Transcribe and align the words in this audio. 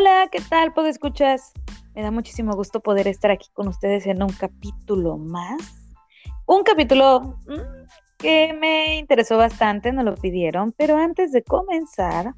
Hola, 0.00 0.30
¿qué 0.32 0.40
tal? 0.40 0.72
¿Puedo 0.72 0.88
escuchas? 0.88 1.52
Me 1.94 2.00
da 2.00 2.10
muchísimo 2.10 2.54
gusto 2.54 2.80
poder 2.80 3.06
estar 3.06 3.30
aquí 3.30 3.48
con 3.52 3.68
ustedes 3.68 4.06
en 4.06 4.22
un 4.22 4.32
capítulo 4.32 5.18
más. 5.18 5.60
Un 6.46 6.62
capítulo 6.62 7.38
mm, 7.46 8.16
que 8.16 8.56
me 8.58 8.96
interesó 8.96 9.36
bastante, 9.36 9.92
nos 9.92 10.06
lo 10.06 10.14
pidieron, 10.14 10.72
pero 10.72 10.96
antes 10.96 11.32
de 11.32 11.42
comenzar, 11.42 12.32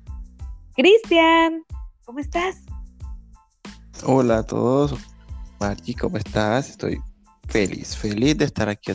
Cristian, 0.74 1.62
¿cómo 2.04 2.18
estás? 2.18 2.64
Hola 4.04 4.38
a 4.38 4.42
todos, 4.42 4.96
Marky, 5.60 5.94
¿cómo 5.94 6.16
estás? 6.16 6.68
Estoy 6.68 6.98
feliz, 7.46 7.96
feliz 7.96 8.38
de 8.38 8.46
estar 8.46 8.68
aquí, 8.68 8.92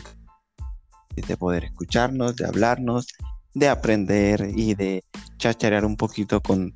de 1.16 1.36
poder 1.38 1.64
escucharnos, 1.64 2.36
de 2.36 2.44
hablarnos, 2.44 3.06
de 3.54 3.66
aprender 3.70 4.52
y 4.54 4.74
de 4.74 5.02
chacharear 5.38 5.86
un 5.86 5.96
poquito 5.96 6.42
con 6.42 6.74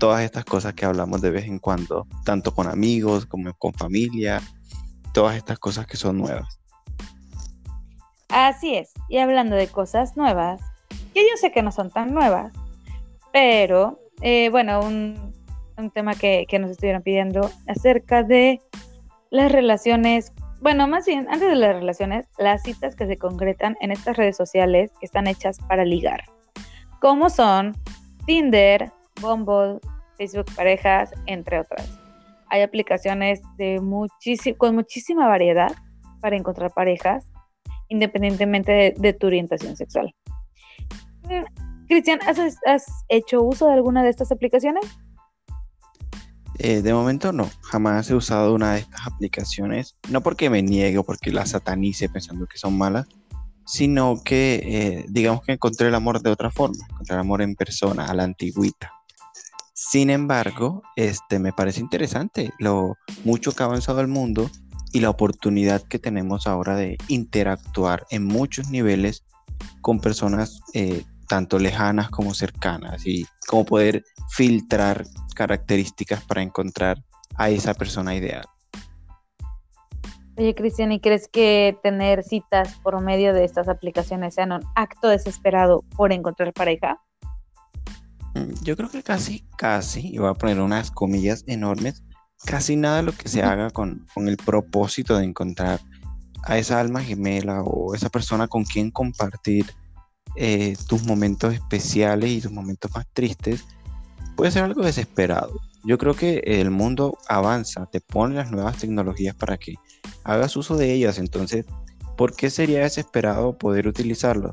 todas 0.00 0.22
estas 0.22 0.44
cosas 0.46 0.72
que 0.72 0.86
hablamos 0.86 1.20
de 1.20 1.30
vez 1.30 1.44
en 1.44 1.60
cuando, 1.60 2.08
tanto 2.24 2.52
con 2.54 2.66
amigos 2.66 3.26
como 3.26 3.52
con 3.54 3.74
familia, 3.74 4.40
todas 5.12 5.36
estas 5.36 5.58
cosas 5.58 5.86
que 5.86 5.98
son 5.98 6.16
nuevas. 6.16 6.58
Así 8.30 8.74
es, 8.74 8.92
y 9.08 9.18
hablando 9.18 9.54
de 9.56 9.68
cosas 9.68 10.16
nuevas, 10.16 10.60
que 11.12 11.20
yo 11.20 11.36
sé 11.36 11.52
que 11.52 11.62
no 11.62 11.70
son 11.70 11.90
tan 11.90 12.14
nuevas, 12.14 12.50
pero 13.32 14.00
eh, 14.22 14.48
bueno, 14.50 14.80
un, 14.80 15.34
tema 15.92 16.14
que, 16.14 16.46
que, 16.48 16.58
nos 16.58 16.70
estuvieron 16.70 17.02
pidiendo 17.02 17.50
acerca 17.66 18.22
de 18.22 18.60
las 19.30 19.52
relaciones, 19.52 20.32
bueno, 20.60 20.88
más 20.88 21.06
bien, 21.06 21.26
antes 21.30 21.48
de 21.48 21.56
las 21.56 21.74
relaciones, 21.74 22.26
las 22.38 22.62
citas 22.62 22.96
que 22.96 23.06
se 23.06 23.16
concretan 23.16 23.76
en 23.80 23.90
estas 23.90 24.16
redes 24.16 24.36
sociales 24.36 24.90
que 24.98 25.06
están 25.06 25.26
hechas 25.26 25.58
para 25.68 25.84
ligar, 25.84 26.24
como 27.00 27.28
son 27.28 27.76
Tinder, 28.26 28.92
Bumble, 29.20 29.80
Facebook 30.20 30.54
Parejas, 30.54 31.10
entre 31.24 31.60
otras. 31.60 31.88
Hay 32.50 32.60
aplicaciones 32.60 33.40
de 33.56 33.80
con 34.58 34.74
muchísima 34.74 35.26
variedad 35.26 35.72
para 36.20 36.36
encontrar 36.36 36.72
parejas, 36.74 37.26
independientemente 37.88 38.94
de, 38.98 39.12
tu 39.14 39.28
orientación 39.28 39.76
sexual. 39.76 40.14
Mm, 41.22 41.86
Cristian, 41.88 42.20
¿has, 42.66 42.84
hecho 43.08 43.42
uso 43.42 43.66
de 43.68 43.72
alguna 43.72 44.02
de 44.02 44.10
estas 44.10 44.30
aplicaciones? 44.30 44.84
Eh, 46.58 46.82
de 46.82 46.92
momento 46.92 47.32
no, 47.32 47.48
jamás 47.62 48.10
he 48.10 48.14
usado 48.14 48.54
una 48.54 48.74
de 48.74 48.80
estas 48.80 49.06
aplicaciones, 49.06 49.96
no 50.10 50.20
porque 50.20 50.50
me 50.50 50.60
niegue 50.60 50.98
o 50.98 51.04
porque 51.04 51.32
las 51.32 51.50
satanice 51.50 52.10
pensando 52.10 52.46
que 52.46 52.58
son 52.58 52.76
malas, 52.76 53.06
sino 53.64 54.20
que 54.22 54.60
eh, 54.62 55.04
digamos 55.08 55.42
que 55.44 55.52
encontré 55.52 55.88
el 55.88 55.94
amor 55.94 56.20
de 56.20 56.28
otra 56.28 56.50
forma, 56.50 56.84
encontré 56.90 57.14
el 57.14 57.20
amor 57.20 57.40
en 57.40 57.54
persona, 57.54 58.04
a 58.04 58.14
la 58.14 58.24
antigüita. 58.24 58.92
Sin 59.82 60.10
embargo, 60.10 60.82
este, 60.94 61.38
me 61.38 61.54
parece 61.54 61.80
interesante 61.80 62.52
lo 62.58 62.98
mucho 63.24 63.52
que 63.52 63.62
ha 63.62 63.66
avanzado 63.66 64.02
el 64.02 64.08
mundo 64.08 64.50
y 64.92 65.00
la 65.00 65.08
oportunidad 65.08 65.80
que 65.80 65.98
tenemos 65.98 66.46
ahora 66.46 66.76
de 66.76 66.98
interactuar 67.08 68.04
en 68.10 68.26
muchos 68.26 68.68
niveles 68.68 69.24
con 69.80 69.98
personas 69.98 70.60
eh, 70.74 71.02
tanto 71.28 71.58
lejanas 71.58 72.10
como 72.10 72.34
cercanas 72.34 73.06
y 73.06 73.24
como 73.48 73.64
poder 73.64 74.04
filtrar 74.28 75.06
características 75.34 76.24
para 76.24 76.42
encontrar 76.42 77.02
a 77.36 77.48
esa 77.48 77.72
persona 77.72 78.14
ideal. 78.14 78.44
Oye, 80.36 80.54
Cristian, 80.54 80.92
¿y 80.92 81.00
crees 81.00 81.26
que 81.26 81.78
tener 81.82 82.22
citas 82.22 82.78
por 82.82 83.00
medio 83.00 83.32
de 83.32 83.44
estas 83.44 83.66
aplicaciones 83.66 84.34
sean 84.34 84.52
un 84.52 84.60
acto 84.74 85.08
desesperado 85.08 85.84
por 85.96 86.12
encontrar 86.12 86.52
pareja? 86.52 87.00
Mm, 88.34 88.52
yo 88.62 88.76
creo 88.76 88.90
que 88.90 89.02
casi, 89.02 89.44
casi, 89.56 90.08
y 90.14 90.18
voy 90.18 90.28
a 90.28 90.34
poner 90.34 90.60
unas 90.60 90.90
comillas 90.90 91.44
enormes, 91.46 92.02
casi 92.44 92.76
nada 92.76 92.98
de 92.98 93.02
lo 93.02 93.12
que 93.12 93.28
se 93.28 93.42
haga 93.42 93.70
con, 93.70 94.06
el 94.16 94.36
propósito 94.36 95.16
de 95.16 95.24
encontrar 95.24 95.80
a 96.44 96.58
esa 96.58 96.80
alma 96.80 97.02
gemela 97.02 97.62
o 97.62 97.94
esa 97.94 98.08
persona 98.08 98.48
con 98.48 98.64
quien 98.64 98.90
compartir 98.90 99.66
eh, 100.36 100.76
tus 100.88 101.04
momentos 101.04 101.52
especiales 101.52 102.30
y 102.30 102.40
tus 102.40 102.52
momentos 102.52 102.90
más 102.94 103.06
tristes, 103.12 103.64
puede 104.36 104.52
ser 104.52 104.64
algo 104.64 104.82
desesperado. 104.82 105.52
Yo 105.84 105.98
creo 105.98 106.14
que 106.14 106.38
el 106.44 106.70
mundo 106.70 107.18
avanza, 107.28 107.86
te 107.86 108.00
pone 108.00 108.36
las 108.36 108.50
nuevas 108.50 108.78
tecnologías 108.78 109.34
para 109.34 109.58
que 109.58 109.74
hagas 110.24 110.56
uso 110.56 110.76
de 110.76 110.92
ellas, 110.92 111.18
entonces, 111.18 111.66
¿por 112.16 112.36
qué 112.36 112.48
sería 112.50 112.80
desesperado 112.80 113.58
poder 113.58 113.88
utilizarlo? 113.88 114.52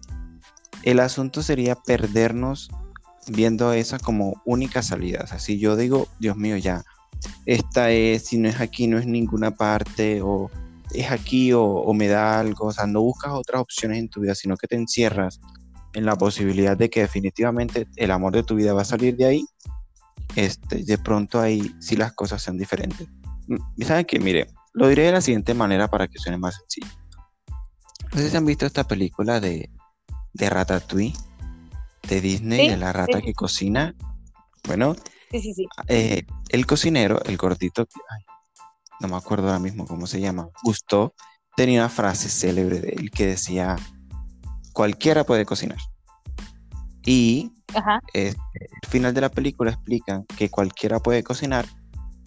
El 0.84 1.00
asunto 1.00 1.44
sería 1.44 1.76
perdernos 1.76 2.70
viendo 3.30 3.74
esa 3.74 4.00
como 4.00 4.42
única 4.46 4.82
salida. 4.82 5.22
O 5.24 5.28
sea, 5.28 5.40
si 5.40 5.60
yo 5.60 5.76
digo, 5.76 6.08
Dios 6.20 6.38
mío, 6.38 6.58
ya, 6.58 6.84
esta 7.46 7.92
es, 7.92 8.26
si 8.26 8.38
no 8.38 8.50
es 8.50 8.60
aquí, 8.60 8.88
no 8.88 8.98
es 8.98 9.06
ninguna 9.06 9.52
parte, 9.52 10.22
o 10.22 10.50
es 10.92 11.12
aquí 11.12 11.52
o, 11.54 11.94
me 11.94 12.08
da 12.08 12.40
algo, 12.40 12.68
o 12.68 12.72
sea, 12.72 12.88
no 12.88 13.02
buscas 13.02 13.34
otras 13.34 13.62
opciones 13.62 14.00
en 14.00 14.10
tu 14.10 14.22
vida, 14.22 14.36
sino 14.36 14.56
que 14.56 14.68
te 14.68 14.76
encierras 14.76 15.40
en 15.94 16.06
la 16.06 16.16
posibilidad 16.16 16.78
de 16.78 16.90
que 16.90 17.02
definitivamente 17.02 17.88
el 17.96 18.12
amor 18.12 18.34
de 18.34 18.44
tu 18.44 18.56
vida 18.56 18.74
va 18.74 18.84
a 18.84 18.86
salir 18.86 19.16
de 19.18 19.26
ahí, 19.26 19.46
este, 20.36 20.84
de 20.84 20.98
pronto 20.98 21.40
ahí 21.40 21.72
sí 21.80 21.96
las 21.96 22.14
cosas 22.14 22.42
sean 22.42 22.58
diferentes. 22.58 23.08
Mm, 23.48 23.84
¿Saben 23.84 24.06
qué? 24.06 24.20
Mire, 24.20 24.48
lo 24.74 24.88
diré 24.88 25.04
de 25.04 25.14
la 25.14 25.22
siguiente 25.22 25.54
manera 25.54 25.88
para 25.88 26.08
que 26.08 26.20
suene 26.20 26.38
más 26.38 26.56
sencillo. 26.56 26.88
No 28.14 28.20
sé 28.20 28.30
si 28.30 28.38
han 28.38 28.46
visto 28.46 28.66
esta 28.66 28.88
película 28.88 29.40
de, 29.40 29.70
de 30.34 30.50
Ratatouille 30.50 31.14
de 32.08 32.22
Disney, 32.22 32.70
de 32.70 32.78
la 32.78 32.94
rata 32.94 33.22
que 33.22 33.34
cocina. 33.34 33.96
Bueno, 34.66 34.96
eh, 35.88 36.24
el 36.50 36.66
cocinero, 36.66 37.22
el 37.26 37.38
gordito, 37.38 37.88
no 39.00 39.08
me 39.08 39.16
acuerdo 39.16 39.48
ahora 39.48 39.60
mismo 39.60 39.86
cómo 39.86 40.08
se 40.08 40.20
llama, 40.20 40.50
Gusto, 40.64 41.14
tenía 41.56 41.82
una 41.82 41.90
frase 41.90 42.30
célebre 42.30 42.80
de 42.80 42.90
él 42.90 43.12
que 43.12 43.28
decía, 43.28 43.76
cualquiera 44.74 45.24
puede 45.24 45.46
cocinar. 45.46 45.80
Y 47.04 47.52
este, 48.14 48.40
al 48.84 48.90
final 48.90 49.14
de 49.14 49.22
la 49.22 49.30
película 49.30 49.72
explican 49.72 50.26
que 50.38 50.50
cualquiera 50.50 51.00
puede 51.00 51.24
cocinar 51.24 51.66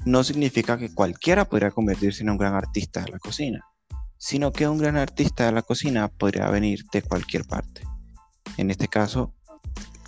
no 0.04 0.24
significa 0.24 0.78
que 0.78 0.92
cualquiera 0.94 1.44
podría 1.44 1.70
convertirse 1.70 2.22
en 2.22 2.30
un 2.30 2.38
gran 2.38 2.54
artista 2.54 3.02
de 3.02 3.12
la 3.12 3.18
cocina, 3.18 3.64
sino 4.16 4.52
que 4.52 4.68
un 4.68 4.78
gran 4.78 4.96
artista 4.96 5.46
de 5.46 5.52
la 5.52 5.62
cocina 5.62 6.08
podría 6.08 6.48
venir 6.50 6.84
de 6.92 7.02
cualquier 7.02 7.44
parte. 7.44 7.82
En 8.56 8.70
este 8.70 8.88
caso, 8.88 9.34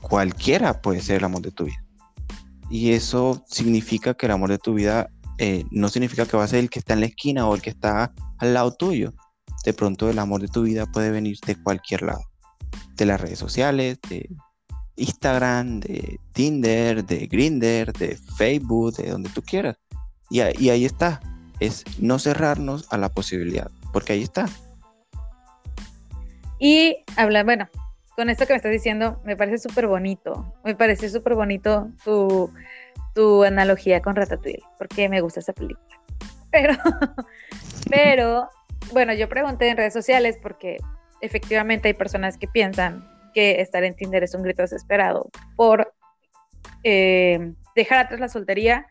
cualquiera 0.02 0.82
puede 0.82 1.00
ser 1.00 1.16
el 1.16 1.24
amor 1.24 1.40
de 1.42 1.52
tu 1.52 1.64
vida. 1.64 1.82
Y 2.68 2.92
eso 2.92 3.42
significa 3.48 4.14
que 4.14 4.26
el 4.26 4.32
amor 4.32 4.50
de 4.50 4.58
tu 4.58 4.74
vida 4.74 5.08
eh, 5.38 5.64
no 5.70 5.88
significa 5.88 6.26
que 6.26 6.36
va 6.36 6.44
a 6.44 6.48
ser 6.48 6.60
el 6.60 6.70
que 6.70 6.80
está 6.80 6.92
en 6.92 7.00
la 7.00 7.06
esquina 7.06 7.48
o 7.48 7.54
el 7.54 7.62
que 7.62 7.70
está 7.70 8.12
al 8.38 8.54
lado 8.54 8.72
tuyo. 8.72 9.12
De 9.64 9.72
pronto 9.72 10.10
el 10.10 10.18
amor 10.18 10.40
de 10.40 10.48
tu 10.48 10.62
vida 10.62 10.86
puede 10.86 11.10
venir 11.10 11.38
de 11.46 11.54
cualquier 11.56 12.02
lado. 12.02 12.22
De 12.96 13.06
las 13.06 13.20
redes 13.20 13.38
sociales, 13.38 13.98
de 14.08 14.28
Instagram, 14.96 15.80
de 15.80 16.18
Tinder, 16.32 17.04
de 17.04 17.26
Grinder, 17.26 17.92
de 17.92 18.18
Facebook, 18.36 18.94
de 18.96 19.10
donde 19.10 19.30
tú 19.30 19.42
quieras. 19.42 19.76
Y, 20.30 20.40
y 20.62 20.70
ahí 20.70 20.84
está. 20.84 21.20
Es 21.60 21.84
no 21.98 22.18
cerrarnos 22.18 22.86
a 22.90 22.98
la 22.98 23.08
posibilidad, 23.08 23.70
porque 23.92 24.14
ahí 24.14 24.22
está. 24.22 24.46
Y 26.58 26.96
habla, 27.16 27.44
bueno, 27.44 27.68
con 28.16 28.28
esto 28.28 28.46
que 28.46 28.52
me 28.52 28.56
estás 28.58 28.72
diciendo, 28.72 29.20
me 29.24 29.36
parece 29.36 29.58
súper 29.58 29.86
bonito. 29.86 30.54
Me 30.64 30.74
parece 30.74 31.08
súper 31.08 31.34
bonito 31.34 31.88
tu, 32.04 32.52
tu 33.14 33.44
analogía 33.44 34.02
con 34.02 34.16
Ratatouille, 34.16 34.62
porque 34.78 35.08
me 35.08 35.20
gusta 35.20 35.40
esa 35.40 35.52
película. 35.52 36.00
Pero, 36.50 36.74
pero, 37.90 38.48
bueno, 38.92 39.14
yo 39.14 39.28
pregunté 39.28 39.68
en 39.68 39.76
redes 39.76 39.92
sociales 39.92 40.38
porque 40.40 40.78
efectivamente 41.20 41.88
hay 41.88 41.94
personas 41.94 42.36
que 42.36 42.48
piensan 42.48 43.08
que 43.32 43.60
estar 43.60 43.82
en 43.84 43.94
Tinder 43.94 44.22
es 44.22 44.34
un 44.34 44.42
grito 44.42 44.60
desesperado 44.60 45.30
por 45.56 45.94
eh, 46.84 47.54
dejar 47.74 47.98
atrás 47.98 48.20
la 48.20 48.28
soltería 48.28 48.86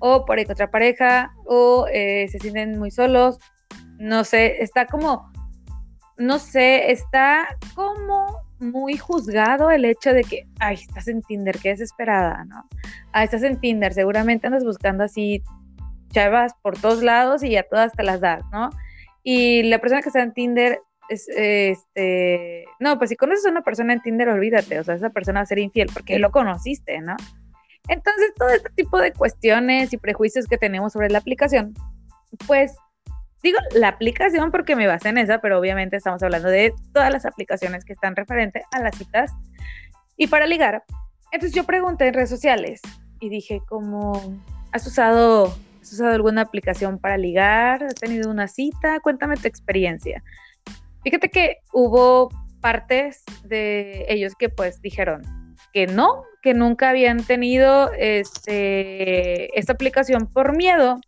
o 0.00 0.24
por 0.24 0.38
encontrar 0.38 0.70
pareja 0.70 1.32
o 1.44 1.86
eh, 1.92 2.26
se 2.28 2.38
sienten 2.40 2.78
muy 2.78 2.90
solos. 2.90 3.38
No 3.98 4.24
sé, 4.24 4.62
está 4.62 4.86
como, 4.86 5.32
no 6.18 6.38
sé, 6.38 6.90
está 6.90 7.56
como 7.74 8.45
muy 8.58 8.96
juzgado 8.96 9.70
el 9.70 9.84
hecho 9.84 10.12
de 10.12 10.24
que, 10.24 10.46
ay, 10.58 10.74
estás 10.74 11.08
en 11.08 11.22
Tinder, 11.22 11.58
qué 11.58 11.70
desesperada, 11.70 12.44
¿no? 12.44 12.64
Ah, 13.12 13.24
estás 13.24 13.42
en 13.42 13.60
Tinder, 13.60 13.92
seguramente 13.92 14.46
andas 14.46 14.64
buscando 14.64 15.04
así 15.04 15.42
chavas 16.10 16.54
por 16.62 16.78
todos 16.78 17.02
lados 17.02 17.42
y 17.42 17.56
a 17.56 17.62
todas 17.62 17.92
te 17.92 18.02
las 18.02 18.20
das, 18.20 18.42
¿no? 18.52 18.70
Y 19.22 19.64
la 19.64 19.80
persona 19.80 20.02
que 20.02 20.08
está 20.08 20.22
en 20.22 20.32
Tinder 20.32 20.80
es, 21.08 21.28
este, 21.28 22.64
no, 22.80 22.98
pues 22.98 23.10
si 23.10 23.16
conoces 23.16 23.46
a 23.46 23.50
una 23.50 23.62
persona 23.62 23.92
en 23.92 24.02
Tinder, 24.02 24.28
olvídate, 24.28 24.78
o 24.78 24.84
sea, 24.84 24.94
esa 24.94 25.10
persona 25.10 25.40
va 25.40 25.44
a 25.44 25.46
ser 25.46 25.58
infiel 25.58 25.90
porque 25.92 26.18
lo 26.18 26.30
conociste, 26.30 27.00
¿no? 27.00 27.16
Entonces, 27.88 28.32
todo 28.36 28.48
este 28.48 28.70
tipo 28.70 28.98
de 28.98 29.12
cuestiones 29.12 29.92
y 29.92 29.96
prejuicios 29.96 30.46
que 30.46 30.58
tenemos 30.58 30.92
sobre 30.92 31.10
la 31.10 31.18
aplicación, 31.18 31.74
pues 32.46 32.76
Digo 33.42 33.58
la 33.74 33.88
aplicación 33.88 34.50
porque 34.50 34.76
me 34.76 34.86
basé 34.86 35.10
en 35.10 35.18
esa, 35.18 35.40
pero 35.40 35.58
obviamente 35.58 35.96
estamos 35.96 36.22
hablando 36.22 36.48
de 36.48 36.74
todas 36.92 37.12
las 37.12 37.26
aplicaciones 37.26 37.84
que 37.84 37.92
están 37.92 38.16
referentes 38.16 38.64
a 38.72 38.80
las 38.80 38.96
citas 38.96 39.32
y 40.16 40.26
para 40.26 40.46
ligar. 40.46 40.84
Entonces 41.32 41.54
yo 41.54 41.64
pregunté 41.64 42.08
en 42.08 42.14
redes 42.14 42.30
sociales 42.30 42.80
y 43.20 43.28
dije 43.28 43.60
como, 43.68 44.40
¿has 44.72 44.86
usado, 44.86 45.54
¿has 45.82 45.92
usado 45.92 46.14
alguna 46.14 46.42
aplicación 46.42 46.98
para 46.98 47.18
ligar? 47.18 47.84
¿Has 47.84 47.94
tenido 47.94 48.30
una 48.30 48.48
cita? 48.48 49.00
Cuéntame 49.00 49.36
tu 49.36 49.46
experiencia. 49.46 50.22
Fíjate 51.04 51.28
que 51.28 51.58
hubo 51.72 52.30
partes 52.60 53.22
de 53.44 54.06
ellos 54.08 54.34
que 54.36 54.48
pues 54.48 54.80
dijeron 54.80 55.22
que 55.72 55.86
no, 55.86 56.24
que 56.42 56.54
nunca 56.54 56.88
habían 56.88 57.22
tenido 57.22 57.92
este, 57.92 59.56
esta 59.58 59.74
aplicación 59.74 60.26
por 60.26 60.56
miedo 60.56 60.98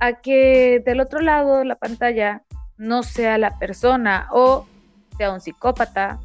a 0.00 0.20
que 0.20 0.82
del 0.84 1.00
otro 1.00 1.20
lado 1.20 1.58
de 1.58 1.64
la 1.66 1.76
pantalla 1.76 2.42
no 2.76 3.02
sea 3.02 3.38
la 3.38 3.58
persona 3.58 4.28
o 4.32 4.66
sea 5.16 5.32
un 5.32 5.40
psicópata 5.40 6.18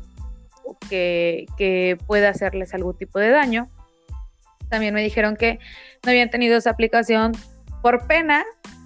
que, 0.90 1.46
que 1.58 1.98
pueda 2.08 2.30
hacerles 2.30 2.74
algún 2.74 2.98
tipo 2.98 3.20
de 3.20 3.30
daño. 3.30 3.70
También 4.70 4.94
me 4.94 5.04
dijeron 5.04 5.36
que 5.36 5.60
no 6.04 6.12
habían 6.12 6.30
tenido 6.30 6.58
esa 6.58 6.72
aplicación 6.72 7.34
por 7.82 8.08
pena, 8.08 8.44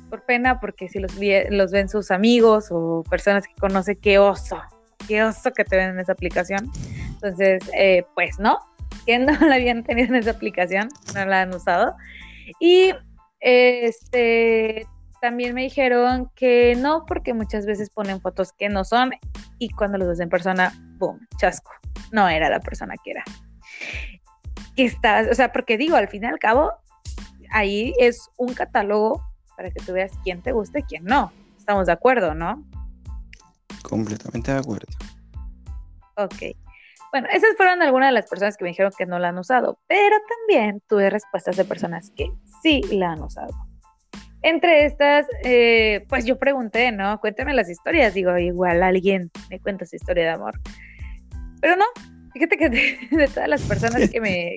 por 0.09 0.25
pena, 0.25 0.59
porque 0.59 0.89
si 0.89 0.99
los, 0.99 1.13
los 1.49 1.71
ven 1.71 1.87
sus 1.87 2.11
amigos 2.11 2.67
o 2.71 3.03
personas 3.09 3.47
que 3.47 3.53
conoce, 3.55 3.95
qué 3.95 4.19
oso, 4.19 4.61
qué 5.07 5.23
oso 5.23 5.51
que 5.51 5.63
te 5.63 5.77
ven 5.77 5.91
en 5.91 5.99
esa 5.99 6.13
aplicación. 6.13 6.69
Entonces, 7.07 7.61
eh, 7.73 8.05
pues 8.15 8.39
no, 8.39 8.59
que 9.05 9.19
no 9.19 9.31
la 9.47 9.55
habían 9.55 9.83
tenido 9.83 10.09
en 10.09 10.15
esa 10.15 10.31
aplicación, 10.31 10.89
no 11.13 11.25
la 11.25 11.41
han 11.41 11.53
usado. 11.53 11.95
Y 12.59 12.93
este 13.39 14.87
también 15.21 15.53
me 15.53 15.63
dijeron 15.63 16.31
que 16.35 16.75
no, 16.77 17.05
porque 17.05 17.33
muchas 17.33 17.65
veces 17.65 17.89
ponen 17.89 18.21
fotos 18.21 18.53
que 18.53 18.69
no 18.69 18.85
son 18.85 19.11
y 19.57 19.69
cuando 19.69 19.97
los 19.97 20.07
ves 20.07 20.19
en 20.19 20.29
persona, 20.29 20.73
boom, 20.97 21.19
chasco. 21.37 21.71
No 22.11 22.27
era 22.27 22.49
la 22.49 22.59
persona 22.59 22.95
que 23.03 23.11
era. 23.11 23.23
Que 24.75 24.85
está, 24.85 25.25
o 25.29 25.35
sea, 25.35 25.51
porque 25.51 25.77
digo, 25.77 25.95
al 25.95 26.07
fin 26.07 26.23
y 26.23 26.27
al 26.27 26.39
cabo, 26.39 26.71
ahí 27.51 27.93
es 27.99 28.29
un 28.37 28.53
catálogo 28.53 29.23
para 29.57 29.71
que 29.71 29.83
tú 29.85 29.93
veas 29.93 30.11
quién 30.23 30.41
te 30.41 30.53
gusta 30.53 30.79
y 30.79 30.83
quién 30.83 31.03
no. 31.03 31.31
Estamos 31.57 31.87
de 31.87 31.91
acuerdo, 31.91 32.33
¿no? 32.33 32.63
Completamente 33.83 34.53
de 34.53 34.59
acuerdo. 34.59 34.87
Ok. 36.15 36.55
Bueno, 37.11 37.27
esas 37.31 37.55
fueron 37.57 37.81
algunas 37.81 38.09
de 38.09 38.13
las 38.13 38.29
personas 38.29 38.55
que 38.55 38.63
me 38.63 38.69
dijeron 38.69 38.91
que 38.97 39.05
no 39.05 39.17
la 39.17 39.29
han 39.29 39.37
usado, 39.37 39.79
pero 39.87 40.15
también 40.27 40.81
tuve 40.87 41.09
respuestas 41.09 41.57
de 41.57 41.65
personas 41.65 42.11
que 42.15 42.31
sí 42.61 42.81
la 42.91 43.13
han 43.13 43.23
usado. 43.23 43.53
Entre 44.41 44.85
estas, 44.85 45.27
eh, 45.43 46.05
pues 46.07 46.25
yo 46.25 46.37
pregunté, 46.37 46.91
¿no? 46.91 47.19
Cuéntame 47.19 47.53
las 47.53 47.69
historias. 47.69 48.13
Digo, 48.13 48.37
igual 48.37 48.83
alguien 48.83 49.31
me 49.49 49.59
cuenta 49.59 49.85
su 49.85 49.97
historia 49.97 50.23
de 50.23 50.29
amor. 50.29 50.59
Pero 51.59 51.75
no, 51.75 51.85
fíjate 52.33 52.57
que 52.57 52.69
de, 52.69 53.27
todas 53.33 53.49
las 53.49 53.61
personas 53.63 54.09
que 54.11 54.21
me, 54.21 54.55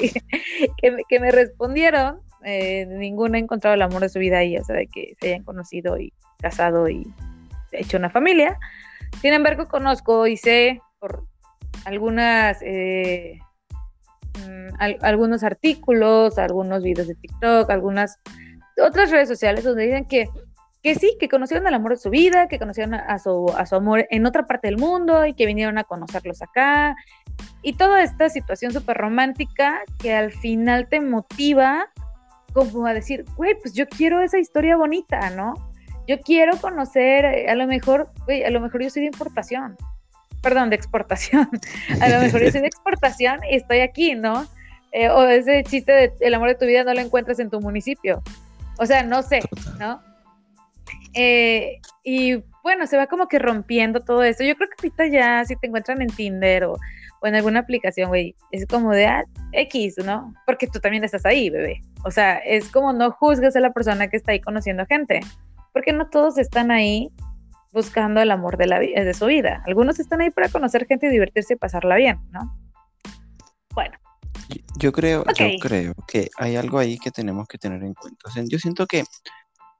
que, 1.08 1.20
me 1.20 1.30
respondieron, 1.32 2.20
eh, 2.44 2.86
ninguna 2.86 3.38
ha 3.38 3.40
encontrado 3.40 3.74
el 3.74 3.82
amor 3.82 4.02
de 4.02 4.08
su 4.08 4.20
vida 4.20 4.38
ahí, 4.38 4.56
o 4.56 4.64
sea, 4.64 4.76
de 4.76 4.86
que 4.86 5.14
se 5.20 5.28
hayan 5.28 5.44
conocido 5.44 5.98
y 5.98 6.12
casado 6.38 6.88
y 6.88 7.12
hecho 7.72 7.96
una 7.96 8.10
familia. 8.10 8.58
Sin 9.20 9.32
embargo, 9.32 9.66
conozco 9.66 10.28
y 10.28 10.36
sé 10.36 10.80
por 11.00 11.26
algunas, 11.84 12.58
eh, 12.62 13.38
mm, 14.38 15.02
algunos 15.02 15.42
artículos, 15.42 16.38
algunos 16.38 16.82
videos 16.82 17.08
de 17.08 17.14
TikTok, 17.14 17.70
algunas 17.70 18.18
otras 18.80 19.10
redes 19.10 19.28
sociales 19.28 19.64
donde 19.64 19.84
dicen 19.84 20.06
que, 20.06 20.28
que 20.82 20.94
sí, 20.94 21.16
que 21.20 21.28
conocieron 21.28 21.66
el 21.66 21.74
amor 21.74 21.92
de 21.92 21.98
su 21.98 22.10
vida, 22.10 22.48
que 22.48 22.58
conocieron 22.58 22.94
a 22.94 23.18
su, 23.18 23.52
a 23.56 23.66
su 23.66 23.76
amor 23.76 24.06
en 24.10 24.26
otra 24.26 24.46
parte 24.46 24.68
del 24.68 24.78
mundo 24.78 25.26
y 25.26 25.34
que 25.34 25.46
vinieron 25.46 25.78
a 25.78 25.84
conocerlos 25.84 26.42
acá. 26.42 26.96
Y 27.62 27.74
toda 27.74 28.02
esta 28.02 28.28
situación 28.28 28.72
súper 28.72 28.96
romántica 28.96 29.82
que 29.98 30.12
al 30.14 30.32
final 30.32 30.88
te 30.88 31.00
motiva 31.00 31.88
como 32.52 32.86
a 32.86 32.94
decir, 32.94 33.24
güey, 33.36 33.54
pues 33.60 33.74
yo 33.74 33.86
quiero 33.88 34.20
esa 34.20 34.38
historia 34.38 34.76
bonita, 34.76 35.30
¿no? 35.30 35.54
Yo 36.06 36.20
quiero 36.20 36.56
conocer, 36.58 37.24
eh, 37.24 37.48
a 37.48 37.54
lo 37.54 37.66
mejor, 37.66 38.10
güey, 38.26 38.44
a 38.44 38.50
lo 38.50 38.60
mejor 38.60 38.82
yo 38.82 38.90
soy 38.90 39.02
de 39.02 39.06
importación, 39.06 39.76
perdón, 40.42 40.70
de 40.70 40.76
exportación, 40.76 41.48
a 42.00 42.08
lo 42.08 42.20
mejor 42.20 42.42
yo 42.42 42.50
soy 42.50 42.60
de 42.60 42.66
exportación 42.66 43.40
y 43.50 43.56
estoy 43.56 43.80
aquí, 43.80 44.14
¿no? 44.14 44.46
Eh, 44.92 45.08
o 45.08 45.24
ese 45.24 45.64
chiste 45.64 45.90
de 45.92 46.12
el 46.20 46.34
amor 46.34 46.48
de 46.48 46.54
tu 46.54 46.66
vida 46.66 46.84
no 46.84 46.92
lo 46.92 47.00
encuentras 47.00 47.38
en 47.38 47.48
tu 47.48 47.60
municipio. 47.60 48.22
O 48.78 48.84
sea, 48.84 49.02
no 49.02 49.22
sé, 49.22 49.40
¿no? 49.78 50.02
Eh, 51.14 51.78
y 52.04 52.42
bueno, 52.62 52.86
se 52.86 52.96
va 52.96 53.06
como 53.06 53.26
que 53.26 53.38
rompiendo 53.38 54.00
todo 54.00 54.22
eso. 54.22 54.44
Yo 54.44 54.54
creo 54.56 54.68
que 54.68 54.74
ahorita 54.78 55.06
ya, 55.06 55.44
si 55.44 55.56
te 55.56 55.66
encuentran 55.66 56.02
en 56.02 56.08
Tinder 56.08 56.64
o, 56.64 56.78
en 57.22 57.34
alguna 57.34 57.60
aplicación, 57.60 58.08
güey, 58.08 58.34
es 58.50 58.66
como 58.66 58.92
de 58.92 59.06
ah, 59.06 59.24
X, 59.52 59.96
¿no? 60.04 60.34
Porque 60.44 60.66
tú 60.66 60.80
también 60.80 61.04
estás 61.04 61.24
ahí, 61.24 61.50
bebé. 61.50 61.80
O 62.04 62.10
sea, 62.10 62.38
es 62.38 62.68
como 62.68 62.92
no 62.92 63.12
juzgues 63.12 63.54
a 63.56 63.60
la 63.60 63.72
persona 63.72 64.08
que 64.08 64.16
está 64.16 64.32
ahí 64.32 64.40
conociendo 64.40 64.84
gente, 64.86 65.20
porque 65.72 65.92
no 65.92 66.08
todos 66.08 66.36
están 66.36 66.70
ahí 66.70 67.10
buscando 67.72 68.20
el 68.20 68.30
amor 68.30 68.56
de, 68.58 68.66
la, 68.66 68.78
de 68.78 69.14
su 69.14 69.26
vida. 69.26 69.62
Algunos 69.66 69.98
están 69.98 70.20
ahí 70.20 70.30
para 70.30 70.48
conocer 70.48 70.86
gente 70.86 71.06
y 71.06 71.10
divertirse 71.10 71.54
y 71.54 71.56
pasarla 71.56 71.96
bien, 71.96 72.20
¿no? 72.30 72.58
Bueno, 73.74 73.98
yo 74.78 74.92
creo, 74.92 75.24
yo 75.36 75.46
creo 75.60 75.94
que 76.06 76.28
hay 76.38 76.56
algo 76.56 76.78
ahí 76.78 76.98
que 76.98 77.10
tenemos 77.10 77.48
que 77.48 77.58
tener 77.58 77.82
en 77.82 77.94
cuenta. 77.94 78.18
yo 78.48 78.58
siento 78.58 78.86
que 78.86 79.04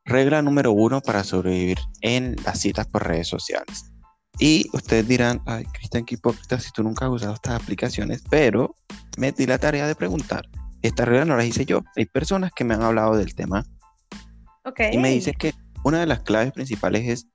regla 0.05 0.43
número 0.43 0.73
uno 0.73 1.01
para 1.01 1.25
sobrevivir 1.25 1.79
en 2.01 2.37
las 2.45 2.61
citas 2.61 2.87
por 2.87 3.07
redes 3.07 3.29
sociales. 3.29 3.93
Y 4.39 4.69
ustedes 4.73 5.07
dirán, 5.07 5.43
ay, 5.47 5.65
Cristian, 5.67 6.05
qué 6.05 6.15
hipócrita 6.15 6.59
si 6.59 6.71
tú 6.73 6.83
nunca 6.83 7.05
has 7.05 7.13
usado 7.13 7.35
estas 7.35 7.63
aplicaciones, 7.63 8.25
pero 8.31 8.75
me 9.19 9.31
di 9.31 9.47
la 9.47 9.59
tarea 9.59 9.87
de 9.87 9.95
preguntar. 9.95 10.49
Esta 10.81 11.05
regla 11.05 11.25
no 11.25 11.37
la 11.37 11.45
hice 11.45 11.65
yo. 11.65 11.83
Hay 11.97 12.07
personas 12.07 12.51
que 12.53 12.65
me 12.65 12.75
han 12.75 12.83
hablado 12.83 13.17
del 13.17 13.35
tema. 13.35 13.65
Y 14.91 14.99
me 14.99 15.11
dicen 15.11 15.35
que 15.39 15.53
una 15.85 16.01
de 16.01 16.07
las 16.07 16.21
claves 16.21 16.53
principales 16.53 17.09
es 17.09 17.27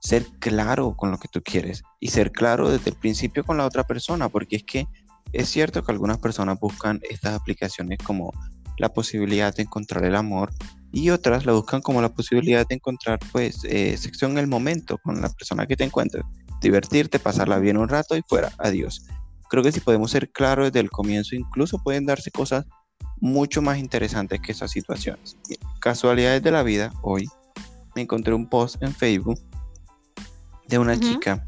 ser 0.00 0.26
claro 0.38 0.94
con 0.96 1.10
lo 1.10 1.18
que 1.18 1.28
tú 1.28 1.42
quieres 1.42 1.82
y 2.00 2.08
ser 2.08 2.32
claro 2.32 2.70
desde 2.70 2.90
el 2.90 2.96
principio 2.96 3.44
con 3.44 3.56
la 3.56 3.66
otra 3.66 3.84
persona, 3.84 4.28
porque 4.28 4.56
es 4.56 4.64
que 4.64 4.86
es 5.32 5.48
cierto 5.48 5.82
que 5.82 5.92
algunas 5.92 6.18
personas 6.18 6.58
buscan 6.60 7.00
estas 7.08 7.34
aplicaciones 7.34 7.98
como 7.98 8.32
la 8.78 8.92
posibilidad 8.92 9.54
de 9.54 9.62
encontrar 9.62 10.04
el 10.04 10.16
amor 10.16 10.52
y 10.92 11.10
otras 11.10 11.46
la 11.46 11.52
buscan 11.52 11.80
como 11.80 12.00
la 12.00 12.10
posibilidad 12.10 12.66
de 12.66 12.76
encontrar 12.76 13.18
pues 13.32 13.64
eh, 13.64 13.96
sexo 13.96 14.26
en 14.26 14.38
el 14.38 14.46
momento 14.46 14.98
con 14.98 15.20
la 15.20 15.28
persona 15.28 15.66
que 15.66 15.76
te 15.76 15.84
encuentres, 15.84 16.24
divertirte, 16.60 17.18
pasarla 17.18 17.58
bien 17.58 17.76
un 17.76 17.88
rato 17.88 18.16
y 18.16 18.22
fuera, 18.26 18.52
adiós. 18.58 19.04
Creo 19.48 19.62
que 19.62 19.72
si 19.72 19.80
podemos 19.80 20.10
ser 20.10 20.30
claros 20.30 20.66
desde 20.66 20.80
el 20.80 20.90
comienzo, 20.90 21.36
incluso 21.36 21.78
pueden 21.78 22.06
darse 22.06 22.30
cosas 22.30 22.64
mucho 23.20 23.62
más 23.62 23.78
interesantes 23.78 24.40
que 24.40 24.52
esas 24.52 24.70
situaciones. 24.70 25.36
Casualidades 25.80 26.42
de 26.42 26.50
la 26.50 26.62
vida, 26.62 26.92
hoy 27.02 27.28
me 27.94 28.02
encontré 28.02 28.34
un 28.34 28.48
post 28.48 28.82
en 28.82 28.92
Facebook 28.94 29.38
de 30.68 30.78
una 30.78 30.98
chica 30.98 31.44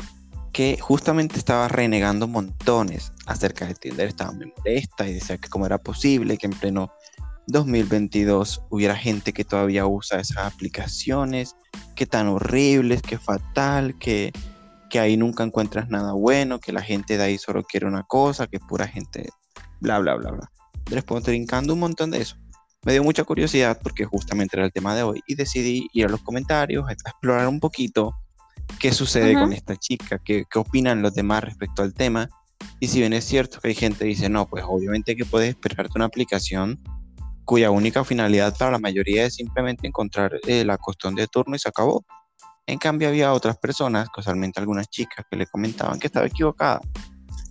que 0.53 0.79
justamente 0.81 1.39
estaba 1.39 1.69
renegando 1.69 2.27
montones 2.27 3.13
acerca 3.27 3.67
de 3.67 3.75
Tinder, 3.75 4.09
estaba 4.09 4.33
muy 4.33 4.53
molesta 4.57 5.07
y 5.07 5.15
decía 5.15 5.39
que 5.39 5.49
cómo 5.49 5.67
era 5.67 5.79
posible 5.79 6.37
que 6.37 6.47
en 6.47 6.53
pleno 6.53 6.91
2022 7.49 8.63
hubiera 8.71 8.95
gente 8.95 9.33
que 9.33 9.45
todavía 9.45 9.87
usa 9.87 10.21
esas 10.21 10.53
aplicaciones, 10.53 11.57
que 11.95 12.07
tan 12.07 12.29
horribles, 12.29 13.03
que 13.03 13.19
fatal, 13.19 13.99
que, 13.99 14.33
que 14.91 15.01
ahí 15.01 15.17
nunca 15.17 15.45
encuentras 15.45 15.89
nada 15.89 16.13
bueno, 16.13 16.61
que 16.61 16.73
la 16.73 16.83
gente 16.83 17.17
de 17.17 17.25
ahí 17.25 17.39
solo 17.39 17.63
quiere 17.63 17.87
una 17.87 18.03
cosa, 18.03 18.47
que 18.47 18.59
pura 18.59 18.87
gente, 18.87 19.29
bla, 19.81 19.99
bla, 19.99 20.15
bla, 20.17 20.31
bla. 20.33 20.51
Después 20.91 21.25
brincando 21.25 21.75
un 21.75 21.81
montón 21.81 22.11
de 22.11 22.21
eso. 22.21 22.37
Me 22.85 22.93
dio 22.93 23.03
mucha 23.03 23.25
curiosidad 23.25 23.79
porque 23.83 24.05
justamente 24.05 24.57
era 24.57 24.67
el 24.67 24.73
tema 24.73 24.95
de 24.95 25.03
hoy 25.03 25.21
y 25.27 25.35
decidí 25.35 25.89
ir 25.93 26.07
a 26.07 26.09
los 26.09 26.23
comentarios, 26.23 26.89
a 26.89 26.93
explorar 26.93 27.49
un 27.49 27.61
poquito 27.61 28.15
qué 28.79 28.93
sucede 28.93 29.35
con 29.35 29.53
esta 29.53 29.77
chica, 29.77 30.19
¿Qué, 30.25 30.45
qué 30.51 30.59
opinan 30.59 31.03
los 31.03 31.15
demás 31.15 31.45
respecto 31.45 31.83
al 31.83 31.95
tema. 31.95 32.29
Y 32.81 32.89
si 32.89 33.01
bien 33.01 33.13
es 33.13 33.25
cierto 33.25 33.61
que 33.61 33.69
hay 33.69 33.75
gente 33.75 34.01
que 34.01 34.07
dice, 34.07 34.29
no, 34.29 34.47
pues 34.47 34.65
obviamente 34.67 35.17
que 35.17 35.25
puedes 35.25 35.51
esperarte 35.51 35.93
una 35.97 36.07
aplicación 36.07 36.79
cuya 37.45 37.71
única 37.71 38.05
finalidad 38.05 38.55
para 38.59 38.73
la 38.73 38.79
mayoría 38.79 39.25
es 39.25 39.37
simplemente 39.37 39.87
encontrar 39.87 40.39
eh, 40.47 40.65
la 40.65 40.77
costón 40.77 41.15
de 41.15 41.27
turno 41.27 41.57
y 41.57 41.59
se 41.59 41.71
acabó. 41.71 42.05
En 42.67 42.79
cambio 42.79 43.09
había 43.09 43.33
otras 43.33 43.57
personas, 43.57 44.09
casualmente 44.15 44.61
algunas 44.61 44.89
chicas, 44.89 45.25
que 45.31 45.37
le 45.39 45.47
comentaban 45.47 45.99
que 45.99 46.09
estaba 46.09 46.27
equivocada, 46.27 46.81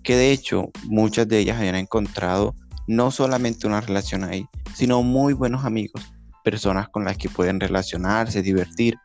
que 0.03 0.15
de 0.15 0.31
hecho 0.31 0.69
muchas 0.83 1.27
de 1.27 1.39
ellas 1.39 1.57
habían 1.57 1.75
encontrado 1.75 2.53
no 2.85 3.09
solamente 3.09 3.65
una 3.65 3.81
relación 3.81 4.23
ahí, 4.23 4.45
sino 4.75 5.01
muy 5.01 5.33
buenos 5.33 5.65
amigos, 5.65 6.01
personas 6.43 6.89
con 6.89 7.03
las 7.03 7.17
que 7.17 7.29
pueden 7.29 7.59
relacionarse, 7.59 8.43
divertir, 8.43 8.95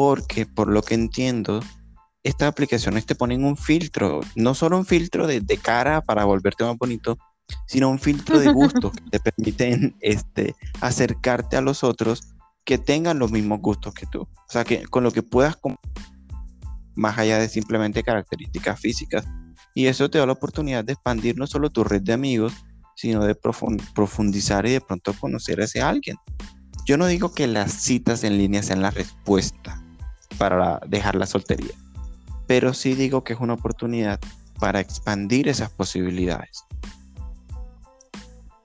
porque 0.00 0.46
por 0.46 0.68
lo 0.68 0.80
que 0.80 0.94
entiendo, 0.94 1.60
estas 2.22 2.48
aplicaciones 2.48 3.04
te 3.04 3.14
ponen 3.14 3.44
un 3.44 3.54
filtro, 3.54 4.20
no 4.34 4.54
solo 4.54 4.78
un 4.78 4.86
filtro 4.86 5.26
de, 5.26 5.44
cara 5.62 6.00
para 6.00 6.24
volverte 6.24 6.64
más 6.64 6.78
bonito, 6.78 7.18
sino 7.66 7.90
un 7.90 7.98
filtro 7.98 8.38
de 8.38 8.50
gustos 8.50 8.92
que 8.92 9.18
te 9.18 9.20
permiten 9.20 9.94
este, 10.00 10.54
acercarte 10.80 11.58
a 11.58 11.60
los 11.60 11.84
otros 11.84 12.32
que 12.64 12.78
tengan 12.78 13.18
los 13.18 13.30
mismos 13.30 13.60
gustos 13.60 13.92
que 13.92 14.06
tú. 14.06 14.22
O 14.22 14.48
sea, 14.48 14.64
que 14.64 14.86
con 14.86 15.04
lo 15.04 15.10
que 15.10 15.22
puedas, 15.22 15.58
más 16.94 17.18
allá 17.18 17.38
de 17.38 17.50
simplemente 17.50 18.02
características 18.02 18.80
físicas. 18.80 19.26
Y 19.74 19.84
eso 19.84 20.08
te 20.08 20.16
da 20.16 20.24
la 20.24 20.32
oportunidad 20.32 20.82
de 20.82 20.94
expandir 20.94 21.36
no 21.36 21.46
solo 21.46 21.68
tu 21.68 21.84
red 21.84 22.00
de 22.00 22.14
amigos, 22.14 22.54
sino 22.96 23.22
de 23.26 23.34
profundizar 23.34 24.64
y 24.64 24.70
de 24.70 24.80
pronto 24.80 25.12
conocer 25.12 25.60
a 25.60 25.64
ese 25.64 25.82
alguien. 25.82 26.16
yo 26.86 26.96
no 26.96 27.06
digo 27.06 27.34
que 27.34 27.46
las 27.46 27.70
citas 27.70 28.24
en 28.24 28.38
línea 28.38 28.62
sean 28.62 28.80
la 28.80 28.90
respuesta 28.90 29.79
para 30.40 30.80
dejar 30.86 31.16
la 31.16 31.26
soltería, 31.26 31.74
pero 32.46 32.72
sí 32.72 32.94
digo 32.94 33.22
que 33.22 33.34
es 33.34 33.40
una 33.40 33.52
oportunidad 33.52 34.18
para 34.58 34.80
expandir 34.80 35.48
esas 35.48 35.68
posibilidades. 35.68 36.64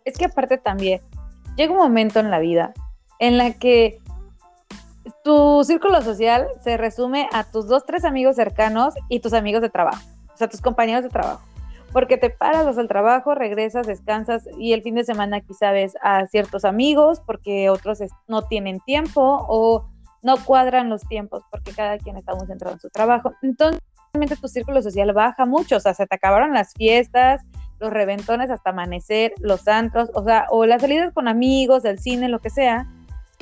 Es 0.06 0.18
que 0.18 0.24
aparte 0.24 0.58
también 0.58 1.02
llega 1.58 1.74
un 1.74 1.80
momento 1.80 2.22
en 2.22 2.32
la 2.32 2.40
vida 2.40 2.74
en 3.20 3.38
la 3.38 3.52
que 3.52 4.00
tu 5.26 5.66
círculo 5.66 6.02
social 6.02 6.48
se 6.64 6.78
resume 6.78 7.28
a 7.34 7.44
tus 7.44 7.68
dos, 7.68 7.86
tres 7.86 8.06
amigos 8.06 8.38
cercanos 8.38 8.94
y 9.10 9.20
tus 9.20 9.34
amigos 9.34 9.62
de 9.62 9.70
trabajo, 9.70 10.02
o 10.34 10.38
sea, 10.38 10.48
tus 10.48 10.62
compañeros 10.62 11.04
de 11.04 11.10
trabajo. 11.10 11.44
Porque 11.92 12.16
te 12.16 12.30
paras, 12.30 12.66
vas 12.66 12.78
al 12.78 12.88
trabajo, 12.88 13.36
regresas, 13.36 13.86
descansas 13.86 14.48
y 14.58 14.72
el 14.72 14.82
fin 14.82 14.96
de 14.96 15.04
semana 15.04 15.42
quizá 15.42 15.72
ves 15.72 15.98
a 16.02 16.26
ciertos 16.28 16.64
amigos 16.64 17.22
porque 17.26 17.70
otros 17.70 18.00
no 18.30 18.44
tienen 18.44 18.80
tiempo 18.80 19.46
o 19.50 19.90
no 20.26 20.44
cuadran 20.44 20.90
los 20.90 21.04
tiempos 21.04 21.44
porque 21.52 21.72
cada 21.72 22.00
quien 22.00 22.18
está 22.18 22.34
muy 22.34 22.48
centrado 22.48 22.74
en 22.74 22.80
su 22.80 22.90
trabajo. 22.90 23.34
Entonces, 23.44 23.80
realmente 24.12 24.36
tu 24.36 24.48
círculo 24.48 24.82
social 24.82 25.14
baja 25.14 25.46
mucho, 25.46 25.78
o 25.78 25.80
sea, 25.80 25.94
se 25.94 26.08
te 26.08 26.16
acabaron 26.16 26.52
las 26.52 26.74
fiestas, 26.74 27.44
los 27.80 27.94
reventones 27.94 28.50
hasta 28.50 28.72
amanecer, 28.72 29.34
los 29.40 29.68
antros, 29.68 30.10
o 30.16 30.24
sea, 30.24 30.48
o 30.50 30.66
las 30.66 30.82
salidas 30.82 31.14
con 31.14 31.28
amigos, 31.28 31.86
el 31.86 32.00
cine, 32.00 32.28
lo 32.28 32.40
que 32.40 32.50
sea, 32.50 32.88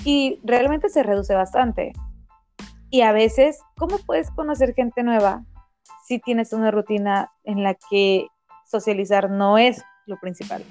y 0.03 0.41
realmente 0.43 0.89
se 0.89 1.03
reduce 1.03 1.33
bastante. 1.33 1.93
Y 2.89 3.01
a 3.01 3.13
veces, 3.13 3.61
¿cómo 3.77 3.97
puedes 3.99 4.29
conocer 4.31 4.73
gente 4.73 5.03
nueva 5.03 5.45
si 6.05 6.19
tienes 6.19 6.51
una 6.51 6.69
rutina 6.69 7.31
en 7.45 7.63
la 7.63 7.75
que 7.75 8.27
socializar 8.69 9.29
no 9.29 9.57
es 9.57 9.81
lo 10.05 10.19
principal? 10.19 10.65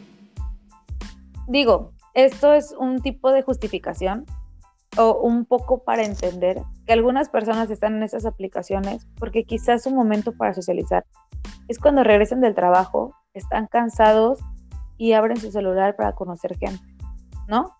Digo, 1.48 1.94
esto 2.12 2.52
es 2.52 2.74
un 2.78 3.00
tipo 3.00 3.32
de 3.32 3.40
justificación 3.40 4.26
o 4.96 5.20
un 5.20 5.44
poco 5.44 5.82
para 5.84 6.04
entender 6.04 6.62
que 6.86 6.92
algunas 6.92 7.28
personas 7.28 7.70
están 7.70 7.96
en 7.96 8.02
esas 8.02 8.26
aplicaciones 8.26 9.06
porque 9.18 9.44
quizás 9.44 9.84
su 9.84 9.90
momento 9.90 10.32
para 10.32 10.54
socializar 10.54 11.04
es 11.68 11.78
cuando 11.78 12.04
regresen 12.04 12.40
del 12.40 12.54
trabajo, 12.54 13.14
están 13.34 13.66
cansados 13.66 14.40
y 14.98 15.12
abren 15.12 15.38
su 15.38 15.50
celular 15.50 15.96
para 15.96 16.14
conocer 16.14 16.56
gente, 16.58 16.84
¿no? 17.48 17.76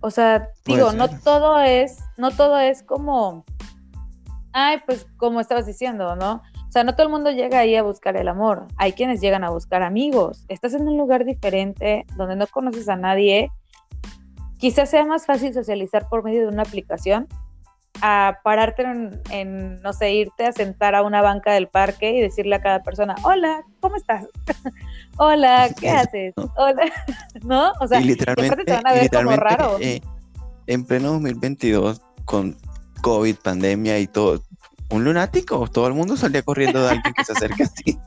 O 0.00 0.10
sea, 0.10 0.48
digo, 0.66 0.92
no 0.92 1.08
todo 1.08 1.60
es, 1.60 1.98
no 2.18 2.30
todo 2.30 2.58
es 2.58 2.82
como, 2.82 3.44
ay, 4.52 4.78
pues 4.86 5.06
como 5.16 5.40
estabas 5.40 5.66
diciendo, 5.66 6.16
¿no? 6.16 6.42
O 6.68 6.72
sea, 6.74 6.84
no 6.84 6.94
todo 6.94 7.06
el 7.06 7.12
mundo 7.12 7.30
llega 7.30 7.60
ahí 7.60 7.76
a 7.76 7.82
buscar 7.82 8.16
el 8.16 8.26
amor. 8.28 8.66
Hay 8.76 8.92
quienes 8.92 9.20
llegan 9.20 9.44
a 9.44 9.50
buscar 9.50 9.82
amigos. 9.82 10.44
Estás 10.48 10.74
en 10.74 10.88
un 10.88 10.98
lugar 10.98 11.24
diferente 11.24 12.04
donde 12.16 12.34
no 12.34 12.46
conoces 12.48 12.88
a 12.88 12.96
nadie. 12.96 13.50
Quizás 14.64 14.88
sea 14.88 15.04
más 15.04 15.26
fácil 15.26 15.52
socializar 15.52 16.08
por 16.08 16.24
medio 16.24 16.40
de 16.40 16.48
una 16.48 16.62
aplicación 16.62 17.28
a 18.00 18.38
pararte 18.42 18.82
en, 19.28 19.82
no 19.82 19.92
sé, 19.92 20.14
irte 20.14 20.46
a 20.46 20.52
sentar 20.52 20.94
a 20.94 21.02
una 21.02 21.20
banca 21.20 21.52
del 21.52 21.68
parque 21.68 22.12
y 22.12 22.22
decirle 22.22 22.54
a 22.54 22.62
cada 22.62 22.82
persona, 22.82 23.14
hola, 23.24 23.62
¿cómo 23.80 23.96
estás? 23.96 24.24
hola, 25.18 25.68
¿qué 25.78 25.90
haces? 25.90 26.32
Hola, 26.56 26.90
¿no? 27.44 27.72
O 27.78 27.86
sea, 27.86 28.00
y 28.00 28.04
literalmente, 28.04 28.64
te 28.64 28.72
van 28.72 28.86
a 28.86 28.94
ver 28.94 29.10
como 29.10 29.36
raro. 29.36 29.76
Eh, 29.80 30.00
en 30.66 30.86
pleno 30.86 31.12
2022, 31.12 32.00
con 32.24 32.56
COVID, 33.02 33.36
pandemia 33.36 33.98
y 33.98 34.06
todo, 34.06 34.42
un 34.88 35.04
lunático, 35.04 35.68
todo 35.68 35.88
el 35.88 35.92
mundo 35.92 36.16
salía 36.16 36.40
corriendo 36.40 36.82
de 36.82 36.88
alguien 36.88 37.12
que 37.12 37.22
se 37.22 37.32
acerca 37.32 37.64
a 37.64 37.68
ti. 37.68 37.98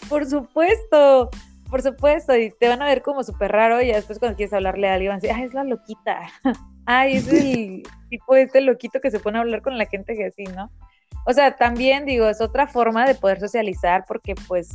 Por 0.08 0.24
supuesto, 0.24 1.28
por 1.74 1.82
supuesto, 1.82 2.36
y 2.36 2.52
te 2.52 2.68
van 2.68 2.82
a 2.82 2.84
ver 2.84 3.02
como 3.02 3.24
súper 3.24 3.50
raro 3.50 3.82
y 3.82 3.88
después 3.88 4.20
cuando 4.20 4.36
quieres 4.36 4.52
hablarle 4.52 4.88
a 4.88 4.94
alguien 4.94 5.10
van 5.10 5.18
a 5.18 5.20
decir, 5.20 5.36
ah, 5.36 5.44
es 5.44 5.54
la 5.54 5.64
loquita. 5.64 6.20
Ay, 6.86 7.16
es 7.16 7.26
el 7.26 7.82
tipo 8.10 8.36
este 8.36 8.60
loquito 8.60 9.00
que 9.00 9.10
se 9.10 9.18
pone 9.18 9.38
a 9.38 9.40
hablar 9.40 9.60
con 9.60 9.76
la 9.76 9.86
gente 9.86 10.14
que 10.14 10.26
así, 10.26 10.44
¿no? 10.44 10.70
O 11.26 11.32
sea, 11.32 11.56
también 11.56 12.06
digo, 12.06 12.28
es 12.28 12.40
otra 12.40 12.68
forma 12.68 13.04
de 13.04 13.16
poder 13.16 13.40
socializar 13.40 14.04
porque 14.06 14.36
pues 14.46 14.68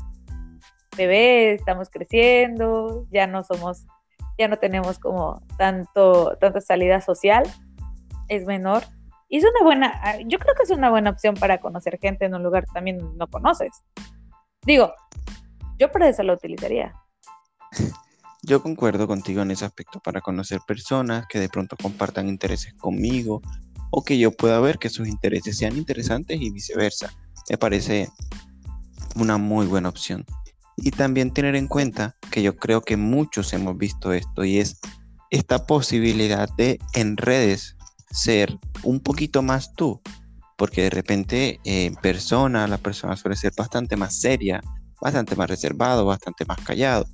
bebé, 0.97 1.53
estamos 1.53 1.89
creciendo, 1.89 3.07
ya 3.11 3.27
no 3.27 3.45
somos, 3.45 3.85
ya 4.37 4.49
no 4.49 4.57
tenemos 4.57 4.99
como 4.99 5.41
tanto, 5.57 6.35
tanta 6.41 6.59
salida 6.59 6.99
social, 6.99 7.43
es 8.27 8.45
menor. 8.45 8.83
Y 9.29 9.37
es 9.37 9.45
una 9.45 9.63
buena, 9.63 10.01
ah, 10.03 10.17
yo 10.25 10.37
creo 10.37 10.53
que 10.53 10.63
es 10.63 10.69
una 10.69 10.89
buena 10.89 11.11
opción 11.11 11.35
para 11.35 11.59
conocer 11.59 11.97
gente 11.97 12.25
en 12.25 12.35
un 12.35 12.43
lugar 12.43 12.65
que 12.65 12.73
también 12.73 12.97
no 13.15 13.27
conoces. 13.27 13.85
Digo, 14.65 14.93
yo 15.79 15.91
para 15.91 16.09
eso 16.09 16.23
lo 16.23 16.33
utilizaría. 16.33 16.93
Yo 18.41 18.61
concuerdo 18.61 19.07
contigo 19.07 19.41
en 19.41 19.51
ese 19.51 19.65
aspecto 19.65 19.99
para 19.99 20.21
conocer 20.21 20.59
personas 20.65 21.25
que 21.27 21.39
de 21.39 21.49
pronto 21.49 21.75
compartan 21.75 22.29
intereses 22.29 22.73
conmigo 22.73 23.41
o 23.91 24.03
que 24.03 24.17
yo 24.17 24.31
pueda 24.31 24.59
ver 24.59 24.79
que 24.79 24.89
sus 24.89 25.07
intereses 25.07 25.57
sean 25.57 25.77
interesantes 25.77 26.39
y 26.41 26.49
viceversa. 26.49 27.11
Me 27.49 27.57
parece 27.57 28.09
una 29.15 29.37
muy 29.37 29.67
buena 29.67 29.89
opción. 29.89 30.25
Y 30.77 30.91
también 30.91 31.33
tener 31.33 31.55
en 31.55 31.67
cuenta 31.67 32.15
que 32.31 32.41
yo 32.41 32.55
creo 32.55 32.81
que 32.81 32.95
muchos 32.95 33.51
hemos 33.53 33.77
visto 33.77 34.13
esto 34.13 34.45
y 34.45 34.59
es 34.59 34.79
esta 35.29 35.65
posibilidad 35.65 36.49
de 36.55 36.79
en 36.93 37.17
redes 37.17 37.75
ser 38.09 38.57
un 38.83 38.99
poquito 39.01 39.41
más 39.41 39.73
tú, 39.73 40.01
porque 40.57 40.83
de 40.83 40.89
repente 40.89 41.59
en 41.65 41.95
persona 41.95 42.67
la 42.67 42.77
persona 42.77 43.15
suele 43.17 43.35
ser 43.35 43.51
bastante 43.55 43.95
más 43.97 44.19
seria, 44.19 44.61
bastante 45.01 45.35
más 45.35 45.49
reservado, 45.49 46.05
bastante 46.05 46.45
más 46.45 46.59
callado. 46.61 47.05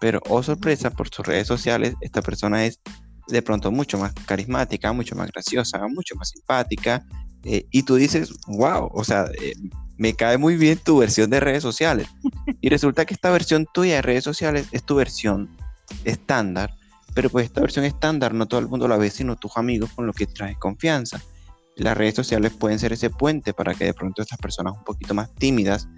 Pero, 0.00 0.20
oh 0.28 0.42
sorpresa, 0.42 0.90
por 0.90 1.08
sus 1.08 1.26
redes 1.26 1.46
sociales, 1.46 1.94
esta 2.00 2.22
persona 2.22 2.66
es 2.66 2.80
de 3.28 3.42
pronto 3.42 3.70
mucho 3.70 3.98
más 3.98 4.12
carismática, 4.26 4.92
mucho 4.92 5.16
más 5.16 5.30
graciosa, 5.30 5.86
mucho 5.88 6.14
más 6.16 6.30
simpática. 6.30 7.04
Eh, 7.44 7.66
y 7.70 7.82
tú 7.82 7.96
dices, 7.96 8.32
wow, 8.46 8.90
o 8.92 9.04
sea, 9.04 9.26
eh, 9.40 9.54
me 9.96 10.14
cae 10.14 10.38
muy 10.38 10.56
bien 10.56 10.78
tu 10.78 10.98
versión 10.98 11.30
de 11.30 11.40
redes 11.40 11.62
sociales. 11.62 12.08
Y 12.60 12.68
resulta 12.68 13.04
que 13.04 13.14
esta 13.14 13.30
versión 13.30 13.66
tuya 13.72 13.96
de 13.96 14.02
redes 14.02 14.24
sociales 14.24 14.66
es 14.72 14.82
tu 14.82 14.96
versión 14.96 15.48
estándar. 16.04 16.74
Pero 17.14 17.30
pues 17.30 17.46
esta 17.46 17.60
versión 17.60 17.84
estándar 17.84 18.34
no 18.34 18.46
todo 18.46 18.60
el 18.60 18.68
mundo 18.68 18.88
la 18.88 18.96
ve, 18.96 19.10
sino 19.10 19.36
tus 19.36 19.56
amigos 19.56 19.90
con 19.94 20.06
lo 20.06 20.12
que 20.12 20.26
trae 20.26 20.56
confianza. 20.56 21.20
Las 21.76 21.96
redes 21.96 22.14
sociales 22.14 22.52
pueden 22.52 22.78
ser 22.78 22.92
ese 22.92 23.10
puente 23.10 23.52
para 23.52 23.74
que 23.74 23.84
de 23.84 23.94
pronto 23.94 24.22
estas 24.22 24.38
personas 24.38 24.74
un 24.74 24.84
poquito 24.84 25.14
más 25.14 25.32
tímidas 25.34 25.88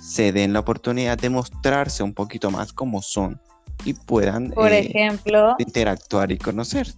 se 0.00 0.32
den 0.32 0.52
la 0.52 0.60
oportunidad 0.60 1.18
de 1.18 1.30
mostrarse 1.30 2.02
un 2.02 2.14
poquito 2.14 2.50
más 2.50 2.72
como 2.72 3.02
son 3.02 3.40
y 3.84 3.94
puedan 3.94 4.50
por 4.50 4.72
eh, 4.72 4.80
ejemplo 4.80 5.54
interactuar 5.58 6.30
y 6.32 6.38
conocer. 6.38 6.88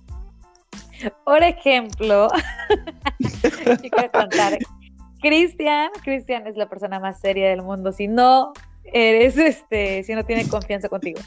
Por 1.25 1.43
ejemplo. 1.43 2.29
Cristian, 5.21 5.91
Cristian 6.03 6.47
es 6.47 6.57
la 6.57 6.69
persona 6.69 6.99
más 6.99 7.21
seria 7.21 7.49
del 7.49 7.63
mundo. 7.63 7.93
Si 7.93 8.09
no 8.09 8.53
eres, 8.85 9.37
este, 9.39 10.03
si 10.03 10.15
no 10.15 10.25
tiene 10.25 10.49
confianza 10.49 10.89
contigo. 10.89 11.21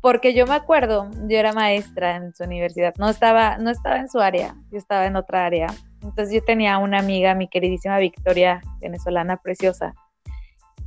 Porque 0.00 0.34
yo 0.34 0.46
me 0.46 0.54
acuerdo, 0.54 1.08
yo 1.28 1.38
era 1.38 1.52
maestra 1.52 2.16
en 2.16 2.34
su 2.34 2.44
universidad, 2.44 2.94
no 2.98 3.08
estaba, 3.08 3.58
no 3.58 3.70
estaba 3.70 3.96
en 3.98 4.08
su 4.08 4.20
área, 4.20 4.54
yo 4.70 4.78
estaba 4.78 5.06
en 5.06 5.16
otra 5.16 5.46
área. 5.46 5.68
Entonces 6.02 6.34
yo 6.34 6.42
tenía 6.44 6.78
una 6.78 6.98
amiga, 6.98 7.34
mi 7.34 7.48
queridísima 7.48 7.98
Victoria, 7.98 8.60
venezolana 8.80 9.36
preciosa, 9.36 9.94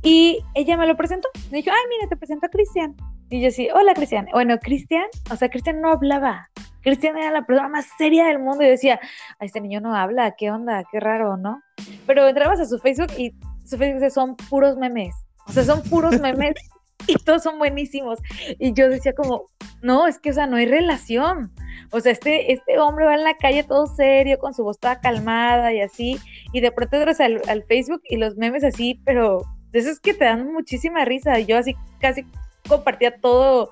y 0.02 0.40
ella 0.54 0.76
me 0.76 0.86
lo 0.86 0.96
presentó. 0.96 1.28
Me 1.50 1.58
dijo, 1.58 1.70
ay, 1.70 1.84
mira, 1.88 2.08
te 2.08 2.16
presento 2.16 2.46
a 2.46 2.50
Cristian. 2.50 2.94
Y 3.28 3.40
yo 3.40 3.50
sí, 3.50 3.68
hola 3.74 3.94
Cristian. 3.94 4.26
Bueno, 4.32 4.58
Cristian, 4.58 5.06
o 5.30 5.36
sea, 5.36 5.48
Cristian 5.48 5.80
no 5.80 5.90
hablaba. 5.90 6.48
Cristian 6.82 7.18
era 7.18 7.32
la 7.32 7.44
persona 7.44 7.68
más 7.68 7.86
seria 7.98 8.26
del 8.26 8.38
mundo 8.38 8.62
y 8.62 8.68
decía, 8.68 9.00
este 9.40 9.60
niño 9.60 9.80
no 9.80 9.96
habla, 9.96 10.36
qué 10.38 10.52
onda, 10.52 10.84
qué 10.92 11.00
raro, 11.00 11.36
¿no? 11.36 11.60
Pero 12.06 12.28
entrabas 12.28 12.60
a 12.60 12.66
su 12.66 12.78
Facebook 12.78 13.10
y 13.18 13.34
su 13.64 13.76
Facebook 13.76 14.08
son 14.12 14.36
puros 14.36 14.76
memes. 14.76 15.14
O 15.48 15.52
sea, 15.52 15.64
son 15.64 15.82
puros 15.82 16.20
memes 16.20 16.54
y 17.08 17.14
todos 17.16 17.42
son 17.42 17.58
buenísimos. 17.58 18.20
Y 18.60 18.72
yo 18.72 18.88
decía 18.88 19.12
como, 19.14 19.46
no, 19.82 20.06
es 20.06 20.20
que, 20.20 20.30
o 20.30 20.32
sea, 20.32 20.46
no 20.46 20.56
hay 20.56 20.66
relación. 20.66 21.52
O 21.90 21.98
sea, 21.98 22.12
este, 22.12 22.52
este 22.52 22.78
hombre 22.78 23.06
va 23.06 23.14
en 23.14 23.24
la 23.24 23.36
calle 23.36 23.64
todo 23.64 23.88
serio, 23.88 24.38
con 24.38 24.54
su 24.54 24.62
voz 24.62 24.78
toda 24.78 25.00
calmada 25.00 25.72
y 25.72 25.80
así, 25.80 26.18
y 26.52 26.60
de 26.60 26.70
pronto 26.72 26.96
entras 26.96 27.20
al, 27.20 27.42
al 27.48 27.64
Facebook 27.64 28.02
y 28.08 28.16
los 28.16 28.36
memes 28.36 28.64
así, 28.64 29.00
pero 29.04 29.42
de 29.72 29.78
esos 29.78 30.00
que 30.00 30.14
te 30.14 30.24
dan 30.24 30.52
muchísima 30.52 31.04
risa. 31.04 31.38
Yo 31.40 31.58
así 31.58 31.76
casi 32.00 32.26
compartía 32.68 33.16
todo, 33.20 33.70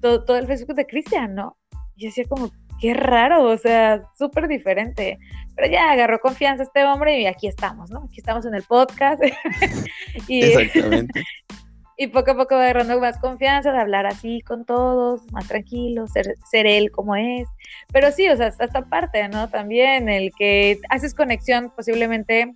todo, 0.00 0.36
el 0.36 0.46
Facebook 0.46 0.74
de 0.74 0.86
Cristian, 0.86 1.34
¿no? 1.34 1.56
Y 1.96 2.06
decía 2.06 2.24
como, 2.28 2.50
qué 2.80 2.94
raro, 2.94 3.44
o 3.44 3.58
sea, 3.58 4.02
súper 4.18 4.48
diferente. 4.48 5.18
Pero 5.54 5.72
ya 5.72 5.90
agarró 5.90 6.20
confianza 6.20 6.64
este 6.64 6.84
hombre 6.84 7.20
y 7.20 7.26
aquí 7.26 7.46
estamos, 7.46 7.90
¿no? 7.90 8.04
Aquí 8.04 8.18
estamos 8.18 8.44
en 8.46 8.54
el 8.54 8.62
podcast. 8.62 9.22
y, 10.28 10.42
Exactamente. 10.44 11.22
y 11.96 12.08
poco 12.08 12.32
a 12.32 12.36
poco 12.36 12.54
va 12.56 12.64
agarrando 12.64 13.00
más 13.00 13.18
confianza 13.18 13.72
de 13.72 13.78
hablar 13.78 14.06
así 14.06 14.42
con 14.42 14.66
todos, 14.66 15.22
más 15.32 15.48
tranquilo, 15.48 16.06
ser, 16.08 16.34
ser 16.50 16.66
él 16.66 16.90
como 16.90 17.16
es. 17.16 17.48
Pero 17.92 18.12
sí, 18.12 18.28
o 18.28 18.36
sea, 18.36 18.48
hasta 18.48 18.64
esta 18.64 18.82
parte, 18.82 19.26
¿no? 19.28 19.48
También 19.48 20.08
el 20.10 20.30
que 20.36 20.78
haces 20.90 21.14
conexión 21.14 21.72
posiblemente 21.74 22.54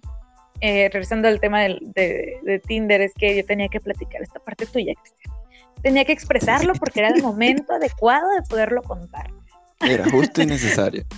eh, 0.60 0.90
regresando 0.92 1.28
al 1.28 1.40
tema 1.40 1.62
de, 1.62 2.62
Tinder, 2.66 3.00
es 3.00 3.14
que 3.14 3.36
yo 3.36 3.44
tenía 3.44 3.68
que 3.68 3.80
platicar 3.80 4.22
esta 4.22 4.40
parte 4.40 4.66
tuya, 4.66 4.92
Cristian. 4.94 5.34
Tenía 5.82 6.04
que 6.04 6.12
expresarlo 6.12 6.74
porque 6.74 7.00
era 7.00 7.08
el 7.08 7.22
momento 7.22 7.72
adecuado 7.72 8.28
de 8.34 8.42
poderlo 8.42 8.82
contar. 8.82 9.30
Era 9.80 10.08
justo 10.10 10.42
y 10.42 10.46
necesario. 10.46 11.04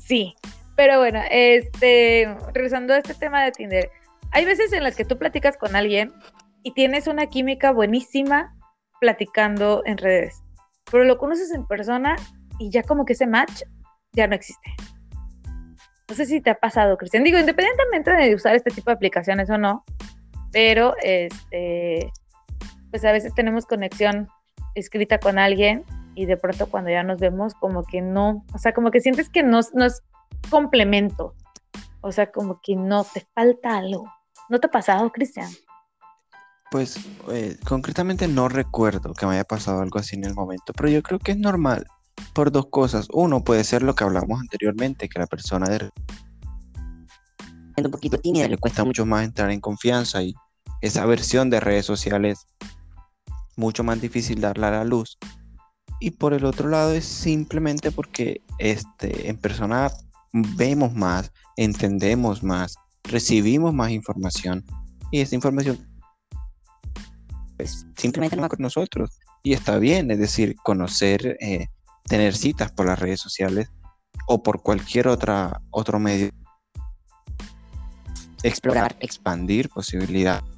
Sí, 0.00 0.36
pero 0.76 1.00
bueno, 1.00 1.20
este, 1.28 2.32
regresando 2.54 2.94
a 2.94 2.98
este 2.98 3.14
tema 3.14 3.42
de 3.42 3.50
Tinder, 3.50 3.90
hay 4.30 4.44
veces 4.44 4.72
en 4.72 4.84
las 4.84 4.94
que 4.94 5.04
tú 5.04 5.18
platicas 5.18 5.56
con 5.56 5.74
alguien 5.74 6.12
y 6.62 6.72
tienes 6.72 7.08
una 7.08 7.26
química 7.26 7.72
buenísima 7.72 8.56
platicando 9.00 9.82
en 9.84 9.98
redes, 9.98 10.42
pero 10.88 11.02
lo 11.02 11.18
conoces 11.18 11.52
en 11.52 11.66
persona 11.66 12.14
y 12.60 12.70
ya 12.70 12.84
como 12.84 13.04
que 13.04 13.14
ese 13.14 13.26
match 13.26 13.62
ya 14.12 14.28
no 14.28 14.36
existe. 14.36 14.70
No 16.12 16.16
sé 16.16 16.26
si 16.26 16.42
te 16.42 16.50
ha 16.50 16.60
pasado, 16.60 16.98
Cristian. 16.98 17.24
Digo, 17.24 17.38
independientemente 17.38 18.10
de 18.10 18.34
usar 18.34 18.54
este 18.54 18.70
tipo 18.70 18.90
de 18.90 18.96
aplicaciones 18.96 19.48
o 19.48 19.56
no, 19.56 19.82
pero 20.52 20.94
este, 21.02 22.12
pues 22.90 23.02
a 23.06 23.12
veces 23.12 23.32
tenemos 23.34 23.64
conexión 23.64 24.28
escrita 24.74 25.16
con 25.16 25.38
alguien 25.38 25.86
y 26.14 26.26
de 26.26 26.36
pronto 26.36 26.66
cuando 26.66 26.90
ya 26.90 27.02
nos 27.02 27.18
vemos 27.18 27.54
como 27.54 27.82
que 27.84 28.02
no, 28.02 28.44
o 28.52 28.58
sea, 28.58 28.74
como 28.74 28.90
que 28.90 29.00
sientes 29.00 29.30
que 29.30 29.42
no, 29.42 29.60
no 29.72 29.86
es 29.86 30.02
complemento, 30.50 31.34
o 32.02 32.12
sea, 32.12 32.30
como 32.30 32.60
que 32.62 32.76
no 32.76 33.04
te 33.04 33.26
falta 33.34 33.78
algo. 33.78 34.04
¿No 34.50 34.60
te 34.60 34.66
ha 34.66 34.70
pasado, 34.70 35.10
Cristian? 35.12 35.48
Pues 36.70 36.98
eh, 37.30 37.56
concretamente 37.66 38.28
no 38.28 38.50
recuerdo 38.50 39.14
que 39.14 39.24
me 39.24 39.32
haya 39.32 39.44
pasado 39.44 39.80
algo 39.80 39.98
así 39.98 40.16
en 40.16 40.24
el 40.24 40.34
momento, 40.34 40.74
pero 40.74 40.90
yo 40.90 41.02
creo 41.02 41.18
que 41.18 41.32
es 41.32 41.38
normal 41.38 41.86
por 42.34 42.52
dos 42.52 42.66
cosas. 42.66 43.08
Uno 43.12 43.44
puede 43.44 43.64
ser 43.64 43.82
lo 43.82 43.94
que 43.94 44.04
hablamos 44.04 44.40
anteriormente, 44.40 45.08
que 45.08 45.18
la 45.18 45.26
persona 45.26 45.68
de 45.68 45.90
un 47.76 47.90
poquito 47.90 48.18
tímida 48.18 48.48
le 48.48 48.58
cuesta 48.58 48.84
mucho 48.84 49.06
más 49.06 49.24
entrar 49.24 49.50
en 49.50 49.60
confianza 49.60 50.22
y 50.22 50.34
esa 50.82 51.06
versión 51.06 51.50
de 51.50 51.60
redes 51.60 51.86
sociales 51.86 52.46
mucho 53.56 53.82
más 53.84 54.00
difícil 54.00 54.40
darla 54.40 54.68
a 54.68 54.72
la 54.72 54.84
luz. 54.84 55.18
Y 56.00 56.10
por 56.10 56.34
el 56.34 56.44
otro 56.44 56.68
lado 56.68 56.92
es 56.92 57.04
simplemente 57.04 57.92
porque 57.92 58.40
este, 58.58 59.28
en 59.28 59.38
persona 59.38 59.90
vemos 60.32 60.92
más, 60.94 61.32
entendemos 61.56 62.42
más, 62.42 62.76
recibimos 63.04 63.72
más 63.72 63.90
información 63.90 64.64
y 65.10 65.20
esa 65.20 65.34
información 65.34 65.78
pues, 67.56 67.86
simplemente 67.96 68.36
no 68.36 68.48
con 68.48 68.60
nosotros. 68.60 69.10
Y 69.44 69.52
está 69.52 69.78
bien, 69.78 70.10
es 70.10 70.18
decir, 70.18 70.56
conocer, 70.64 71.36
eh, 71.40 71.68
tener 72.04 72.34
citas 72.34 72.72
por 72.72 72.86
las 72.86 72.98
redes 72.98 73.20
sociales 73.20 73.70
o 74.26 74.42
por 74.42 74.62
cualquier 74.62 75.08
otra, 75.08 75.60
otro 75.70 75.98
medio. 75.98 76.30
Explorar, 78.42 78.96
expandir 79.00 79.68
posibilidades 79.68 80.52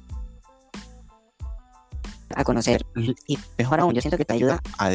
a 2.35 2.43
conocer. 2.43 2.85
Y 3.27 3.37
mejor 3.57 3.79
aún, 3.79 3.93
yo 3.93 4.01
siento 4.01 4.17
que 4.17 4.25
te 4.25 4.33
ayuda 4.33 4.59
a... 4.77 4.91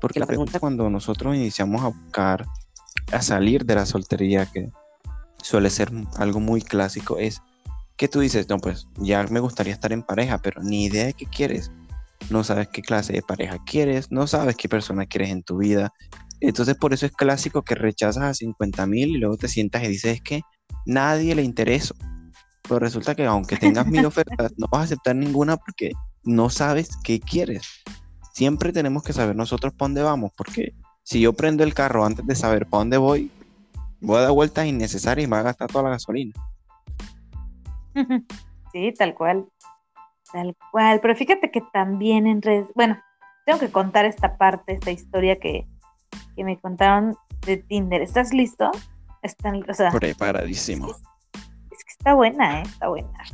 Porque 0.00 0.20
la 0.20 0.26
pregunta 0.26 0.60
cuando 0.60 0.88
nosotros 0.90 1.34
iniciamos 1.34 1.82
a 1.82 1.88
buscar, 1.88 2.46
a 3.12 3.22
salir 3.22 3.64
de 3.64 3.74
la 3.74 3.86
soltería, 3.86 4.46
que 4.46 4.70
suele 5.42 5.70
ser 5.70 5.90
algo 6.16 6.38
muy 6.38 6.60
clásico, 6.60 7.18
es 7.18 7.40
que 7.96 8.06
tú 8.08 8.20
dices, 8.20 8.48
no, 8.48 8.58
pues 8.58 8.88
ya 8.96 9.24
me 9.24 9.40
gustaría 9.40 9.72
estar 9.72 9.92
en 9.92 10.02
pareja, 10.02 10.38
pero 10.38 10.62
ni 10.62 10.84
idea 10.84 11.06
de 11.06 11.14
qué 11.14 11.24
quieres. 11.26 11.70
No 12.30 12.42
sabes 12.44 12.68
qué 12.68 12.82
clase 12.82 13.12
de 13.12 13.22
pareja 13.22 13.58
quieres, 13.64 14.10
no 14.10 14.26
sabes 14.26 14.56
qué 14.56 14.68
persona 14.68 15.06
quieres 15.06 15.30
en 15.30 15.42
tu 15.42 15.58
vida. 15.58 15.92
Entonces 16.40 16.74
por 16.76 16.92
eso 16.92 17.06
es 17.06 17.12
clásico 17.12 17.62
que 17.62 17.74
rechazas 17.74 18.24
a 18.24 18.34
50 18.34 18.86
mil 18.86 19.10
y 19.10 19.18
luego 19.18 19.36
te 19.36 19.48
sientas 19.48 19.84
y 19.84 19.88
dices, 19.88 20.16
es 20.16 20.22
que 20.22 20.42
nadie 20.84 21.34
le 21.34 21.42
interesa. 21.42 21.94
Pero 22.62 22.80
resulta 22.80 23.14
que 23.14 23.24
aunque 23.24 23.56
tengas 23.56 23.86
mil 23.86 24.04
ofertas, 24.06 24.52
no 24.56 24.66
vas 24.70 24.82
a 24.82 24.84
aceptar 24.84 25.16
ninguna 25.16 25.56
porque 25.56 25.92
no 26.24 26.50
sabes 26.50 26.90
qué 27.04 27.20
quieres. 27.20 27.82
Siempre 28.34 28.72
tenemos 28.72 29.02
que 29.02 29.12
saber 29.12 29.36
nosotros 29.36 29.72
para 29.72 29.86
dónde 29.86 30.02
vamos, 30.02 30.32
porque 30.36 30.74
si 31.02 31.20
yo 31.20 31.32
prendo 31.32 31.64
el 31.64 31.72
carro 31.72 32.04
antes 32.04 32.26
de 32.26 32.34
saber 32.34 32.66
para 32.66 32.80
dónde 32.80 32.96
voy, 32.98 33.30
voy 34.00 34.18
a 34.18 34.22
dar 34.22 34.32
vueltas 34.32 34.66
innecesarias 34.66 35.26
y 35.26 35.30
me 35.30 35.36
va 35.36 35.40
a 35.40 35.44
gastar 35.44 35.68
toda 35.70 35.84
la 35.84 35.90
gasolina. 35.90 36.32
Sí, 38.72 38.92
tal 38.92 39.14
cual. 39.14 39.46
Tal 40.32 40.56
cual. 40.70 41.00
Pero 41.00 41.14
fíjate 41.14 41.50
que 41.50 41.62
también 41.72 42.26
en 42.26 42.42
redes, 42.42 42.66
bueno, 42.74 43.00
tengo 43.44 43.58
que 43.58 43.70
contar 43.70 44.04
esta 44.04 44.36
parte, 44.36 44.74
esta 44.74 44.90
historia 44.90 45.36
que, 45.36 45.66
que 46.34 46.44
me 46.44 46.58
contaron 46.58 47.16
de 47.46 47.58
Tinder. 47.58 48.02
¿Estás 48.02 48.32
listo? 48.32 48.70
Están, 49.22 49.62
o 49.68 49.74
sea, 49.74 49.90
Preparadísimo 49.90 50.94
está 52.06 52.14
buena, 52.14 52.60
¿eh? 52.60 52.62
Está 52.64 52.88
buena. 52.88 53.24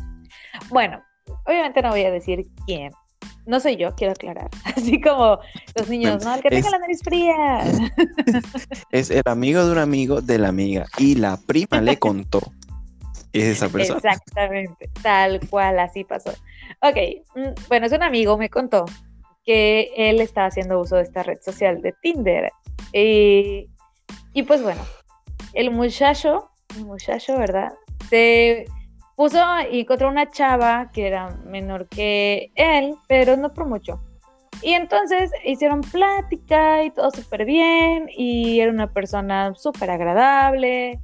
Bueno, 0.70 1.02
obviamente 1.44 1.82
no 1.82 1.90
voy 1.90 2.04
a 2.04 2.10
decir 2.10 2.46
quién. 2.66 2.90
No 3.44 3.60
soy 3.60 3.76
yo, 3.76 3.94
quiero 3.94 4.12
aclarar. 4.12 4.48
Así 4.64 4.98
como 4.98 5.38
los 5.76 5.88
niños, 5.90 6.24
¿no? 6.24 6.34
El 6.34 6.40
que 6.40 6.48
tenga 6.48 6.70
la 6.70 6.78
nariz 6.78 7.00
fría. 7.02 7.64
Es 8.90 9.10
el 9.10 9.22
amigo 9.26 9.66
de 9.66 9.72
un 9.72 9.78
amigo 9.78 10.22
de 10.22 10.38
la 10.38 10.48
amiga. 10.48 10.86
Y 10.96 11.16
la 11.16 11.36
prima 11.36 11.82
le 11.82 11.98
contó. 11.98 12.40
Es 13.32 13.44
esa 13.44 13.68
persona. 13.72 13.98
Exactamente, 13.98 14.90
tal 15.02 15.40
cual, 15.48 15.78
así 15.78 16.04
pasó. 16.04 16.30
Ok, 16.80 16.96
mm, 17.34 17.68
bueno, 17.68 17.86
es 17.86 17.92
un 17.92 18.02
amigo, 18.02 18.36
me 18.36 18.48
contó 18.48 18.84
que 19.44 19.90
él 19.96 20.20
estaba 20.20 20.46
haciendo 20.46 20.80
uso 20.80 20.96
de 20.96 21.02
esta 21.02 21.22
red 21.22 21.38
social 21.40 21.82
de 21.82 21.92
Tinder. 22.00 22.50
Y, 22.92 23.68
y 24.32 24.42
pues 24.44 24.62
bueno, 24.62 24.82
el 25.54 25.70
muchacho, 25.70 26.50
el 26.76 26.84
muchacho, 26.84 27.36
¿verdad? 27.38 27.72
se 28.12 28.66
puso 29.16 29.38
y 29.70 29.80
encontró 29.80 30.08
una 30.08 30.30
chava 30.30 30.90
que 30.92 31.06
era 31.06 31.30
menor 31.46 31.88
que 31.88 32.50
él, 32.56 32.94
pero 33.08 33.38
no 33.38 33.54
por 33.54 33.66
mucho. 33.66 34.00
Y 34.60 34.74
entonces 34.74 35.30
hicieron 35.46 35.80
plática 35.80 36.84
y 36.84 36.90
todo 36.90 37.10
súper 37.10 37.46
bien 37.46 38.10
y 38.14 38.60
era 38.60 38.70
una 38.70 38.92
persona 38.92 39.54
súper 39.54 39.90
agradable. 39.90 41.00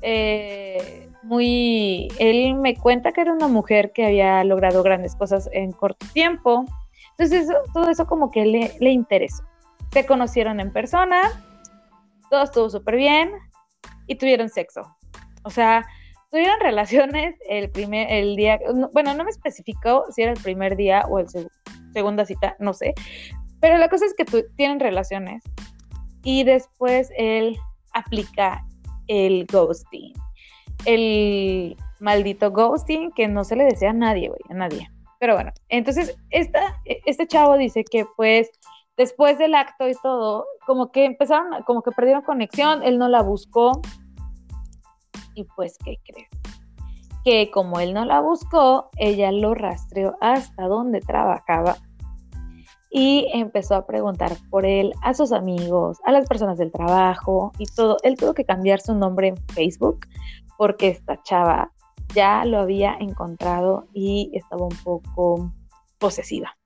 Eh, 0.00 1.05
muy, 1.26 2.08
él 2.18 2.54
me 2.54 2.76
cuenta 2.76 3.12
que 3.12 3.20
era 3.20 3.32
una 3.32 3.48
mujer 3.48 3.92
que 3.92 4.06
había 4.06 4.42
logrado 4.44 4.82
grandes 4.82 5.14
cosas 5.16 5.48
en 5.52 5.72
corto 5.72 6.06
tiempo. 6.12 6.64
Entonces 7.18 7.48
todo 7.72 7.90
eso 7.90 8.06
como 8.06 8.30
que 8.30 8.46
le, 8.46 8.72
le 8.80 8.90
interesó. 8.90 9.44
Se 9.92 10.06
conocieron 10.06 10.60
en 10.60 10.72
persona, 10.72 11.22
todo 12.30 12.44
estuvo 12.44 12.70
súper 12.70 12.96
bien 12.96 13.32
y 14.06 14.16
tuvieron 14.16 14.48
sexo. 14.48 14.82
O 15.44 15.50
sea, 15.50 15.86
tuvieron 16.30 16.60
relaciones 16.60 17.36
el 17.48 17.70
primer, 17.70 18.10
el 18.10 18.36
día, 18.36 18.58
bueno, 18.92 19.14
no 19.14 19.24
me 19.24 19.30
especificó 19.30 20.04
si 20.10 20.22
era 20.22 20.32
el 20.32 20.40
primer 20.40 20.76
día 20.76 21.04
o 21.08 21.18
el 21.18 21.26
segunda 21.92 22.26
cita, 22.26 22.56
no 22.58 22.74
sé, 22.74 22.94
pero 23.60 23.78
la 23.78 23.88
cosa 23.88 24.04
es 24.04 24.12
que 24.12 24.24
tienen 24.56 24.80
relaciones 24.80 25.42
y 26.22 26.44
después 26.44 27.10
él 27.16 27.56
aplica 27.94 28.62
el 29.06 29.46
ghosting, 29.46 30.12
el 30.84 31.76
maldito 32.00 32.50
ghosting 32.52 33.12
que 33.12 33.28
no 33.28 33.44
se 33.44 33.56
le 33.56 33.64
desea 33.64 33.90
a 33.90 33.94
nadie, 33.94 34.28
güey, 34.28 34.40
a 34.50 34.54
nadie. 34.54 34.90
Pero 35.18 35.34
bueno, 35.34 35.52
entonces 35.68 36.16
esta, 36.30 36.80
este 36.84 37.26
chavo 37.26 37.56
dice 37.56 37.84
que 37.84 38.04
pues 38.16 38.50
después 38.96 39.38
del 39.38 39.54
acto 39.54 39.88
y 39.88 39.94
todo, 40.02 40.44
como 40.66 40.90
que 40.92 41.04
empezaron, 41.04 41.62
como 41.64 41.82
que 41.82 41.90
perdieron 41.92 42.22
conexión, 42.22 42.82
él 42.82 42.98
no 42.98 43.08
la 43.08 43.22
buscó, 43.22 43.80
y 45.36 45.44
pues, 45.44 45.76
¿qué 45.84 45.98
crees? 46.04 46.28
Que 47.24 47.50
como 47.50 47.78
él 47.78 47.92
no 47.92 48.04
la 48.04 48.20
buscó, 48.20 48.88
ella 48.96 49.30
lo 49.30 49.54
rastreó 49.54 50.16
hasta 50.20 50.66
donde 50.66 51.00
trabajaba 51.00 51.76
y 52.90 53.28
empezó 53.34 53.74
a 53.74 53.86
preguntar 53.86 54.32
por 54.48 54.64
él 54.64 54.92
a 55.02 55.12
sus 55.12 55.32
amigos, 55.32 55.98
a 56.04 56.12
las 56.12 56.26
personas 56.26 56.56
del 56.56 56.72
trabajo 56.72 57.52
y 57.58 57.66
todo. 57.66 57.98
Él 58.02 58.16
tuvo 58.16 58.32
que 58.32 58.44
cambiar 58.44 58.80
su 58.80 58.94
nombre 58.94 59.28
en 59.28 59.36
Facebook 59.48 60.06
porque 60.56 60.88
esta 60.88 61.22
chava 61.22 61.72
ya 62.14 62.44
lo 62.44 62.60
había 62.60 62.94
encontrado 62.98 63.88
y 63.92 64.30
estaba 64.34 64.64
un 64.64 64.76
poco 64.84 65.52
posesiva. 65.98 66.56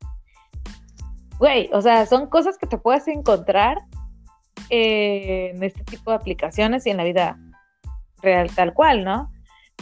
Güey, 1.38 1.70
o 1.72 1.80
sea, 1.80 2.06
son 2.06 2.28
cosas 2.28 2.58
que 2.58 2.66
te 2.66 2.78
puedes 2.78 3.08
encontrar 3.08 3.78
en 4.68 5.62
este 5.62 5.82
tipo 5.84 6.10
de 6.10 6.16
aplicaciones 6.16 6.86
y 6.86 6.90
en 6.90 6.98
la 6.98 7.04
vida 7.04 7.38
real 8.22 8.50
tal 8.54 8.74
cual, 8.74 9.04
¿no? 9.04 9.32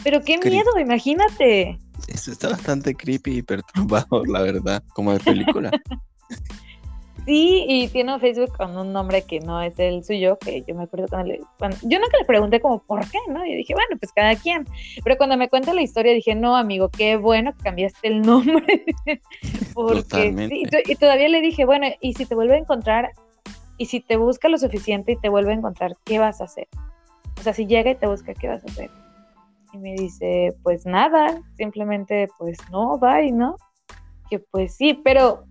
Pero 0.03 0.21
qué 0.21 0.37
miedo, 0.37 0.79
imagínate. 0.79 1.77
Eso 2.07 2.31
está 2.31 2.49
bastante 2.49 2.95
creepy 2.95 3.39
y 3.39 3.41
perturbador, 3.41 4.29
la 4.29 4.41
verdad, 4.41 4.83
como 4.93 5.11
de 5.11 5.19
película. 5.19 5.71
sí, 7.29 7.63
y 7.67 7.87
tiene 7.89 8.15
un 8.15 8.19
Facebook 8.19 8.57
con 8.57 8.75
un 8.75 8.91
nombre 8.91 9.21
que 9.21 9.39
no 9.39 9.61
es 9.61 9.77
el 9.77 10.03
suyo, 10.03 10.39
que 10.39 10.63
yo 10.63 10.73
me 10.73 10.83
acuerdo 10.83 11.05
cuando 11.09 11.27
le... 11.27 11.37
yo 11.37 11.99
nunca 11.99 12.17
le 12.17 12.25
pregunté 12.25 12.59
como, 12.59 12.81
¿por 12.81 13.07
qué? 13.07 13.19
¿no? 13.27 13.45
Y 13.45 13.53
dije, 13.53 13.75
bueno, 13.75 13.97
pues 13.99 14.11
cada 14.13 14.35
quien. 14.35 14.65
Pero 15.03 15.15
cuando 15.15 15.37
me 15.37 15.47
cuenta 15.47 15.75
la 15.75 15.83
historia 15.83 16.11
dije, 16.13 16.33
no, 16.33 16.55
amigo, 16.55 16.89
qué 16.89 17.17
bueno 17.17 17.53
que 17.55 17.63
cambiaste 17.63 18.07
el 18.07 18.21
nombre. 18.21 18.83
Porque 19.75 20.33
sí, 20.49 20.63
y 20.87 20.95
todavía 20.95 21.29
le 21.29 21.41
dije, 21.41 21.65
bueno, 21.65 21.85
y 22.01 22.15
si 22.15 22.25
te 22.25 22.33
vuelve 22.33 22.55
a 22.55 22.57
encontrar, 22.57 23.11
y 23.77 23.85
si 23.85 23.99
te 23.99 24.17
busca 24.17 24.49
lo 24.49 24.57
suficiente 24.57 25.11
y 25.11 25.17
te 25.17 25.29
vuelve 25.29 25.51
a 25.51 25.55
encontrar, 25.55 25.95
¿qué 26.05 26.17
vas 26.17 26.41
a 26.41 26.45
hacer? 26.45 26.67
O 27.39 27.43
sea, 27.43 27.53
si 27.53 27.67
llega 27.67 27.91
y 27.91 27.95
te 27.95 28.07
busca, 28.07 28.33
¿qué 28.33 28.47
vas 28.47 28.63
a 28.63 28.71
hacer? 28.71 28.89
Y 29.71 29.77
me 29.77 29.93
dice, 29.93 30.55
pues 30.63 30.87
nada, 30.87 31.43
simplemente 31.57 32.27
pues 32.39 32.57
no, 32.71 32.97
bye, 32.97 33.31
¿no? 33.31 33.55
Que 34.31 34.39
pues 34.39 34.73
sí, 34.75 34.99
pero, 35.03 35.45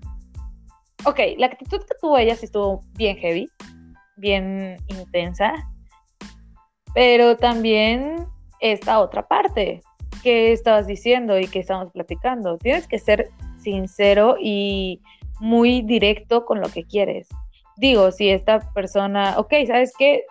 ok, 1.04 1.20
la 1.36 1.46
actitud 1.46 1.78
que 1.78 1.94
tuvo 2.00 2.18
ella 2.18 2.36
sí 2.36 2.46
estuvo 2.46 2.80
bien 2.94 3.16
heavy, 3.16 3.48
bien 4.16 4.76
intensa, 4.88 5.54
pero 6.94 7.36
también 7.36 8.26
esta 8.60 9.00
otra 9.00 9.26
parte 9.26 9.82
que 10.22 10.52
estabas 10.52 10.86
diciendo 10.86 11.38
y 11.38 11.46
que 11.46 11.60
estamos 11.60 11.92
platicando. 11.92 12.58
Tienes 12.58 12.88
que 12.88 12.98
ser 12.98 13.30
sincero 13.58 14.36
y 14.40 15.00
muy 15.40 15.82
directo 15.82 16.44
con 16.44 16.60
lo 16.60 16.68
que 16.68 16.84
quieres. 16.84 17.28
Digo, 17.76 18.10
si 18.10 18.28
esta 18.30 18.72
persona, 18.72 19.38
ok, 19.38 19.52
¿sabes 19.66 19.92
qué? 19.98 20.24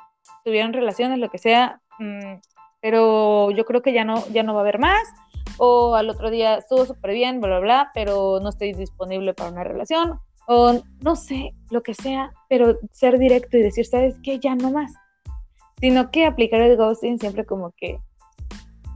Tuvieron 0.44 0.74
relaciones, 0.74 1.20
lo 1.20 1.30
que 1.30 1.38
sea, 1.38 1.80
mm, 2.00 2.40
pero 2.82 3.52
yo 3.52 3.66
creo 3.66 3.82
que 3.82 3.94
ya 3.94 4.04
no, 4.04 4.28
ya 4.28 4.44
no 4.44 4.54
va 4.54 4.60
a 4.60 4.64
haber 4.64 4.80
más, 4.80 5.08
o 5.58 5.96
al 5.96 6.10
otro 6.10 6.30
día 6.30 6.56
estuvo 6.56 6.86
súper 6.86 7.12
bien, 7.14 7.40
bla, 7.40 7.48
bla, 7.50 7.60
bla, 7.60 7.92
pero 7.94 8.40
no 8.42 8.50
estoy 8.50 8.74
disponible 8.74 9.34
para 9.34 9.52
una 9.52 9.64
relación, 9.64 10.20
o 10.48 10.82
no 11.02 11.16
sé, 11.16 11.54
lo 11.70 11.84
que 11.84 11.94
sea, 11.94 12.32
pero 12.50 12.80
ser 12.92 13.20
directo 13.20 13.58
y 13.58 13.62
decir, 13.62 13.86
¿sabes 13.86 14.16
qué? 14.24 14.40
Ya 14.40 14.56
no 14.56 14.72
más. 14.72 14.94
Sino 15.80 16.10
que 16.10 16.26
aplicar 16.26 16.62
el 16.62 16.78
ghosting 16.78 17.20
siempre 17.20 17.46
como 17.46 17.72
que 17.78 18.00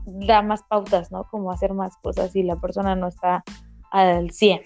da 0.06 0.42
más 0.42 0.62
pautas, 0.62 1.12
¿no? 1.12 1.24
Como 1.30 1.52
hacer 1.52 1.74
más 1.74 1.94
cosas 2.02 2.34
y 2.34 2.42
la 2.42 2.56
persona 2.56 2.96
no 2.96 3.08
está 3.08 3.44
al 3.90 4.30
100. 4.30 4.62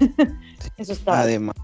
Eso 0.76 0.92
está. 0.92 1.20
Además, 1.20 1.54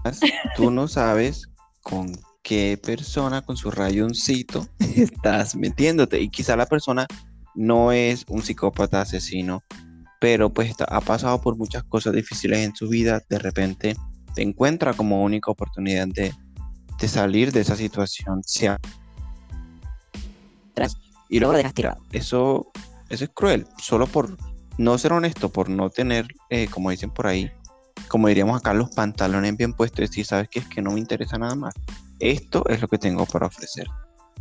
tú 0.55 0.71
no 0.71 0.87
sabes 0.87 1.49
con 1.83 2.13
qué 2.41 2.79
persona 2.81 3.41
con 3.41 3.57
su 3.57 3.71
rayoncito 3.71 4.65
estás 4.79 5.55
metiéndote 5.55 6.21
y 6.21 6.29
quizá 6.29 6.55
la 6.55 6.65
persona 6.65 7.05
no 7.55 7.91
es 7.91 8.23
un 8.29 8.41
psicópata 8.41 9.01
asesino, 9.01 9.63
pero 10.21 10.49
pues 10.49 10.73
ha 10.79 11.01
pasado 11.01 11.41
por 11.41 11.57
muchas 11.57 11.83
cosas 11.83 12.13
difíciles 12.13 12.59
en 12.59 12.73
su 12.73 12.87
vida, 12.87 13.21
de 13.29 13.37
repente 13.37 13.95
te 14.33 14.41
encuentra 14.41 14.93
como 14.93 15.23
única 15.23 15.51
oportunidad 15.51 16.07
de, 16.07 16.33
de 16.99 17.07
salir 17.07 17.51
de 17.51 17.61
esa 17.61 17.75
situación. 17.75 18.41
Y 21.29 21.39
luego 21.39 21.53
dejas 21.53 21.73
tirado. 21.73 22.01
Eso 22.11 22.71
eso 23.11 23.25
es 23.25 23.31
cruel, 23.33 23.67
solo 23.77 24.07
por 24.07 24.37
no 24.77 24.97
ser 24.97 25.11
honesto, 25.11 25.49
por 25.49 25.69
no 25.69 25.89
tener, 25.89 26.27
eh, 26.49 26.69
como 26.71 26.91
dicen 26.91 27.11
por 27.11 27.27
ahí, 27.27 27.51
como 28.07 28.29
diríamos 28.29 28.57
acá, 28.57 28.73
los 28.73 28.89
pantalones 28.91 29.57
bien 29.57 29.73
puestos 29.73 29.99
y 29.99 30.07
decir, 30.07 30.25
¿sabes 30.25 30.47
qué? 30.49 30.59
Es 30.59 30.67
que 30.67 30.81
no 30.81 30.91
me 30.91 30.99
interesa 31.01 31.37
nada 31.37 31.55
más. 31.55 31.73
Esto 32.19 32.63
es 32.69 32.81
lo 32.81 32.87
que 32.87 32.97
tengo 32.97 33.25
para 33.25 33.47
ofrecer. 33.47 33.85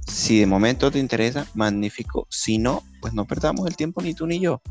Si 0.06 0.38
de 0.38 0.46
momento 0.46 0.88
te 0.92 1.00
interesa, 1.00 1.48
magnífico. 1.54 2.28
Si 2.30 2.58
no, 2.58 2.84
pues 3.00 3.12
no 3.12 3.26
perdamos 3.26 3.66
el 3.66 3.74
tiempo 3.74 4.02
ni 4.02 4.14
tú 4.14 4.28
ni 4.28 4.38
yo. 4.38 4.62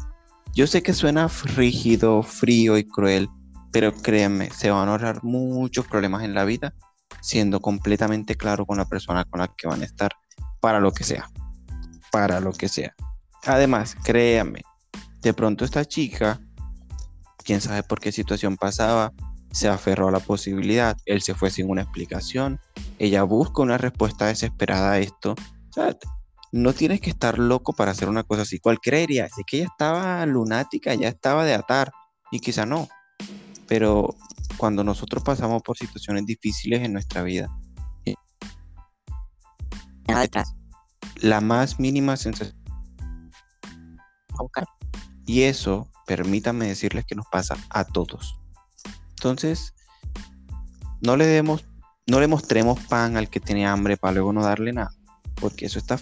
Yo 0.56 0.66
sé 0.66 0.82
que 0.82 0.94
suena 0.94 1.30
rígido, 1.58 2.24
frío 2.24 2.78
y 2.78 2.86
cruel, 2.86 3.28
pero 3.72 3.94
créanme, 3.94 4.50
se 4.52 4.72
van 4.72 4.88
a 4.88 4.92
ahorrar 4.92 5.24
muchos 5.24 5.88
problemas 5.88 6.24
en 6.24 6.34
la 6.34 6.46
vida 6.46 6.74
siendo 7.22 7.60
completamente 7.60 8.36
claro 8.36 8.66
con 8.66 8.78
la 8.78 8.86
persona 8.86 9.26
con 9.26 9.40
la 9.40 9.48
que 9.56 9.68
van 9.68 9.82
a 9.82 9.86
estar 9.86 10.12
para 10.60 10.80
lo 10.80 10.92
que 10.92 11.04
sea. 11.04 11.30
Para 12.12 12.40
lo 12.40 12.54
que 12.54 12.70
sea. 12.70 12.96
Además, 13.46 13.96
créame, 14.04 14.62
de 15.22 15.34
pronto 15.34 15.66
esta 15.66 15.86
chica, 15.86 16.40
quién 17.44 17.62
sabe 17.62 17.84
por 17.84 18.00
qué 18.00 18.12
situación 18.12 18.58
pasaba, 18.58 19.14
se 19.52 19.68
aferró 19.68 20.10
a 20.10 20.12
la 20.12 20.20
posibilidad, 20.20 20.98
él 21.06 21.22
se 21.22 21.34
fue 21.34 21.50
sin 21.50 21.70
una 21.70 21.82
explicación, 21.82 22.60
ella 23.00 23.24
busca 23.24 23.62
una 23.62 23.78
respuesta 23.78 24.28
desesperada 24.28 24.92
a 24.94 25.00
esto. 25.00 25.36
no 26.52 26.74
tienes 26.74 27.00
que 27.00 27.12
estar 27.12 27.38
loco 27.38 27.74
para 27.74 27.92
hacer 27.92 28.10
una 28.10 28.24
cosa 28.24 28.42
así. 28.42 28.60
Cualquiera 28.60 28.98
diría, 28.98 29.26
es 29.26 29.34
que 29.46 29.58
ella 29.58 29.68
estaba 29.72 30.26
lunática, 30.26 30.94
ya 30.96 31.08
estaba 31.08 31.46
de 31.46 31.54
atar, 31.54 31.92
y 32.32 32.40
quizá 32.40 32.66
no. 32.66 32.88
Pero 33.70 34.16
cuando 34.58 34.84
nosotros 34.84 35.24
pasamos 35.24 35.62
por 35.62 35.78
situaciones 35.78 36.26
difíciles 36.26 36.82
en 36.82 36.92
nuestra 36.92 37.24
vida, 37.24 37.50
la 41.22 41.40
más 41.40 41.80
mínima 41.80 42.18
sensación 42.18 42.60
y 45.26 45.44
eso, 45.44 45.90
permítanme 46.08 46.68
decirles 46.68 47.06
que 47.06 47.16
nos 47.16 47.28
pasa 47.28 47.56
a 47.70 47.86
todos. 47.86 48.40
Entonces, 49.12 49.74
no 51.02 51.16
le 51.16 51.26
demos, 51.26 51.66
no 52.08 52.20
le 52.20 52.28
mostremos 52.28 52.80
pan 52.86 53.16
al 53.16 53.30
que 53.30 53.40
tiene 53.40 53.68
hambre 53.68 53.96
para 53.96 54.14
luego 54.14 54.34
no 54.34 54.44
darle 54.44 54.74
nada, 54.74 54.92
porque 55.36 55.68
eso 55.68 55.78
está 55.78 56.00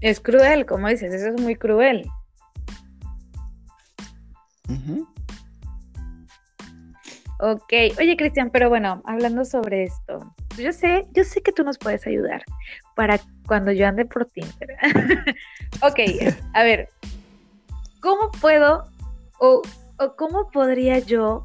es 0.00 0.20
cruel, 0.20 0.64
como 0.66 0.88
dices, 0.88 1.12
eso 1.12 1.34
es 1.34 1.40
muy 1.40 1.56
cruel. 1.56 2.08
Ok, 7.40 7.72
oye 8.00 8.16
Cristian, 8.16 8.50
pero 8.50 8.68
bueno, 8.68 9.00
hablando 9.04 9.44
sobre 9.44 9.84
esto, 9.84 10.34
yo 10.56 10.72
sé, 10.72 11.06
yo 11.12 11.22
sé 11.22 11.40
que 11.40 11.52
tú 11.52 11.62
nos 11.62 11.78
puedes 11.78 12.04
ayudar 12.04 12.42
para 12.96 13.20
cuando 13.46 13.70
yo 13.70 13.86
ande 13.86 14.04
por 14.04 14.26
Tinder. 14.26 14.76
ok, 15.82 16.00
a 16.54 16.62
ver, 16.64 16.88
¿cómo 18.00 18.32
puedo 18.40 18.88
o, 19.38 19.62
cómo 20.16 20.50
podría 20.50 20.98
yo 20.98 21.44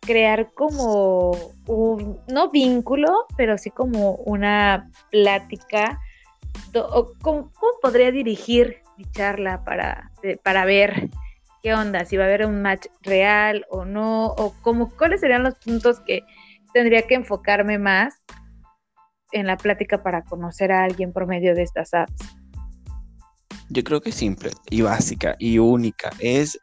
crear 0.00 0.52
como 0.52 1.30
un, 1.66 2.20
no 2.28 2.50
vínculo, 2.50 3.26
pero 3.38 3.56
sí 3.56 3.70
como 3.70 4.16
una 4.16 4.90
plática? 5.10 5.98
O 6.74 7.12
cómo, 7.22 7.50
podría 7.80 8.10
dirigir 8.10 8.82
mi 8.98 9.10
charla 9.12 9.64
para, 9.64 10.10
para 10.42 10.66
ver 10.66 11.08
qué 11.66 11.74
onda, 11.74 12.04
si 12.04 12.16
va 12.16 12.22
a 12.22 12.26
haber 12.28 12.46
un 12.46 12.62
match 12.62 12.86
real 13.02 13.66
o 13.68 13.84
no, 13.84 14.26
o 14.26 14.54
cómo, 14.62 14.88
cuáles 14.88 15.20
serían 15.20 15.42
los 15.42 15.56
puntos 15.56 15.98
que 16.06 16.22
tendría 16.72 17.02
que 17.02 17.16
enfocarme 17.16 17.76
más 17.76 18.14
en 19.32 19.48
la 19.48 19.56
plática 19.56 20.00
para 20.00 20.22
conocer 20.22 20.70
a 20.70 20.84
alguien 20.84 21.12
por 21.12 21.26
medio 21.26 21.56
de 21.56 21.64
estas 21.64 21.92
apps? 21.92 22.14
Yo 23.68 23.82
creo 23.82 24.00
que 24.00 24.10
es 24.10 24.14
simple 24.14 24.52
y 24.70 24.82
básica 24.82 25.34
y 25.40 25.58
única. 25.58 26.12
Es 26.20 26.56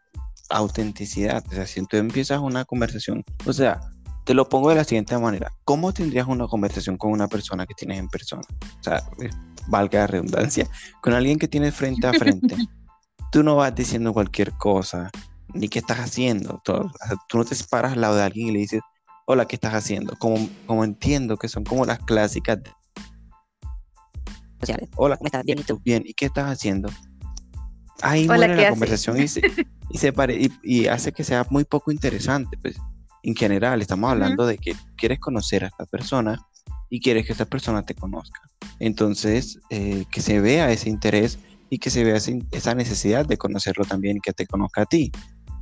autenticidad. 0.49 1.43
O 1.49 1.51
sea, 1.51 1.67
si 1.67 1.85
tú 1.85 1.97
empiezas 1.97 2.39
una 2.39 2.63
conversación, 2.63 3.25
o 3.45 3.51
sea, 3.51 3.81
te 4.23 4.33
lo 4.33 4.47
pongo 4.47 4.69
de 4.69 4.75
la 4.75 4.85
siguiente 4.85 5.17
manera. 5.17 5.51
¿Cómo 5.65 5.91
tendrías 5.91 6.27
una 6.27 6.47
conversación 6.47 6.95
con 6.95 7.11
una 7.11 7.27
persona 7.27 7.65
que 7.65 7.73
tienes 7.73 7.99
en 7.99 8.07
persona? 8.07 8.43
O 8.79 8.83
sea, 8.83 9.03
valga 9.67 9.99
la 9.99 10.07
redundancia, 10.07 10.65
con 11.01 11.11
alguien 11.11 11.39
que 11.39 11.49
tienes 11.49 11.75
frente 11.75 12.07
a 12.07 12.13
frente. 12.13 12.55
tú 13.33 13.41
no 13.41 13.55
vas 13.55 13.73
diciendo 13.73 14.13
cualquier 14.13 14.51
cosa, 14.53 15.09
ni 15.55 15.67
qué 15.67 15.79
estás 15.79 15.97
haciendo. 15.97 16.61
Tú, 16.63 16.73
tú 17.27 17.39
no 17.39 17.43
te 17.43 17.55
paras 17.67 17.93
al 17.93 18.01
lado 18.01 18.15
de 18.15 18.21
alguien 18.21 18.49
y 18.49 18.51
le 18.51 18.59
dices, 18.59 18.81
hola, 19.25 19.47
¿qué 19.47 19.55
estás 19.55 19.73
haciendo? 19.73 20.15
Como, 20.19 20.47
como 20.67 20.83
entiendo 20.83 21.35
que 21.37 21.49
son 21.49 21.63
como 21.63 21.83
las 21.83 21.97
clásicas 21.97 22.59
sociales. 24.59 24.87
Hola, 24.95 25.17
¿cómo 25.17 25.25
estás? 25.25 25.43
Bien, 25.43 25.57
¿y 25.57 25.63
tú? 25.63 25.81
Bien, 25.83 26.03
¿y 26.05 26.13
qué 26.13 26.27
estás 26.27 26.45
haciendo? 26.45 26.91
Ahí 28.03 28.27
muere 28.27 28.55
la 28.55 28.69
conversación 28.69 29.19
y 29.19 29.27
se, 29.27 29.41
y, 29.89 29.97
se 29.97 30.13
pare, 30.13 30.51
y, 30.61 30.85
hace 30.85 31.11
que 31.11 31.23
sea 31.23 31.43
muy 31.49 31.63
poco 31.65 31.91
interesante. 31.91 32.55
Pues 32.61 32.77
en 33.23 33.35
general, 33.35 33.81
estamos 33.81 34.11
hablando 34.11 34.45
de 34.45 34.59
que 34.59 34.75
quieres 34.95 35.17
conocer 35.19 35.63
a 35.63 35.69
esta 35.69 35.85
persona 35.87 36.39
y 36.87 36.99
quieres 36.99 37.25
que 37.25 37.31
esta 37.31 37.45
persona 37.45 37.81
te 37.81 37.95
conozca. 37.95 38.41
Entonces, 38.77 39.59
eh, 39.71 40.05
que 40.11 40.21
se 40.21 40.39
vea 40.39 40.71
ese 40.71 40.91
interés 40.91 41.39
y 41.73 41.79
que 41.79 41.89
se 41.89 42.03
vea 42.03 42.19
esa 42.51 42.75
necesidad 42.75 43.25
de 43.25 43.35
conocerlo 43.35 43.83
también 43.83 44.19
que 44.21 44.31
te 44.31 44.45
conozca 44.45 44.83
a 44.83 44.85
ti. 44.85 45.11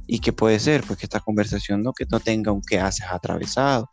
¿Y 0.07 0.19
qué 0.19 0.33
puede 0.33 0.59
ser? 0.59 0.83
Pues 0.83 0.99
que 0.99 1.05
esta 1.05 1.21
conversación 1.21 1.81
no 1.81 1.93
que 1.93 2.05
no 2.11 2.19
tenga 2.19 2.51
un 2.51 2.61
qué 2.61 2.81
haces 2.81 3.05
atravesado, 3.09 3.89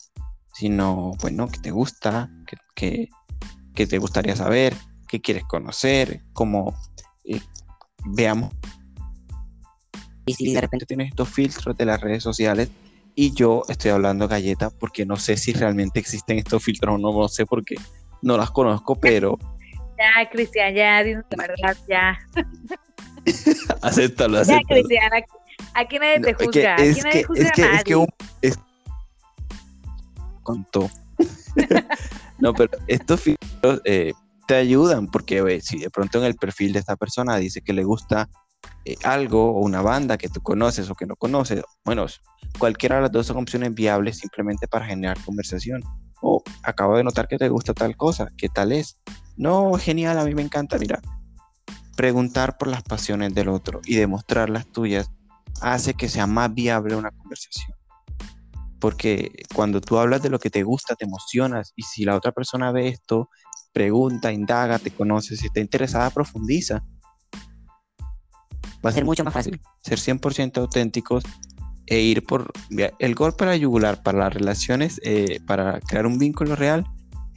sino, 0.52 1.12
bueno, 1.20 1.46
que 1.46 1.61
te 1.61 1.70
gusta, 1.70 2.28
que, 2.74 3.09
que, 3.72 3.87
te 3.87 3.98
gustaría 3.98 4.35
saber, 4.35 4.74
que 5.07 5.20
quieres 5.20 5.44
conocer, 5.44 6.24
como 6.33 6.74
eh, 7.24 7.40
veamos. 8.04 8.52
Y 10.26 10.35
si 10.35 10.52
de 10.52 10.61
repente 10.61 10.87
tienes 10.87 11.11
estos 11.11 11.28
filtros 11.28 11.76
de 11.76 11.85
las 11.85 12.00
redes 12.00 12.24
sociales 12.24 12.68
y 13.14 13.33
yo 13.33 13.62
estoy 13.68 13.92
hablando 13.92 14.26
galleta 14.26 14.70
porque 14.70 15.07
no 15.07 15.14
sé 15.14 15.37
si 15.37 15.52
realmente 15.52 16.00
existen 16.00 16.38
estos 16.38 16.64
filtros 16.64 16.96
o 16.96 16.98
no, 16.98 17.12
no 17.12 17.28
sé 17.28 17.46
porque 17.46 17.76
no 18.22 18.37
las 18.37 18.50
conozco, 18.50 18.96
pero... 18.96 19.38
Ya, 19.98 20.30
Cristian, 20.30 20.74
ya, 20.74 21.02
dinos 21.02 21.24
la 21.37 21.46
verdad, 21.46 21.76
ya. 21.88 22.18
acéptalo, 23.82 24.38
acéptalo. 24.40 24.42
Ya, 24.44 24.61
Cristian, 24.68 25.11
Aquí 25.74 25.98
nadie 25.98 26.20
te 26.20 26.34
juzga. 26.34 26.74
Aquí 26.74 27.00
nadie 27.02 27.24
juzga 27.24 27.44
es 27.44 27.52
que, 27.52 27.62
a 27.62 27.66
nadie. 27.66 27.78
Es 27.78 27.84
que 27.84 27.96
un, 27.96 28.08
contó. 30.42 30.90
no, 32.38 32.54
pero 32.54 32.70
estos 32.87 33.20
filtros 33.20 33.82
eh, 33.84 34.12
te 34.46 34.54
ayudan 34.54 35.08
porque 35.08 35.61
si 35.61 35.78
de 35.78 35.90
pronto 35.90 36.18
en 36.18 36.24
el 36.24 36.37
perfil 36.37 36.72
de 36.72 36.78
esta 36.78 36.96
persona 36.96 37.37
dice 37.37 37.61
que 37.61 37.72
le 37.72 37.84
gusta 37.84 38.30
eh, 38.84 38.96
algo 39.04 39.52
o 39.52 39.61
una 39.61 39.82
banda 39.82 40.16
que 40.16 40.28
tú 40.28 40.40
conoces 40.40 40.88
o 40.88 40.94
que 40.94 41.06
no 41.06 41.16
conoces, 41.16 41.62
bueno, 41.84 42.06
cualquiera 42.58 42.96
de 42.96 43.02
las 43.02 43.12
dos 43.12 43.26
son 43.26 43.37
opciones 43.37 43.74
viables 43.74 44.18
simplemente 44.18 44.66
para 44.68 44.87
generar 44.87 45.18
conversación. 45.24 45.82
O 46.22 46.42
acabo 46.62 46.96
de 46.96 47.04
notar 47.04 47.28
que 47.28 47.37
te 47.37 47.48
gusta 47.48 47.74
tal 47.74 47.96
cosa, 47.96 48.28
¿qué 48.37 48.48
tal 48.48 48.72
es? 48.72 49.00
No, 49.38 49.72
genial, 49.74 50.18
a 50.18 50.24
mí 50.24 50.35
me 50.35 50.42
encanta, 50.42 50.79
mira, 50.79 51.01
preguntar 51.96 52.59
por 52.59 52.68
las 52.68 52.83
pasiones 52.83 53.33
del 53.35 53.48
otro 53.48 53.81
y 53.87 53.94
demostrar 53.94 54.51
las 54.51 54.66
tuyas 54.66 55.11
hace 55.61 55.94
que 55.94 56.09
sea 56.09 56.27
más 56.27 56.53
viable 56.53 56.96
una 56.96 57.11
conversación. 57.12 57.74
porque 58.81 59.33
cuando 59.57 59.81
tú 59.81 59.98
hablas 59.98 60.22
de 60.22 60.31
lo 60.31 60.38
que 60.38 60.51
te 60.51 60.62
gusta, 60.62 60.94
te 60.94 61.05
emocionas, 61.05 61.72
y 61.74 61.83
si 61.83 62.05
la 62.05 62.14
otra 62.14 62.31
persona 62.31 62.70
ve 62.70 62.87
esto, 62.87 63.29
pregunta, 63.72 64.33
indaga, 64.33 64.79
te 64.79 64.92
conoce, 64.92 65.37
si 65.37 65.46
está 65.46 65.59
interesada, 65.59 66.11
profundiza. 66.11 66.85
Va 68.85 68.90
a 68.90 68.92
ser 68.92 69.05
mucho 69.05 69.24
más 69.24 69.35
fácil 69.35 69.61
ser 69.83 69.98
100% 69.98 70.59
auténticos 70.59 71.24
e 71.87 71.98
ir 72.01 72.24
por 72.24 72.53
el 72.70 73.14
golpe 73.16 73.42
a 73.42 73.48
la 73.48 73.57
yugular 73.57 74.03
para 74.05 74.18
las 74.18 74.33
relaciones, 74.33 75.01
eh, 75.03 75.40
para 75.44 75.81
crear 75.81 76.07
un 76.07 76.18
vínculo 76.18 76.55
real, 76.55 76.87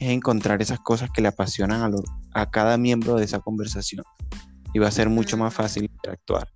es 0.02 0.10
encontrar 0.10 0.60
esas 0.62 0.80
cosas 0.80 1.10
que 1.10 1.22
le 1.22 1.28
apasionan 1.28 1.82
a, 1.82 2.40
a 2.40 2.50
cada 2.50 2.76
miembro 2.76 3.16
de 3.16 3.24
esa 3.24 3.40
conversación. 3.40 4.04
Y 4.74 4.78
va 4.78 4.88
a 4.88 4.90
ser 4.90 5.08
mucho 5.08 5.36
más 5.36 5.52
fácil 5.54 5.84
interactuar. 5.84 6.48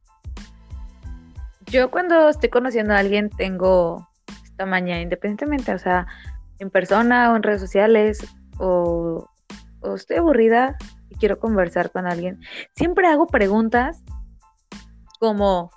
Yo 1.66 1.90
cuando 1.90 2.28
estoy 2.28 2.48
conociendo 2.48 2.94
a 2.94 2.98
alguien 2.98 3.28
tengo 3.30 4.08
esta 4.44 4.66
mañana, 4.66 5.00
independientemente, 5.00 5.74
o 5.74 5.78
sea, 5.78 6.06
en 6.58 6.70
persona 6.70 7.32
o 7.32 7.36
en 7.36 7.42
redes 7.42 7.60
sociales, 7.60 8.26
o, 8.58 9.28
estoy 9.94 10.16
aburrida 10.16 10.76
y 11.10 11.16
quiero 11.16 11.38
conversar 11.38 11.90
con 11.90 12.06
alguien, 12.06 12.40
siempre 12.74 13.06
hago 13.08 13.26
preguntas 13.26 14.02
como, 15.20 15.70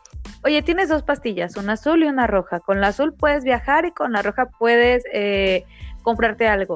oye, 0.44 0.62
tienes 0.62 0.90
dos 0.90 1.04
pastillas, 1.04 1.58
una 1.58 1.74
azul 1.74 2.04
y 2.04 2.08
una 2.08 2.28
roja. 2.28 2.60
Con 2.60 2.82
la 2.82 2.88
azul 2.88 3.14
puedes 3.14 3.44
viajar 3.44 3.86
y 3.86 3.92
con 3.92 4.12
la 4.14 4.22
roja 4.22 4.46
puedes 4.60 5.04
eh, 5.12 5.66
comprarte 6.04 6.48
algo. 6.48 6.76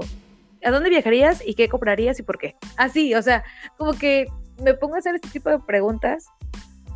¿A 0.64 0.72
dónde 0.72 0.90
viajarías 0.90 1.42
y 1.46 1.56
qué 1.56 1.70
comprarías 1.70 2.20
y 2.20 2.24
por 2.24 2.38
qué? 2.38 2.56
Así, 2.78 3.14
o 3.16 3.22
sea, 3.22 3.44
como 3.78 3.94
que 3.94 4.28
me 4.62 4.74
pongo 4.74 4.96
a 4.96 5.00
hacer 5.00 5.16
este 5.16 5.30
tipo 5.30 5.50
de 5.50 5.60
preguntas 5.60 6.26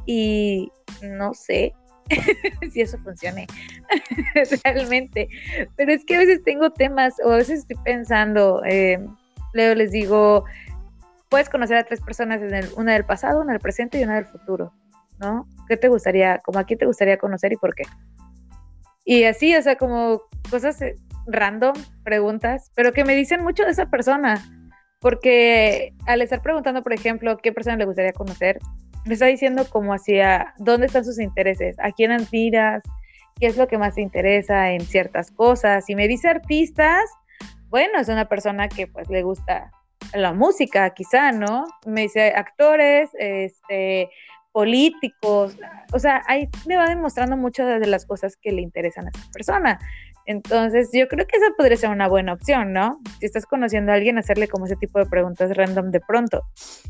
y 0.05 0.71
no 1.01 1.33
sé 1.33 1.73
si 2.71 2.81
eso 2.81 2.97
funcione 2.99 3.47
realmente. 4.63 5.29
Pero 5.75 5.91
es 5.91 6.05
que 6.05 6.15
a 6.15 6.19
veces 6.19 6.43
tengo 6.43 6.71
temas 6.71 7.15
o 7.23 7.31
a 7.31 7.37
veces 7.37 7.59
estoy 7.59 7.77
pensando, 7.83 8.63
eh, 8.65 8.99
luego 9.53 9.75
les 9.75 9.91
digo, 9.91 10.45
puedes 11.29 11.49
conocer 11.49 11.77
a 11.77 11.83
tres 11.83 12.01
personas, 12.01 12.41
en 12.41 12.53
el, 12.53 12.69
una 12.75 12.93
del 12.93 13.05
pasado, 13.05 13.41
una 13.41 13.53
del 13.53 13.61
presente 13.61 13.99
y 13.99 14.03
una 14.03 14.15
del 14.15 14.25
futuro. 14.25 14.73
¿no? 15.19 15.47
¿Qué 15.67 15.77
te 15.77 15.87
gustaría, 15.87 16.39
como 16.39 16.59
a 16.59 16.63
quién 16.63 16.79
te 16.79 16.85
gustaría 16.85 17.17
conocer 17.17 17.51
y 17.53 17.57
por 17.57 17.73
qué? 17.73 17.83
Y 19.05 19.23
así, 19.23 19.55
o 19.55 19.61
sea, 19.61 19.77
como 19.77 20.21
cosas 20.49 20.81
eh, 20.81 20.95
random, 21.27 21.75
preguntas, 22.03 22.71
pero 22.75 22.91
que 22.91 23.05
me 23.05 23.15
dicen 23.15 23.43
mucho 23.43 23.63
de 23.63 23.71
esa 23.71 23.89
persona, 23.89 24.43
porque 24.99 25.93
al 26.05 26.21
estar 26.21 26.41
preguntando, 26.41 26.81
por 26.81 26.93
ejemplo, 26.93 27.37
qué 27.37 27.51
persona 27.51 27.77
le 27.77 27.85
gustaría 27.85 28.13
conocer, 28.13 28.59
me 29.05 29.13
está 29.13 29.27
diciendo 29.27 29.65
como 29.69 29.93
hacia 29.93 30.53
dónde 30.57 30.87
están 30.87 31.05
sus 31.05 31.19
intereses, 31.19 31.77
a 31.79 31.91
quién 31.91 32.11
admiras, 32.11 32.83
qué 33.39 33.47
es 33.47 33.57
lo 33.57 33.67
que 33.67 33.77
más 33.77 33.95
te 33.95 34.01
interesa 34.01 34.71
en 34.71 34.81
ciertas 34.81 35.31
cosas. 35.31 35.89
Y 35.89 35.95
me 35.95 36.07
dice 36.07 36.27
artistas, 36.27 37.09
bueno, 37.69 37.99
es 37.99 38.09
una 38.09 38.27
persona 38.27 38.67
que 38.67 38.87
pues 38.87 39.09
le 39.09 39.23
gusta 39.23 39.71
la 40.13 40.33
música, 40.33 40.89
quizá, 40.91 41.31
¿no? 41.31 41.65
Me 41.85 42.01
dice 42.01 42.33
actores, 42.35 43.09
este, 43.19 44.09
políticos, 44.51 45.55
o 45.93 45.99
sea, 45.99 46.23
ahí 46.27 46.49
me 46.65 46.77
va 46.77 46.89
demostrando 46.89 47.37
muchas 47.37 47.79
de 47.79 47.87
las 47.87 48.05
cosas 48.05 48.37
que 48.37 48.51
le 48.51 48.61
interesan 48.61 49.05
a 49.05 49.09
esa 49.09 49.29
persona. 49.31 49.79
Entonces, 50.27 50.89
yo 50.93 51.07
creo 51.07 51.25
que 51.25 51.37
esa 51.37 51.47
podría 51.57 51.77
ser 51.77 51.89
una 51.89 52.07
buena 52.07 52.33
opción, 52.33 52.73
¿no? 52.73 52.99
Si 53.19 53.25
estás 53.25 53.45
conociendo 53.45 53.91
a 53.91 53.95
alguien, 53.95 54.17
hacerle 54.17 54.47
como 54.47 54.65
ese 54.65 54.75
tipo 54.75 54.99
de 54.99 55.05
preguntas 55.05 55.55
random 55.55 55.89
de 55.91 56.01
pronto. 56.01 56.43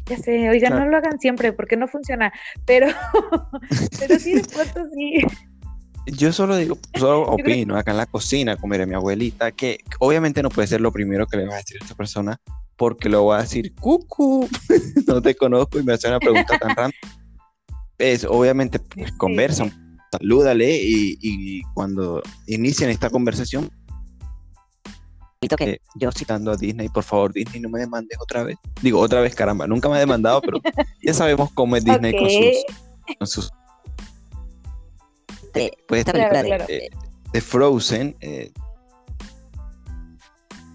Ya 0.08 0.18
sé, 0.18 0.50
oigan, 0.50 0.74
no 0.74 0.86
lo 0.86 0.98
hagan 0.98 1.20
siempre 1.20 1.54
porque 1.54 1.78
no 1.78 1.88
funciona, 1.88 2.34
pero, 2.66 2.88
pero 4.00 4.20
sí, 4.20 4.34
de 4.34 4.44
pronto 4.44 4.90
sí. 4.94 5.24
Yo 6.08 6.34
solo 6.34 6.56
digo, 6.56 6.78
solo 6.96 7.22
opino 7.24 7.78
acá 7.78 7.92
en 7.92 7.98
la 7.98 8.06
cocina, 8.06 8.58
como 8.58 8.74
era 8.74 8.86
mi 8.86 8.96
abuelita, 8.96 9.52
que 9.52 9.80
obviamente 10.00 10.42
no 10.42 10.50
puede 10.50 10.68
ser 10.68 10.82
lo 10.82 10.92
primero 10.92 11.28
que 11.28 11.38
le 11.38 11.46
va 11.46 11.56
a 11.56 11.58
decir 11.58 11.78
a 11.80 11.84
esta 11.84 11.96
persona, 11.96 12.40
porque 12.76 13.08
lo 13.08 13.26
va 13.26 13.40
a 13.40 13.42
decir, 13.42 13.74
cucu, 13.76 14.50
no 15.08 15.22
te 15.22 15.36
conozco 15.36 15.80
y 15.80 15.84
me 15.84 15.94
hace 15.94 16.08
una 16.08 16.20
pregunta 16.20 16.58
tan 16.58 16.76
random 16.76 16.92
es 17.98 18.26
obviamente 18.26 18.80
pues, 18.80 19.12
conversan, 19.14 19.72
salúdale 20.12 20.80
y, 20.82 21.62
cuando 21.74 22.22
inician 22.48 22.90
esta 22.90 23.10
conversación, 23.10 23.70
que 25.40 25.80
yo 25.96 26.12
citando 26.12 26.52
a 26.52 26.58
Disney, 26.58 26.90
por 26.90 27.04
favor, 27.04 27.32
Disney, 27.32 27.62
no 27.62 27.70
me 27.70 27.80
demandes 27.80 28.18
otra 28.20 28.44
vez. 28.44 28.58
Digo, 28.82 29.00
otra 29.00 29.22
vez, 29.22 29.34
caramba, 29.34 29.68
nunca 29.68 29.88
me 29.88 29.96
ha 29.96 30.00
demandado, 30.00 30.42
pero 30.42 30.60
ya 31.04 31.14
sabemos 31.14 31.52
cómo 31.54 31.76
es 31.76 31.86
Disney 31.86 32.14
con 33.18 33.28
sus. 33.28 33.52
Eh, 35.54 35.72
pues 35.88 36.00
esta 36.00 36.12
película 36.12 36.44
de, 36.44 37.42
Frozen, 37.42 38.16
eh, 38.20 38.52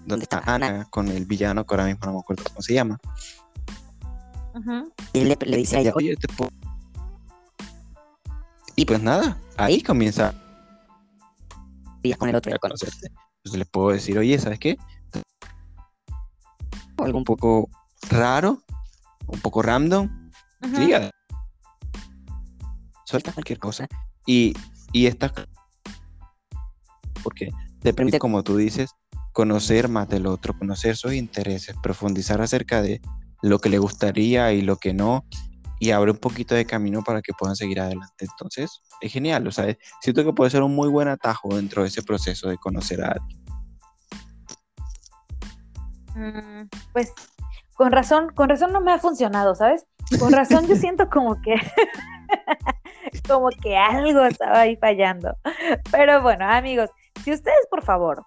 donde 0.05 0.23
está 0.23 0.41
Ana 0.45 0.87
con 0.89 1.07
el 1.09 1.25
villano, 1.25 1.65
que 1.65 1.73
ahora 1.73 1.85
mismo 1.85 2.05
no 2.05 2.13
me 2.13 2.19
acuerdo 2.19 2.43
cómo 2.45 2.61
se 2.61 2.73
llama. 2.73 2.99
Y 5.13 5.23
le, 5.23 5.35
dice 5.35 5.77
a 5.77 5.79
ella, 5.81 5.93
oye, 5.95 6.15
te 6.15 6.27
puedo 6.27 6.51
y 8.75 8.85
pues 8.85 9.01
nada, 9.01 9.37
ahí 9.57 9.81
comienza 9.81 10.33
y 12.03 12.13
con 12.13 12.29
el 12.29 12.35
otro 12.35 12.53
a 12.53 12.59
conocerte. 12.59 13.07
Entonces 13.37 13.59
le 13.59 13.65
puedo 13.65 13.89
decir, 13.89 14.17
oye, 14.17 14.37
¿sabes 14.37 14.59
qué? 14.59 14.77
Algo 16.97 17.17
un 17.17 17.23
poco 17.23 17.69
raro, 18.09 18.61
un 19.27 19.39
poco 19.39 19.61
random. 19.61 20.31
Diga. 20.77 21.09
Suelta 23.05 23.31
cualquier 23.33 23.59
cosa. 23.59 23.87
Y, 24.25 24.53
y 24.91 25.07
esta. 25.07 25.33
Porque 27.23 27.49
te 27.79 27.93
permite, 27.93 28.19
como 28.19 28.43
tú 28.43 28.57
dices, 28.57 28.91
conocer 29.33 29.89
más 29.89 30.07
del 30.09 30.25
otro, 30.25 30.57
conocer 30.57 30.95
sus 30.95 31.13
intereses, 31.13 31.75
profundizar 31.81 32.41
acerca 32.41 32.81
de 32.81 33.01
lo 33.41 33.59
que 33.59 33.69
le 33.69 33.77
gustaría 33.77 34.53
y 34.53 34.61
lo 34.61 34.77
que 34.77 34.93
no, 34.93 35.25
y 35.79 35.91
abre 35.91 36.11
un 36.11 36.17
poquito 36.17 36.55
de 36.55 36.65
camino 36.65 37.03
para 37.03 37.21
que 37.21 37.33
puedan 37.33 37.55
seguir 37.55 37.79
adelante. 37.79 38.25
Entonces, 38.25 38.81
es 39.01 39.11
genial, 39.11 39.47
o 39.47 39.51
sea, 39.51 39.75
siento 40.01 40.23
que 40.23 40.33
puede 40.33 40.51
ser 40.51 40.63
un 40.63 40.75
muy 40.75 40.89
buen 40.89 41.07
atajo 41.07 41.55
dentro 41.55 41.81
de 41.81 41.89
ese 41.89 42.03
proceso 42.03 42.49
de 42.49 42.57
conocer 42.57 43.03
a 43.03 43.11
alguien. 43.11 43.43
Mm, 46.15 46.69
pues 46.91 47.11
con 47.73 47.91
razón, 47.91 48.29
con 48.35 48.49
razón 48.49 48.71
no 48.71 48.81
me 48.81 48.91
ha 48.91 48.99
funcionado, 48.99 49.55
¿sabes? 49.55 49.85
Con 50.19 50.31
razón 50.31 50.67
yo 50.67 50.75
siento 50.75 51.09
como 51.09 51.41
que 51.41 51.55
como 53.27 53.49
que 53.49 53.77
algo 53.77 54.23
estaba 54.25 54.61
ahí 54.61 54.75
fallando. 54.77 55.35
Pero 55.91 56.21
bueno, 56.21 56.45
amigos, 56.49 56.89
si 57.23 57.31
ustedes, 57.31 57.67
por 57.69 57.83
favor, 57.83 58.25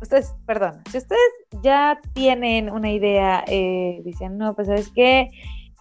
ustedes, 0.00 0.34
perdón, 0.46 0.82
si 0.90 0.98
ustedes 0.98 1.20
ya 1.62 1.98
tienen 2.12 2.70
una 2.70 2.90
idea, 2.90 3.44
eh, 3.46 4.00
dicen, 4.04 4.38
no, 4.38 4.54
pues 4.54 4.66
sabes 4.68 4.90
qué, 4.94 5.30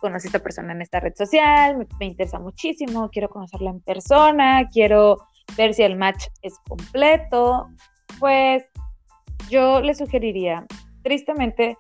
conocí 0.02 0.28
a 0.28 0.30
esta 0.30 0.40
persona 0.40 0.74
en 0.74 0.82
esta 0.82 1.00
red 1.00 1.14
social, 1.16 1.88
me, 2.00 2.06
interesa 2.06 2.40
muchísimo, 2.40 3.10
quiero 3.10 3.30
conocerla 3.30 3.70
en 3.70 3.80
persona, 3.80 4.68
quiero 4.68 5.18
ver 5.56 5.74
si 5.74 5.84
el 5.84 5.96
match 5.96 6.26
es 6.42 6.56
completo, 6.68 7.70
pues 8.20 8.66
yo 9.50 9.80
le 9.80 9.94
sugeriría, 9.94 10.66
tristemente, 11.04 11.78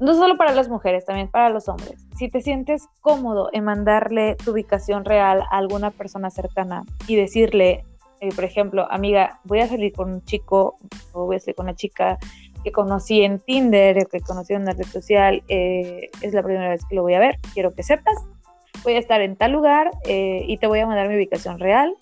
no 0.00 0.14
solo 0.14 0.36
para 0.36 0.52
las 0.52 0.68
mujeres, 0.68 1.04
también 1.04 1.28
para 1.28 1.50
los 1.50 1.68
hombres, 1.68 2.06
si 2.16 2.28
te 2.28 2.40
sientes 2.40 2.86
cómodo 3.00 3.50
en 3.52 3.64
mandarle 3.64 4.36
tu 4.36 4.52
ubicación 4.52 5.04
real 5.04 5.42
a 5.50 5.58
alguna 5.58 5.90
persona 5.90 6.30
cercana 6.30 6.84
y 7.08 7.16
decirle, 7.16 7.84
eh, 8.20 8.30
por 8.34 8.44
ejemplo, 8.44 8.86
amiga, 8.90 9.40
voy 9.44 9.60
a 9.60 9.68
salir 9.68 9.92
con 9.92 10.12
un 10.12 10.24
chico 10.24 10.76
o 11.12 11.26
voy 11.26 11.36
a 11.36 11.40
salir 11.40 11.56
con 11.56 11.66
una 11.66 11.74
chica 11.74 12.18
que 12.62 12.72
conocí 12.72 13.22
en 13.22 13.38
Tinder, 13.38 14.06
que 14.06 14.20
conocí 14.20 14.54
en 14.54 14.62
una 14.62 14.72
red 14.72 14.86
social, 14.86 15.42
eh, 15.48 16.10
es 16.22 16.34
la 16.34 16.42
primera 16.42 16.70
vez 16.70 16.82
que 16.88 16.96
lo 16.96 17.02
voy 17.02 17.14
a 17.14 17.18
ver, 17.18 17.38
quiero 17.54 17.74
que 17.74 17.82
sepas. 17.82 18.16
Voy 18.84 18.94
a 18.94 18.98
estar 18.98 19.20
en 19.20 19.36
tal 19.36 19.52
lugar 19.52 19.90
eh, 20.04 20.44
y 20.46 20.58
te 20.58 20.66
voy 20.66 20.80
a 20.80 20.86
mandar 20.86 21.08
mi 21.08 21.16
ubicación 21.16 21.58
real, 21.58 21.94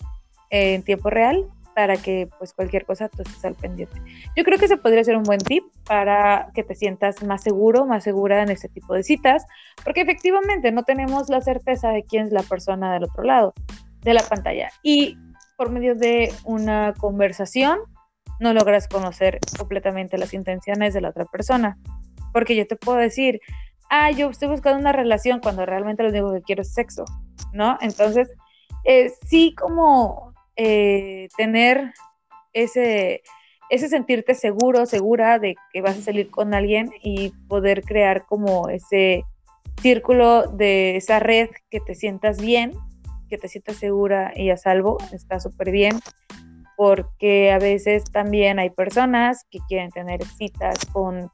eh, 0.49 0.75
en 0.75 0.83
tiempo 0.83 1.09
real, 1.09 1.45
para 1.75 1.97
que 1.97 2.27
pues 2.39 2.53
cualquier 2.53 2.85
cosa 2.85 3.07
tú 3.07 3.21
estés 3.21 3.45
al 3.45 3.55
pendiente. 3.55 4.01
Yo 4.35 4.43
creo 4.43 4.57
que 4.57 4.65
ese 4.65 4.77
podría 4.77 5.03
ser 5.03 5.15
un 5.15 5.23
buen 5.23 5.39
tip 5.39 5.63
para 5.85 6.49
que 6.55 6.63
te 6.63 6.73
sientas 6.73 7.21
más 7.23 7.43
seguro, 7.43 7.85
más 7.85 8.03
segura 8.03 8.41
en 8.41 8.49
este 8.49 8.67
tipo 8.67 8.93
de 8.93 9.03
citas, 9.03 9.45
porque 9.83 10.01
efectivamente 10.01 10.71
no 10.71 10.83
tenemos 10.83 11.29
la 11.29 11.41
certeza 11.41 11.89
de 11.89 12.03
quién 12.03 12.25
es 12.25 12.31
la 12.31 12.41
persona 12.41 12.93
del 12.93 13.03
otro 13.03 13.23
lado 13.23 13.53
de 14.01 14.13
la 14.13 14.23
pantalla. 14.23 14.69
Y 14.81 15.17
por 15.55 15.69
medio 15.69 15.95
de 15.95 16.31
una 16.45 16.93
conversación 16.97 17.79
no 18.39 18.53
logras 18.53 18.87
conocer 18.87 19.39
completamente 19.57 20.17
las 20.17 20.33
intenciones 20.33 20.93
de 20.93 21.01
la 21.01 21.09
otra 21.09 21.25
persona. 21.25 21.77
Porque 22.33 22.55
yo 22.55 22.67
te 22.67 22.75
puedo 22.75 22.97
decir, 22.97 23.39
ah, 23.89 24.11
yo 24.11 24.29
estoy 24.29 24.49
buscando 24.49 24.79
una 24.79 24.91
relación 24.91 25.39
cuando 25.39 25.65
realmente 25.65 26.03
lo 26.03 26.09
único 26.09 26.33
que 26.33 26.41
quiero 26.41 26.61
es 26.61 26.73
sexo, 26.73 27.05
¿no? 27.53 27.77
Entonces, 27.81 28.29
eh, 28.83 29.11
sí 29.27 29.55
como 29.55 30.33
eh, 30.55 31.27
tener 31.37 31.93
ese, 32.53 33.21
ese 33.69 33.89
sentirte 33.89 34.35
seguro, 34.35 34.85
segura 34.85 35.39
de 35.39 35.55
que 35.73 35.81
vas 35.81 35.97
a 35.97 36.01
salir 36.01 36.29
con 36.29 36.53
alguien 36.53 36.91
y 37.01 37.31
poder 37.47 37.83
crear 37.83 38.25
como 38.25 38.69
ese 38.69 39.23
círculo 39.81 40.47
de 40.47 40.97
esa 40.97 41.19
red 41.19 41.49
que 41.69 41.79
te 41.79 41.95
sientas 41.95 42.41
bien, 42.41 42.73
que 43.29 43.37
te 43.37 43.47
sientas 43.47 43.77
segura 43.77 44.31
y 44.35 44.49
a 44.49 44.57
salvo, 44.57 44.97
está 45.11 45.39
súper 45.39 45.71
bien 45.71 45.99
porque 46.77 47.51
a 47.51 47.57
veces 47.57 48.03
también 48.03 48.59
hay 48.59 48.69
personas 48.69 49.47
que 49.49 49.57
quieren 49.67 49.89
tener 49.89 50.23
citas 50.23 50.77
con 50.93 51.31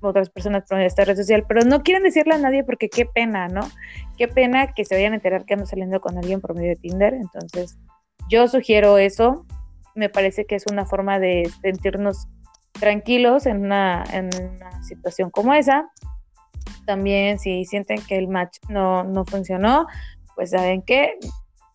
otras 0.00 0.30
personas 0.30 0.64
por 0.66 0.80
esta 0.80 1.04
red 1.04 1.16
social, 1.16 1.44
pero 1.46 1.66
no 1.66 1.82
quieren 1.82 2.02
decirle 2.02 2.34
a 2.34 2.38
nadie 2.38 2.64
porque 2.64 2.88
qué 2.88 3.04
pena, 3.04 3.46
¿no? 3.48 3.60
Qué 4.16 4.26
pena 4.26 4.72
que 4.72 4.86
se 4.86 4.94
vayan 4.94 5.12
a 5.12 5.16
enterar 5.16 5.44
que 5.44 5.52
ando 5.52 5.66
saliendo 5.66 6.00
con 6.00 6.16
alguien 6.16 6.40
por 6.40 6.54
medio 6.54 6.70
de 6.70 6.76
Tinder. 6.76 7.12
Entonces, 7.12 7.78
yo 8.30 8.48
sugiero 8.48 8.96
eso. 8.96 9.44
Me 9.94 10.08
parece 10.08 10.46
que 10.46 10.54
es 10.54 10.64
una 10.66 10.86
forma 10.86 11.18
de 11.18 11.50
sentirnos 11.60 12.26
tranquilos 12.72 13.44
en 13.44 13.66
una, 13.66 14.02
en 14.14 14.30
una 14.34 14.82
situación 14.82 15.28
como 15.30 15.52
esa. 15.52 15.90
También 16.86 17.38
si 17.38 17.66
sienten 17.66 18.00
que 18.08 18.16
el 18.16 18.28
match 18.28 18.60
no, 18.70 19.04
no 19.04 19.26
funcionó, 19.26 19.86
pues 20.34 20.50
saben 20.52 20.80
que 20.80 21.18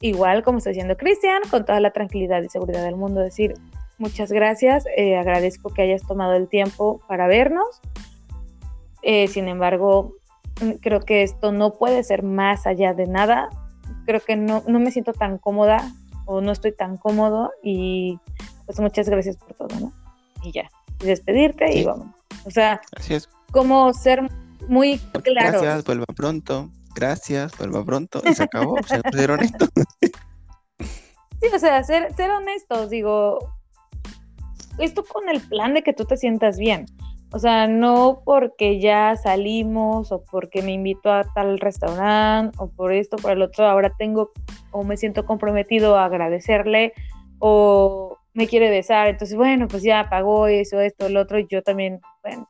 igual 0.02 0.44
como 0.44 0.58
está 0.58 0.72
diciendo 0.72 0.98
Cristian, 0.98 1.42
con 1.50 1.66
toda 1.66 1.80
la 1.80 1.92
tranquilidad 1.92 2.42
y 2.42 2.50
seguridad 2.50 2.84
del 2.84 2.96
mundo, 2.96 3.22
decir 3.22 3.54
muchas 3.98 4.32
gracias, 4.32 4.86
eh, 4.98 5.16
agradezco 5.16 5.70
que 5.70 5.84
hayas 5.84 6.02
tomado 6.06 6.34
el 6.34 6.50
tiempo 6.50 7.00
para 7.08 7.28
vernos. 7.28 7.80
Eh, 9.04 9.28
sin 9.28 9.48
embargo, 9.48 10.16
mm, 10.62 10.72
creo 10.82 11.02
que 11.02 11.24
esto 11.24 11.52
no 11.52 11.74
puede 11.74 12.04
ser 12.04 12.24
más 12.24 12.66
allá 12.68 12.94
de 12.94 13.08
nada. 13.08 13.50
Creo 14.06 14.20
que 14.20 14.36
no, 14.36 14.64
no 14.68 14.80
me 14.80 14.92
siento 14.92 15.14
tan 15.14 15.38
cómoda 15.38 15.92
o 16.26 16.42
no 16.42 16.52
estoy 16.52 16.72
tan 16.72 16.98
cómodo 16.98 17.52
y 17.64 18.20
pues 18.66 18.80
muchas 18.80 19.08
gracias 19.08 19.38
por 19.38 19.54
todo, 19.54 19.80
¿no? 19.80 19.94
Y 20.44 20.52
ya, 20.52 20.70
y 21.00 21.06
despedirte 21.06 21.72
y 21.72 21.84
vamos. 21.84 22.08
O 22.46 22.52
sea, 22.52 22.82
como 23.52 23.94
ser 23.94 24.28
muy 24.68 24.98
claro. 25.24 25.62
Gracias, 25.62 25.84
vuelva 25.84 26.06
pronto 26.16 26.70
gracias, 26.94 27.58
vuelva 27.58 27.84
pronto 27.84 28.22
y 28.24 28.34
se 28.34 28.44
acabó, 28.44 28.74
o 28.74 28.84
sea, 28.84 29.02
ser 29.12 29.32
honesto. 29.32 29.66
Sí, 31.42 31.48
o 31.52 31.58
sea, 31.58 31.84
ser, 31.84 32.14
ser 32.14 32.30
honestos, 32.30 32.92
digo, 32.92 33.40
esto 34.78 35.04
con 35.04 35.28
el 35.28 35.42
plan 35.42 35.74
de 35.74 35.82
que 35.82 35.92
tú 35.92 36.06
te 36.06 36.16
sientas 36.16 36.60
bien. 36.60 36.86
O 37.34 37.40
sea, 37.40 37.66
no 37.66 38.22
porque 38.26 38.80
ya 38.80 39.16
salimos 39.16 40.12
o 40.12 40.24
porque 40.24 40.62
me 40.62 40.74
invito 40.74 41.12
a 41.12 41.24
tal 41.34 41.60
restaurante 41.60 42.56
o 42.60 42.70
por 42.70 42.94
esto, 42.94 43.18
por 43.18 43.32
el 43.32 43.42
otro, 43.42 43.66
ahora 43.66 43.92
tengo 43.98 44.32
o 44.70 44.84
me 44.84 44.98
siento 44.98 45.26
comprometido 45.26 45.98
a 45.98 46.06
agradecerle 46.06 46.94
o 47.40 48.18
me 48.34 48.48
quiere 48.48 48.70
besar, 48.70 49.08
entonces 49.08 49.36
bueno, 49.36 49.68
pues 49.68 49.82
ya 49.84 50.10
pagó 50.10 50.48
eso, 50.48 50.80
esto, 50.80 51.08
el 51.08 51.18
otro, 51.18 51.40
y 51.40 51.48
yo 51.50 51.64
también, 51.64 52.00
bueno, 52.22 52.48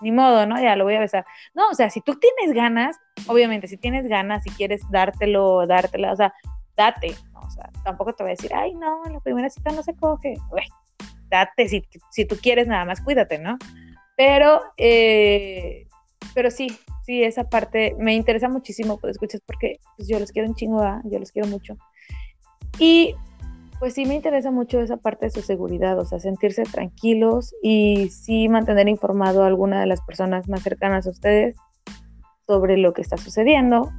ni 0.00 0.12
modo, 0.12 0.46
¿no? 0.46 0.60
Ya 0.60 0.76
lo 0.76 0.84
voy 0.84 0.94
a 0.94 1.00
besar. 1.00 1.24
No, 1.54 1.68
o 1.70 1.74
sea, 1.74 1.90
si 1.90 2.00
tú 2.00 2.18
tienes 2.18 2.54
ganas, 2.54 2.96
obviamente, 3.26 3.68
si 3.68 3.76
tienes 3.76 4.06
ganas, 4.08 4.42
si 4.44 4.50
quieres 4.50 4.82
dártelo, 4.90 5.66
dártela, 5.66 6.12
o 6.12 6.16
sea, 6.16 6.32
date, 6.76 7.14
¿no? 7.32 7.40
O 7.40 7.50
sea, 7.50 7.70
tampoco 7.84 8.14
te 8.14 8.22
voy 8.22 8.30
a 8.30 8.34
decir, 8.36 8.54
ay, 8.54 8.74
no, 8.74 9.02
la 9.04 9.20
primera 9.20 9.48
cita 9.50 9.72
no 9.72 9.82
se 9.82 9.94
coge. 9.94 10.34
date, 11.28 11.68
si, 11.68 11.82
si 12.10 12.24
tú 12.24 12.36
quieres 12.40 12.66
nada 12.66 12.84
más, 12.84 13.00
cuídate, 13.00 13.38
¿no? 13.38 13.58
Pero, 14.16 14.62
eh, 14.76 15.86
pero 16.34 16.50
sí, 16.50 16.78
sí, 17.04 17.22
esa 17.22 17.44
parte 17.44 17.94
me 17.98 18.14
interesa 18.14 18.48
muchísimo, 18.48 18.98
pues 18.98 19.12
escuchas, 19.12 19.40
porque 19.44 19.78
pues, 19.96 20.08
yo 20.08 20.18
los 20.18 20.32
quiero 20.32 20.48
un 20.48 20.54
chingo, 20.54 20.82
yo 21.04 21.18
los 21.18 21.32
quiero 21.32 21.48
mucho. 21.48 21.76
Y 22.78 23.14
pues 23.78 23.94
sí 23.94 24.06
me 24.06 24.14
interesa 24.14 24.50
mucho 24.50 24.80
esa 24.80 24.96
parte 24.96 25.26
de 25.26 25.30
su 25.30 25.42
seguridad, 25.42 25.98
o 25.98 26.04
sea, 26.04 26.18
sentirse 26.18 26.62
tranquilos 26.64 27.54
y 27.62 28.08
sí 28.10 28.48
mantener 28.48 28.88
informado 28.88 29.42
a 29.42 29.46
alguna 29.46 29.80
de 29.80 29.86
las 29.86 30.00
personas 30.00 30.48
más 30.48 30.62
cercanas 30.62 31.06
a 31.06 31.10
ustedes 31.10 31.56
sobre 32.46 32.76
lo 32.76 32.92
que 32.92 33.02
está 33.02 33.16
sucediendo 33.16 33.90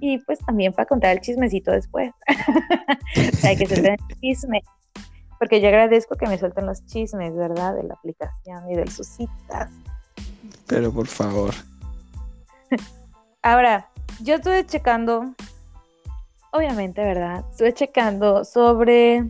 y 0.00 0.18
pues 0.18 0.40
también 0.40 0.72
para 0.72 0.86
contar 0.86 1.12
el 1.12 1.20
chismecito 1.20 1.70
después. 1.70 2.12
Hay 3.44 3.56
que 3.56 3.66
soltar 3.66 3.98
el 4.08 4.16
chisme, 4.20 4.62
porque 5.38 5.60
yo 5.60 5.68
agradezco 5.68 6.16
que 6.16 6.26
me 6.26 6.38
suelten 6.38 6.66
los 6.66 6.84
chismes, 6.86 7.34
¿verdad? 7.34 7.76
De 7.76 7.84
la 7.84 7.94
aplicación 7.94 8.70
y 8.70 8.76
de 8.76 8.90
sus 8.90 9.06
citas. 9.06 9.70
Pero 10.66 10.92
por 10.92 11.06
favor. 11.06 11.54
Ahora, 13.42 13.88
yo 14.20 14.36
estuve 14.36 14.66
checando 14.66 15.34
obviamente, 16.52 17.02
¿verdad? 17.02 17.44
Estuve 17.50 17.74
checando 17.74 18.44
sobre 18.44 19.24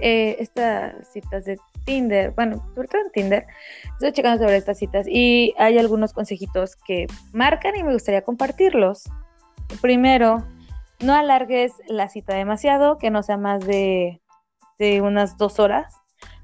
eh, 0.00 0.36
estas 0.40 1.08
citas 1.08 1.44
de 1.44 1.58
Tinder, 1.84 2.32
bueno, 2.32 2.62
sobre 2.74 2.88
todo 2.88 3.02
en 3.02 3.12
Tinder, 3.12 3.46
estuve 3.92 4.12
checando 4.12 4.44
sobre 4.44 4.56
estas 4.56 4.78
citas 4.78 5.06
y 5.08 5.54
hay 5.58 5.78
algunos 5.78 6.12
consejitos 6.12 6.76
que 6.76 7.06
marcan 7.32 7.76
y 7.76 7.82
me 7.82 7.92
gustaría 7.92 8.22
compartirlos. 8.22 9.04
Primero, 9.80 10.44
no 11.00 11.14
alargues 11.14 11.72
la 11.86 12.08
cita 12.08 12.34
demasiado, 12.34 12.98
que 12.98 13.10
no 13.10 13.22
sea 13.22 13.36
más 13.36 13.64
de, 13.66 14.20
de 14.78 15.00
unas 15.00 15.36
dos 15.36 15.58
horas, 15.58 15.94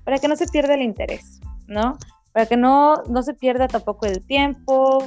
para 0.05 0.19
que 0.19 0.29
no 0.29 0.37
se 0.37 0.47
pierda 0.47 0.75
el 0.75 0.83
interés, 0.83 1.41
¿no? 1.67 1.99
Para 2.33 2.47
que 2.47 2.57
no, 2.57 3.03
no 3.09 3.23
se 3.23 3.35
pierda 3.35 3.69
tampoco 3.69 4.07
el 4.07 4.25
tiempo, 4.27 4.99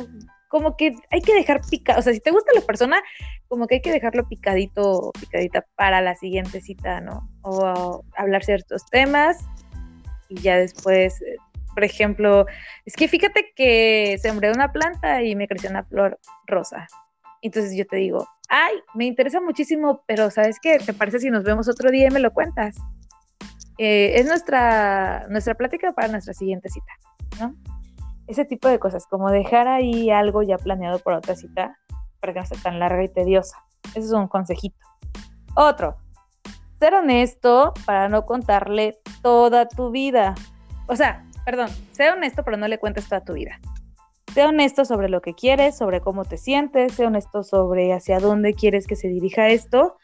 como 0.48 0.78
que 0.78 0.96
hay 1.12 1.22
que 1.22 1.34
dejar 1.34 1.62
picado, 1.70 2.00
o 2.00 2.02
sea, 2.02 2.14
si 2.14 2.20
te 2.20 2.32
gusta 2.32 2.52
la 2.54 2.62
persona, 2.62 3.02
como 3.48 3.68
que 3.68 3.76
hay 3.76 3.82
que 3.82 3.92
dejarlo 3.92 4.28
picadito, 4.28 5.12
picadita 5.20 5.66
para 5.76 6.02
la 6.02 6.16
siguiente 6.16 6.62
cita, 6.62 7.02
¿no? 7.02 7.30
O 7.42 8.04
hablar 8.16 8.44
ciertos 8.44 8.86
temas 8.86 9.38
y 10.30 10.36
ya 10.42 10.58
después, 10.58 11.22
eh, 11.22 11.36
por 11.74 11.84
ejemplo, 11.84 12.46
es 12.86 12.96
que 12.96 13.08
fíjate 13.08 13.52
que 13.56 14.18
sembré 14.22 14.52
una 14.52 14.72
planta 14.72 15.22
y 15.24 15.36
me 15.36 15.48
creció 15.48 15.70
una 15.70 15.84
flor 15.84 16.20
rosa. 16.48 16.88
Entonces 17.42 17.76
yo 17.78 17.86
te 17.86 17.98
digo, 17.98 18.28
ay, 18.50 18.76
me 18.96 19.06
interesa 19.06 19.40
muchísimo, 19.42 20.04
pero 20.08 20.32
¿sabes 20.32 20.58
qué? 20.62 20.80
¿Te 20.80 20.94
parece 20.94 21.20
si 21.20 21.30
nos 21.30 21.44
vemos 21.44 21.68
otro 21.68 21.92
día 21.92 22.08
y 22.08 22.12
me 22.12 22.20
lo 22.20 22.34
cuentas? 22.34 22.76
Eh, 23.78 24.14
es 24.16 24.26
nuestra, 24.26 25.28
nuestra 25.30 25.54
plática 25.54 25.92
para 25.92 26.08
nuestra 26.08 26.34
siguiente 26.34 26.70
cita, 26.70 26.94
¿no? 27.40 27.77
Ese 28.28 28.46
tipo 28.46 28.68
de 28.68 28.80
cosas, 28.80 29.08
como 29.08 29.32
dejar 29.32 29.68
ahí 29.68 30.12
algo 30.12 30.44
ya 30.44 30.58
planeado 30.58 31.00
por 31.00 31.14
otra 31.14 31.36
cita 31.36 31.78
para 32.20 32.34
que 32.34 32.40
no 32.40 32.46
sea 32.46 32.62
tan 32.62 32.80
larga 32.80 33.04
y 33.04 33.10
tediosa. 33.10 33.64
Eso 33.96 34.00
es 34.00 34.12
un 34.12 34.28
consejito. 34.28 34.78
Otro, 35.56 35.96
ser 36.80 36.94
honesto 36.94 37.74
para 37.86 38.10
no 38.10 38.26
contarle 38.26 39.00
toda 39.22 39.68
tu 39.68 39.92
vida. 39.92 40.36
O 40.88 40.96
sea, 40.96 41.26
perdón, 41.46 41.70
sé 41.92 42.10
honesto 42.12 42.44
pero 42.44 42.58
no 42.58 42.68
le 42.68 42.80
cuentes 42.80 43.08
toda 43.08 43.24
tu 43.24 43.34
vida. 43.34 43.60
Sé 44.34 44.46
honesto 44.46 44.86
sobre 44.86 45.10
lo 45.10 45.22
que 45.22 45.34
quieres, 45.34 45.78
sobre 45.78 46.02
cómo 46.02 46.26
te 46.26 46.38
sientes, 46.38 46.94
sé 46.94 47.06
honesto 47.06 47.44
sobre 47.44 47.94
hacia 47.94 48.20
dónde 48.20 48.54
quieres 48.54 48.86
que 48.86 48.96
se 48.96 49.08
dirija 49.08 49.48
esto 49.50 49.98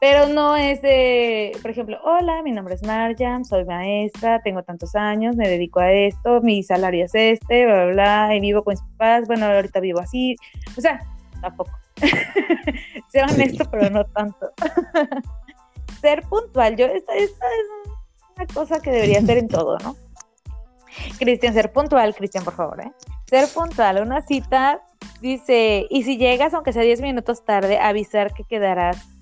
pero 0.00 0.26
no 0.28 0.56
es 0.56 0.80
de, 0.80 1.52
por 1.60 1.70
ejemplo, 1.70 1.98
hola, 2.02 2.42
mi 2.42 2.52
nombre 2.52 2.74
es 2.74 2.82
Marjam, 2.82 3.44
soy 3.44 3.66
maestra, 3.66 4.40
tengo 4.42 4.62
tantos 4.62 4.94
años, 4.94 5.36
me 5.36 5.46
dedico 5.46 5.78
a 5.78 5.92
esto, 5.92 6.40
mi 6.40 6.62
salario 6.62 7.04
es 7.04 7.14
este, 7.14 7.66
bla, 7.66 7.84
bla, 7.84 7.92
bla, 7.92 8.34
y 8.34 8.40
vivo 8.40 8.64
con 8.64 8.72
mis 8.72 8.80
papás, 8.80 9.26
bueno, 9.26 9.44
ahorita 9.44 9.78
vivo 9.80 10.00
así. 10.00 10.36
O 10.76 10.80
sea, 10.80 11.00
tampoco. 11.42 11.70
Ser 13.08 13.24
honesto, 13.24 13.64
pero 13.70 13.90
no 13.90 14.04
tanto. 14.06 14.50
ser 16.00 16.22
puntual, 16.22 16.76
yo, 16.76 16.86
esta, 16.86 17.14
esta 17.14 17.46
es 17.46 17.92
una 18.36 18.46
cosa 18.46 18.80
que 18.80 18.90
debería 18.90 19.20
ser 19.20 19.36
en 19.36 19.48
todo, 19.48 19.76
¿no? 19.80 19.96
Cristian, 21.18 21.52
ser 21.52 21.72
puntual, 21.72 22.14
Cristian, 22.14 22.42
por 22.42 22.54
favor, 22.54 22.80
¿eh? 22.80 22.90
Ser 23.26 23.46
puntual, 23.52 24.00
una 24.02 24.22
cita 24.22 24.80
dice, 25.20 25.86
y 25.90 26.04
si 26.04 26.16
llegas, 26.16 26.54
aunque 26.54 26.72
sea 26.72 26.82
10 26.82 27.02
minutos 27.02 27.44
tarde, 27.44 27.78
avisar 27.78 28.32
que 28.32 28.44
quedarás 28.44 29.19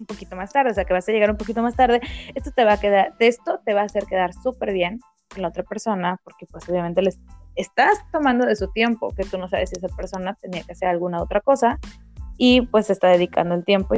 un 0.00 0.06
poquito 0.06 0.36
más 0.36 0.52
tarde, 0.52 0.70
o 0.70 0.74
sea 0.74 0.84
que 0.84 0.92
vas 0.92 1.08
a 1.08 1.12
llegar 1.12 1.30
un 1.30 1.36
poquito 1.36 1.62
más 1.62 1.74
tarde, 1.74 2.00
esto 2.34 2.50
te 2.50 2.64
va 2.64 2.74
a 2.74 2.80
quedar, 2.80 3.14
esto 3.18 3.60
te 3.64 3.74
va 3.74 3.82
a 3.82 3.84
hacer 3.84 4.06
quedar 4.06 4.32
súper 4.34 4.72
bien 4.72 5.00
con 5.32 5.42
la 5.42 5.48
otra 5.48 5.62
persona, 5.62 6.20
porque 6.24 6.46
pues 6.46 6.68
obviamente 6.68 7.02
les 7.02 7.18
estás 7.54 7.98
tomando 8.12 8.46
de 8.46 8.56
su 8.56 8.70
tiempo, 8.70 9.12
que 9.16 9.24
tú 9.24 9.38
no 9.38 9.48
sabes 9.48 9.70
si 9.70 9.76
esa 9.76 9.94
persona 9.94 10.34
tenía 10.34 10.62
que 10.62 10.72
hacer 10.72 10.88
alguna 10.88 11.22
otra 11.22 11.40
cosa, 11.40 11.78
y 12.38 12.62
pues 12.62 12.90
está 12.90 13.08
dedicando 13.08 13.54
el 13.54 13.64
tiempo. 13.64 13.94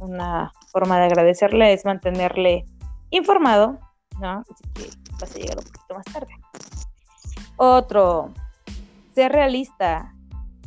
Una 0.00 0.52
forma 0.72 0.98
de 0.98 1.06
agradecerle 1.06 1.72
es 1.72 1.84
mantenerle 1.84 2.64
informado, 3.10 3.78
¿no? 4.20 4.40
Así 4.40 4.64
que 4.74 4.82
vas 5.20 5.34
a 5.34 5.38
llegar 5.38 5.58
un 5.58 5.64
poquito 5.64 5.94
más 5.94 6.04
tarde. 6.06 6.34
Otro, 7.56 8.34
ser 9.14 9.32
realista. 9.32 10.12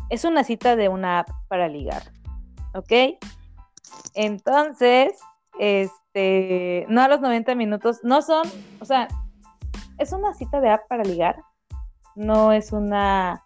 Es 0.10 0.24
una 0.24 0.44
cita 0.44 0.76
de 0.76 0.90
una 0.90 1.20
app 1.20 1.30
para 1.48 1.68
ligar, 1.68 2.02
¿ok? 2.74 3.22
Entonces, 4.14 5.14
este, 5.60 6.86
no 6.90 7.02
a 7.02 7.08
los 7.08 7.22
90 7.22 7.56
minutos, 7.56 8.00
no 8.04 8.22
son, 8.22 8.48
o 8.80 8.86
sea, 8.86 9.08
es 9.98 10.12
una 10.14 10.34
cita 10.34 10.62
de 10.62 10.70
app 10.70 10.88
para 10.88 11.04
ligar, 11.04 11.38
no 12.16 12.52
es 12.52 12.72
una 12.72 13.44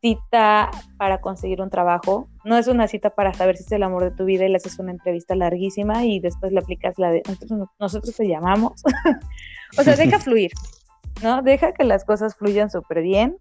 cita 0.00 0.70
para 0.98 1.20
conseguir 1.20 1.60
un 1.60 1.70
trabajo, 1.70 2.28
no 2.44 2.56
es 2.56 2.68
una 2.68 2.86
cita 2.88 3.10
para 3.10 3.34
saber 3.34 3.56
si 3.56 3.64
es 3.64 3.72
el 3.72 3.82
amor 3.82 4.04
de 4.04 4.10
tu 4.10 4.24
vida 4.24 4.44
y 4.44 4.48
le 4.48 4.56
haces 4.56 4.78
una 4.78 4.92
entrevista 4.92 5.34
larguísima 5.34 6.04
y 6.04 6.20
después 6.20 6.52
le 6.52 6.60
aplicas 6.60 6.98
la 6.98 7.10
de 7.10 7.22
nosotros, 7.26 7.68
nosotros 7.78 8.16
te 8.16 8.28
llamamos. 8.28 8.82
o 9.78 9.82
sea, 9.82 9.96
deja 9.96 10.18
fluir, 10.18 10.52
¿no? 11.22 11.42
Deja 11.42 11.72
que 11.72 11.84
las 11.84 12.04
cosas 12.04 12.36
fluyan 12.36 12.70
súper 12.70 13.02
bien. 13.02 13.36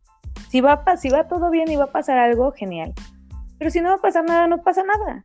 Si 0.50 0.62
va, 0.62 0.84
si 0.98 1.10
va 1.10 1.28
todo 1.28 1.50
bien 1.50 1.70
y 1.70 1.76
va 1.76 1.86
a 1.86 1.92
pasar 1.92 2.18
algo, 2.18 2.52
genial. 2.52 2.94
Pero 3.58 3.72
si 3.72 3.82
no 3.82 3.90
va 3.90 3.96
a 3.96 4.02
pasar 4.02 4.26
nada, 4.26 4.48
no 4.48 4.62
pasa 4.64 4.84
nada. 4.84 5.24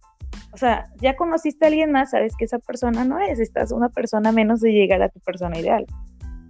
O 0.52 0.56
sea, 0.56 0.90
ya 1.00 1.16
conociste 1.16 1.64
a 1.64 1.68
alguien 1.68 1.92
más, 1.92 2.10
sabes 2.10 2.34
que 2.36 2.44
esa 2.44 2.58
persona 2.58 3.04
no 3.04 3.18
es, 3.18 3.38
estás 3.38 3.72
una 3.72 3.88
persona 3.88 4.32
menos 4.32 4.60
de 4.60 4.72
llegar 4.72 5.00
a 5.02 5.08
tu 5.08 5.20
persona 5.20 5.58
ideal. 5.58 5.86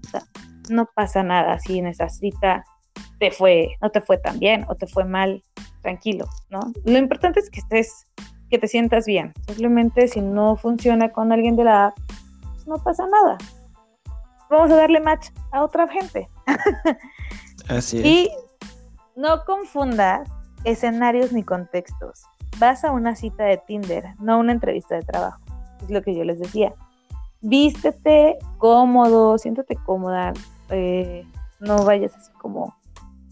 O 0.04 0.08
sea, 0.08 0.22
no 0.70 0.88
pasa 0.94 1.22
nada 1.22 1.58
si 1.58 1.78
en 1.78 1.86
esa 1.86 2.08
cita 2.08 2.64
te 3.18 3.30
fue, 3.30 3.76
no 3.82 3.90
te 3.90 4.00
fue 4.00 4.18
tan 4.18 4.38
bien 4.38 4.64
o 4.68 4.74
te 4.74 4.86
fue 4.86 5.04
mal, 5.04 5.42
tranquilo, 5.82 6.26
¿no? 6.48 6.60
Lo 6.84 6.98
importante 6.98 7.40
es 7.40 7.50
que 7.50 7.60
estés, 7.60 8.06
que 8.48 8.58
te 8.58 8.68
sientas 8.68 9.06
bien. 9.06 9.32
Simplemente 9.46 10.08
si 10.08 10.20
no 10.20 10.56
funciona 10.56 11.10
con 11.10 11.32
alguien 11.32 11.56
de 11.56 11.64
la 11.64 11.86
app, 11.86 11.98
pues 12.54 12.66
no 12.66 12.82
pasa 12.82 13.06
nada. 13.06 13.38
Vamos 14.48 14.70
a 14.70 14.76
darle 14.76 15.00
match 15.00 15.28
a 15.52 15.62
otra 15.62 15.86
gente. 15.88 16.28
Así 17.68 17.98
es. 17.98 18.04
Y 18.04 18.30
no 19.16 19.44
confundas 19.44 20.28
escenarios 20.64 21.32
ni 21.32 21.42
contextos. 21.42 22.24
Vas 22.60 22.84
a 22.84 22.92
una 22.92 23.16
cita 23.16 23.44
de 23.44 23.56
Tinder, 23.56 24.14
no 24.20 24.34
a 24.34 24.36
una 24.36 24.52
entrevista 24.52 24.94
de 24.94 25.02
trabajo. 25.02 25.40
Es 25.82 25.90
lo 25.90 26.02
que 26.02 26.14
yo 26.14 26.22
les 26.24 26.38
decía. 26.38 26.74
Vístete 27.40 28.36
cómodo, 28.58 29.38
siéntate 29.38 29.76
cómoda. 29.76 30.34
eh, 30.68 31.26
no 31.58 31.84
vayas 31.84 32.14
así 32.14 32.30
como 32.32 32.76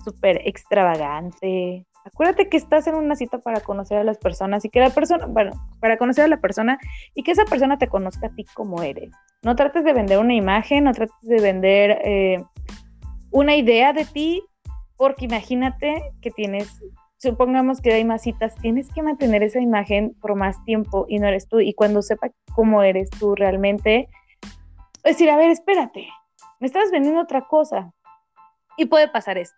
súper 0.04 0.40
extravagante. 0.48 1.86
Acuérdate 2.04 2.48
que 2.48 2.56
estás 2.56 2.86
en 2.86 2.94
una 2.94 3.16
cita 3.16 3.38
para 3.38 3.60
conocer 3.60 3.98
a 3.98 4.04
las 4.04 4.16
personas 4.16 4.64
y 4.64 4.70
que 4.70 4.80
la 4.80 4.90
persona, 4.90 5.26
bueno, 5.26 5.52
para 5.80 5.98
conocer 5.98 6.24
a 6.24 6.28
la 6.28 6.40
persona 6.40 6.78
y 7.14 7.22
que 7.22 7.32
esa 7.32 7.44
persona 7.44 7.76
te 7.76 7.88
conozca 7.88 8.28
a 8.28 8.30
ti 8.30 8.44
como 8.54 8.82
eres. 8.82 9.10
No 9.42 9.56
trates 9.56 9.84
de 9.84 9.92
vender 9.92 10.18
una 10.18 10.34
imagen, 10.34 10.84
no 10.84 10.92
trates 10.92 11.20
de 11.20 11.40
vender 11.40 11.98
eh, 12.02 12.42
una 13.30 13.56
idea 13.56 13.92
de 13.92 14.06
ti, 14.06 14.42
porque 14.96 15.26
imagínate 15.26 16.02
que 16.22 16.30
tienes, 16.30 16.82
supongamos 17.18 17.80
que 17.80 17.92
hay 17.92 18.04
más 18.04 18.22
citas, 18.22 18.54
tienes 18.56 18.88
que 18.92 19.02
mantener 19.02 19.42
esa 19.42 19.60
imagen 19.60 20.14
por 20.20 20.34
más 20.36 20.62
tiempo 20.64 21.04
y 21.08 21.18
no 21.18 21.26
eres 21.26 21.48
tú. 21.48 21.60
Y 21.60 21.74
cuando 21.74 22.02
sepa 22.02 22.30
cómo 22.54 22.82
eres 22.82 23.10
tú 23.10 23.34
realmente, 23.34 24.08
decir, 25.04 25.28
a 25.30 25.36
ver, 25.36 25.50
espérate, 25.50 26.08
me 26.60 26.66
estás 26.66 26.90
vendiendo 26.90 27.20
otra 27.20 27.46
cosa. 27.46 27.92
Y 28.76 28.86
puede 28.86 29.08
pasar 29.08 29.38
esto, 29.38 29.56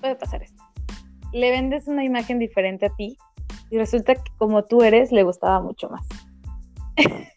puede 0.00 0.16
pasar 0.16 0.42
esto. 0.42 0.62
Le 1.32 1.50
vendes 1.50 1.86
una 1.88 2.04
imagen 2.04 2.38
diferente 2.38 2.86
a 2.86 2.94
ti 2.94 3.16
y 3.70 3.78
resulta 3.78 4.14
que 4.14 4.30
como 4.38 4.64
tú 4.64 4.82
eres, 4.82 5.12
le 5.12 5.22
gustaba 5.22 5.60
mucho 5.60 5.88
más. 5.90 6.06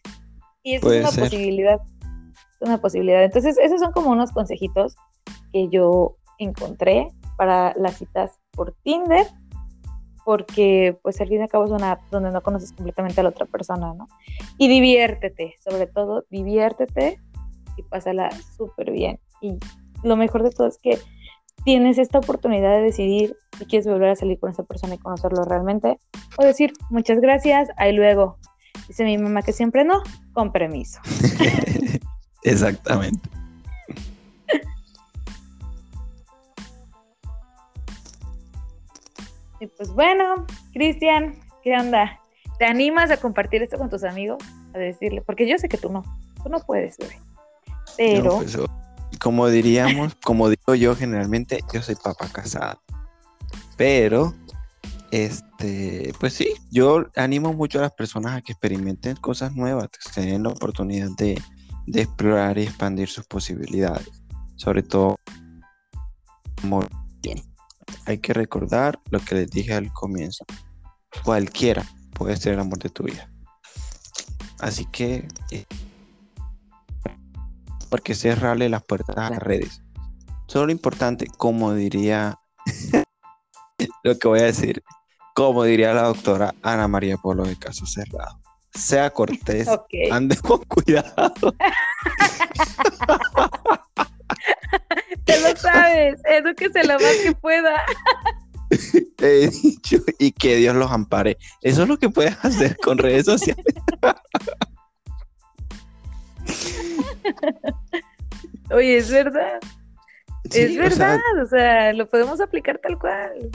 y 0.62 0.74
eso 0.74 0.86
Puede 0.86 0.98
es 0.98 1.02
una 1.04 1.12
ser. 1.12 1.24
posibilidad. 1.24 1.80
Es 2.60 2.68
una 2.68 2.78
posibilidad. 2.78 3.24
Entonces, 3.24 3.58
esos 3.58 3.80
son 3.80 3.92
como 3.92 4.10
unos 4.10 4.32
consejitos 4.32 4.96
que 5.52 5.68
yo 5.68 6.16
encontré 6.38 7.08
para 7.36 7.74
las 7.76 7.98
citas 7.98 8.38
por 8.52 8.72
Tinder, 8.82 9.26
porque 10.26 10.98
pues 11.02 11.20
al 11.20 11.28
fin 11.28 11.38
y 11.38 11.42
al 11.42 11.48
cabo 11.48 11.66
es 11.66 11.70
una 11.70 11.92
app 11.92 12.00
donde 12.10 12.32
no 12.32 12.40
conoces 12.40 12.72
completamente 12.72 13.20
a 13.20 13.22
la 13.22 13.28
otra 13.28 13.46
persona, 13.46 13.94
¿no? 13.94 14.08
Y 14.58 14.66
diviértete, 14.66 15.54
sobre 15.64 15.86
todo, 15.86 16.24
diviértete 16.30 17.20
y 17.76 17.82
pásala 17.84 18.30
súper 18.56 18.90
bien. 18.90 19.20
Y 19.40 19.56
lo 20.02 20.16
mejor 20.16 20.42
de 20.42 20.50
todo 20.50 20.66
es 20.66 20.78
que 20.82 20.98
tienes 21.64 21.98
esta 21.98 22.18
oportunidad 22.18 22.76
de 22.76 22.82
decidir 22.82 23.36
si 23.56 23.66
quieres 23.66 23.86
volver 23.86 24.10
a 24.10 24.16
salir 24.16 24.40
con 24.40 24.50
esa 24.50 24.64
persona 24.64 24.96
y 24.96 24.98
conocerlo 24.98 25.44
realmente, 25.44 25.96
o 26.38 26.44
decir 26.44 26.72
muchas 26.90 27.20
gracias, 27.20 27.68
ahí 27.76 27.92
luego. 27.92 28.36
Dice 28.88 29.04
mi 29.04 29.18
mamá 29.18 29.42
que 29.42 29.52
siempre 29.52 29.84
no, 29.84 30.02
con 30.32 30.50
permiso. 30.50 31.00
Exactamente. 32.42 33.30
Y 39.60 39.66
pues 39.68 39.90
bueno, 39.92 40.46
Cristian, 40.72 41.38
¿qué 41.62 41.76
onda? 41.76 42.20
¿Te 42.58 42.66
animas 42.66 43.10
a 43.10 43.16
compartir 43.16 43.62
esto 43.62 43.78
con 43.78 43.90
tus 43.90 44.04
amigos? 44.04 44.42
A 44.74 44.78
decirle, 44.78 45.22
porque 45.22 45.48
yo 45.48 45.58
sé 45.58 45.68
que 45.68 45.78
tú 45.78 45.90
no, 45.90 46.02
tú 46.42 46.48
no 46.48 46.60
puedes, 46.60 46.96
bebé. 46.98 47.18
Pero, 47.96 48.24
No, 48.24 48.36
pues, 48.38 48.58
como 49.18 49.48
diríamos, 49.48 50.14
como 50.24 50.48
digo 50.48 50.74
yo 50.74 50.94
generalmente, 50.94 51.60
yo 51.72 51.82
soy 51.82 51.94
papá 51.96 52.28
casado. 52.28 52.80
Pero, 53.76 54.34
este, 55.10 56.12
pues 56.20 56.34
sí, 56.34 56.54
yo 56.70 57.06
animo 57.16 57.52
mucho 57.52 57.78
a 57.78 57.82
las 57.82 57.92
personas 57.92 58.36
a 58.36 58.42
que 58.42 58.52
experimenten 58.52 59.16
cosas 59.16 59.54
nuevas, 59.54 59.88
que 59.88 60.20
den 60.20 60.42
la 60.42 60.50
oportunidad 60.50 61.10
de, 61.16 61.40
de 61.86 62.02
explorar 62.02 62.58
y 62.58 62.64
expandir 62.64 63.08
sus 63.08 63.26
posibilidades. 63.26 64.10
Sobre 64.56 64.82
todo, 64.82 65.16
amor. 66.62 66.86
Hay 68.06 68.18
que 68.18 68.32
recordar 68.32 69.00
lo 69.10 69.20
que 69.20 69.34
les 69.34 69.50
dije 69.50 69.74
al 69.74 69.92
comienzo. 69.92 70.44
Cualquiera 71.24 71.84
puede 72.12 72.36
ser 72.36 72.54
el 72.54 72.60
amor 72.60 72.78
de 72.78 72.90
tu 72.90 73.04
vida. 73.04 73.30
Así 74.60 74.86
que 74.86 75.26
eh, 75.50 75.64
porque 77.90 78.14
cerrarle 78.14 78.68
las 78.68 78.82
puertas 78.82 79.16
a 79.16 79.30
las 79.30 79.38
redes. 79.38 79.82
Solo 80.46 80.72
importante, 80.72 81.26
como 81.36 81.74
diría 81.74 82.38
lo 84.02 84.18
que 84.18 84.28
voy 84.28 84.40
a 84.40 84.44
decir, 84.44 84.82
como 85.34 85.64
diría 85.64 85.92
la 85.92 86.02
doctora 86.04 86.54
Ana 86.62 86.88
María 86.88 87.16
Polo 87.16 87.44
de 87.44 87.58
Caso 87.58 87.86
Cerrado. 87.86 88.40
Sea 88.72 89.10
cortés, 89.10 89.68
ande 90.10 90.36
con 90.36 90.62
cuidado. 90.68 91.32
Te 95.26 95.40
lo 95.40 95.54
sabes, 95.56 96.20
edúquese 96.24 96.84
lo 96.84 96.94
más 96.94 97.16
que 97.22 97.32
pueda. 97.32 97.84
Te 99.16 99.44
he 99.44 99.48
dicho, 99.48 99.98
y 100.18 100.32
que 100.32 100.56
Dios 100.56 100.74
los 100.76 100.90
ampare. 100.90 101.36
Eso 101.62 101.82
es 101.82 101.88
lo 101.88 101.98
que 101.98 102.08
puedes 102.08 102.36
hacer 102.44 102.76
con 102.78 102.96
redes 102.98 103.26
sociales. 103.26 103.64
Oye, 108.70 108.96
es 108.98 109.10
verdad, 109.10 109.58
Sí, 110.50 110.60
es 110.60 110.70
o 110.70 110.96
sea, 110.96 111.08
verdad, 111.08 111.42
o 111.42 111.46
sea, 111.48 111.92
lo 111.92 112.08
podemos 112.08 112.40
aplicar 112.40 112.78
tal 112.78 112.96
cual. 112.98 113.50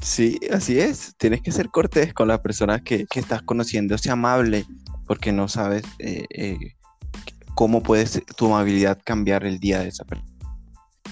Sí, 0.00 0.40
así 0.50 0.80
es. 0.80 1.14
Tienes 1.18 1.42
que 1.42 1.52
ser 1.52 1.68
cortés 1.68 2.14
con 2.14 2.28
la 2.28 2.42
persona 2.42 2.80
que, 2.80 3.06
que 3.06 3.20
estás 3.20 3.42
conociendo, 3.42 3.98
sea 3.98 4.14
amable, 4.14 4.64
porque 5.06 5.32
no 5.32 5.48
sabes 5.48 5.82
eh, 5.98 6.24
eh, 6.30 6.58
cómo 7.54 7.82
puede 7.82 8.06
tu 8.36 8.46
amabilidad 8.46 8.98
cambiar 9.04 9.44
el 9.44 9.58
día 9.58 9.80
de 9.80 9.88
esa 9.88 10.04
persona 10.04 10.33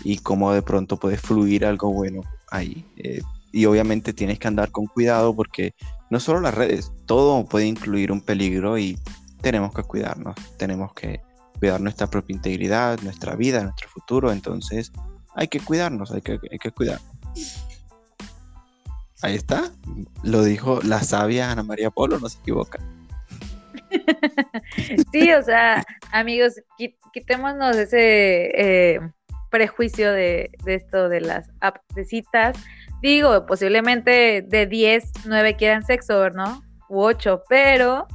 y 0.04 0.18
cómo 0.18 0.52
de 0.52 0.62
pronto 0.62 0.96
puede 0.96 1.16
fluir 1.16 1.64
algo 1.64 1.92
bueno 1.92 2.22
ahí. 2.50 2.84
Eh, 2.96 3.20
y 3.52 3.66
obviamente 3.66 4.12
tienes 4.12 4.38
que 4.38 4.48
andar 4.48 4.70
con 4.70 4.86
cuidado 4.86 5.34
porque 5.36 5.74
no 6.10 6.20
solo 6.20 6.40
las 6.40 6.54
redes, 6.54 6.92
todo 7.06 7.44
puede 7.46 7.66
incluir 7.66 8.10
un 8.12 8.20
peligro 8.20 8.78
y 8.78 8.98
tenemos 9.40 9.74
que 9.74 9.82
cuidarnos, 9.82 10.34
tenemos 10.56 10.92
que 10.94 11.20
cuidar 11.58 11.80
nuestra 11.80 12.06
propia 12.08 12.34
integridad, 12.34 13.00
nuestra 13.02 13.36
vida, 13.36 13.62
nuestro 13.62 13.88
futuro, 13.88 14.32
entonces 14.32 14.90
hay 15.34 15.48
que 15.48 15.60
cuidarnos, 15.60 16.10
hay 16.12 16.22
que, 16.22 16.38
hay 16.50 16.58
que 16.58 16.70
cuidarnos. 16.70 17.08
Ahí 19.22 19.36
está. 19.36 19.70
Lo 20.24 20.42
dijo 20.42 20.80
la 20.82 21.00
sabia 21.02 21.52
Ana 21.52 21.62
María 21.62 21.90
Polo, 21.90 22.18
no 22.18 22.28
se 22.28 22.38
equivoca. 22.38 22.78
Sí, 25.12 25.30
o 25.32 25.42
sea, 25.42 25.84
amigos, 26.12 26.54
qui- 26.78 26.96
quitémonos 27.12 27.76
ese 27.76 28.50
eh, 28.94 29.00
prejuicio 29.52 30.10
de, 30.10 30.50
esto 30.66 31.08
de 31.08 31.20
las 31.20 31.48
apps 31.60 31.82
de 31.94 32.04
citas. 32.04 32.56
Digo, 33.02 33.46
posiblemente 33.46 34.42
de 34.42 34.66
10, 34.66 35.12
9 35.26 35.56
quieran 35.56 35.84
sexo, 35.84 36.30
¿no? 36.30 36.62
U 36.88 37.02
8, 37.02 37.44
pero 37.48 38.08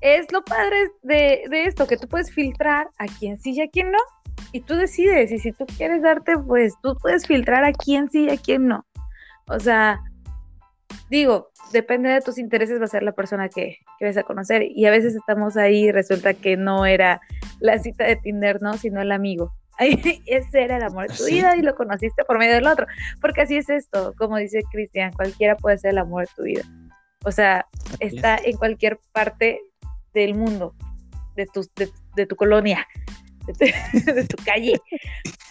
es 0.00 0.30
lo 0.30 0.44
padre 0.44 0.76
de, 1.02 1.44
de 1.48 1.64
esto, 1.64 1.86
que 1.86 1.96
tú 1.96 2.06
puedes 2.06 2.30
filtrar 2.30 2.90
a 2.98 3.06
quién 3.06 3.40
sí 3.40 3.52
y 3.52 3.62
a 3.62 3.68
quién 3.68 3.90
no. 3.90 3.98
Y 4.52 4.60
tú 4.60 4.74
decides, 4.76 5.32
y 5.32 5.38
si 5.38 5.52
tú 5.52 5.64
quieres 5.78 6.02
darte, 6.02 6.36
pues 6.38 6.74
tú 6.82 6.96
puedes 7.00 7.26
filtrar 7.26 7.64
a 7.64 7.72
quién 7.72 8.10
sí 8.10 8.24
y 8.26 8.30
a 8.30 8.36
quién 8.36 8.68
no. 8.68 8.84
O 9.48 9.58
sea, 9.58 10.00
digo, 11.08 11.50
depende 11.72 12.10
de 12.10 12.20
tus 12.20 12.36
intereses, 12.36 12.80
va 12.80 12.84
a 12.84 12.88
ser 12.88 13.02
la 13.02 13.12
persona 13.12 13.48
que, 13.48 13.78
que 13.98 14.04
vas 14.04 14.16
a 14.16 14.24
conocer. 14.24 14.62
Y 14.62 14.84
a 14.84 14.90
veces 14.90 15.14
estamos 15.14 15.56
ahí 15.56 15.84
y 15.84 15.92
resulta 15.92 16.34
que 16.34 16.56
no 16.56 16.84
era 16.84 17.20
la 17.60 17.78
cita 17.78 18.04
de 18.04 18.16
Tinder, 18.16 18.60
¿no? 18.60 18.74
Sino 18.74 19.00
el 19.00 19.12
amigo. 19.12 19.54
Ese 20.26 20.62
era 20.62 20.76
el 20.76 20.82
amor 20.84 21.08
de 21.08 21.16
tu 21.16 21.24
Sí. 21.24 21.34
vida 21.34 21.56
y 21.56 21.62
lo 21.62 21.74
conociste 21.74 22.24
por 22.24 22.38
medio 22.38 22.54
del 22.54 22.66
otro. 22.66 22.86
Porque 23.20 23.42
así 23.42 23.56
es 23.56 23.68
esto, 23.68 24.14
como 24.16 24.36
dice 24.36 24.60
Cristian, 24.70 25.12
cualquiera 25.12 25.56
puede 25.56 25.78
ser 25.78 25.90
el 25.92 25.98
amor 25.98 26.26
de 26.26 26.30
tu 26.36 26.42
vida. 26.42 26.62
O 27.24 27.30
sea, 27.32 27.66
Así 28.00 28.16
está 28.16 28.36
en 28.42 28.56
cualquier 28.56 28.98
parte 29.12 29.60
del 30.12 30.34
mundo, 30.34 30.74
de 31.36 31.46
tu, 31.46 31.62
de, 31.76 31.88
de 32.16 32.26
tu 32.26 32.36
colonia, 32.36 32.86
de 33.46 33.52
tu, 33.52 34.12
de 34.12 34.24
tu 34.26 34.36
calle. 34.44 34.80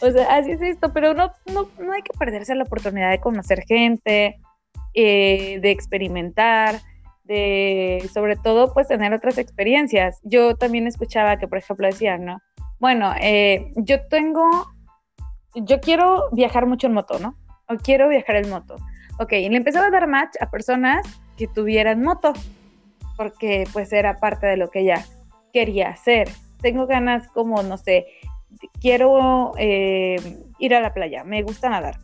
O 0.02 0.12
sea, 0.12 0.36
así 0.36 0.52
es 0.52 0.62
esto, 0.62 0.92
pero 0.94 1.14
no, 1.14 1.32
no, 1.54 1.70
no 1.80 1.94
hay 1.94 2.02
que 2.02 2.18
perderse 2.18 2.56
la 2.56 2.64
oportunidad 2.64 3.12
de 3.12 3.20
conocer 3.20 3.64
gente, 3.68 4.40
eh, 4.94 5.60
de 5.62 5.72
experimentar, 5.72 6.82
de 7.24 8.10
sobre 8.14 8.36
todo 8.36 8.74
pues 8.74 8.88
tener 8.88 9.14
otras 9.14 9.38
experiencias. 9.38 10.20
Yo 10.24 10.56
también 10.56 10.88
escuchaba 10.88 11.38
que, 11.38 11.48
por 11.48 11.60
ejemplo, 11.60 11.88
decían, 11.88 12.26
¿no? 12.26 12.42
Bueno, 12.82 13.14
eh, 13.22 13.72
yo 13.76 14.08
tengo, 14.08 14.50
yo 15.54 15.80
quiero 15.82 16.32
viajar 16.32 16.66
mucho 16.66 16.88
en 16.88 16.94
moto, 16.94 17.20
¿no? 17.20 17.36
O 17.70 17.76
quiero 17.78 18.10
viajar 18.10 18.38
en 18.38 18.50
moto. 18.50 18.76
Ok, 19.20 19.34
y 19.34 19.50
le 19.50 19.58
empezaba 19.58 19.86
a 19.86 19.92
dar 19.92 20.08
match 20.08 20.36
a 20.42 20.50
personas 20.50 21.06
que 21.38 21.48
tuvieran 21.48 22.02
moto. 22.02 22.34
porque 23.18 23.66
pues 23.72 23.94
era 23.94 24.18
parte 24.18 24.48
de 24.48 24.58
lo 24.58 24.72
que 24.72 24.80
ella 24.80 25.06
quería 25.54 25.90
hacer. 25.90 26.28
Tengo 26.60 26.88
ganas 26.88 27.28
como, 27.28 27.62
no 27.62 27.78
sé, 27.78 28.08
quiero 28.80 29.54
eh, 29.60 30.16
ir 30.58 30.74
a 30.74 30.82
la 30.82 30.92
playa, 30.92 31.24
me 31.24 31.44
gusta 31.44 31.70
nadar. 31.70 32.00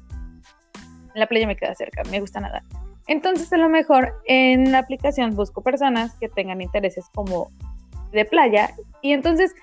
La 1.16 1.26
playa 1.26 1.48
me 1.48 1.56
queda 1.56 1.74
cerca, 1.74 2.04
me 2.12 2.20
gusta 2.20 2.40
nadar. 2.40 2.62
Entonces, 3.08 3.52
a 3.52 3.58
lo 3.58 3.68
mejor 3.68 4.14
en 4.28 4.72
la 4.72 4.78
aplicación 4.78 5.36
busco 5.36 5.64
personas 5.64 6.14
que 6.20 6.30
tengan 6.30 6.62
intereses 6.62 7.08
como 7.16 7.50
de 8.12 8.26
playa 8.26 8.76
y 9.02 9.14
entonces 9.14 9.56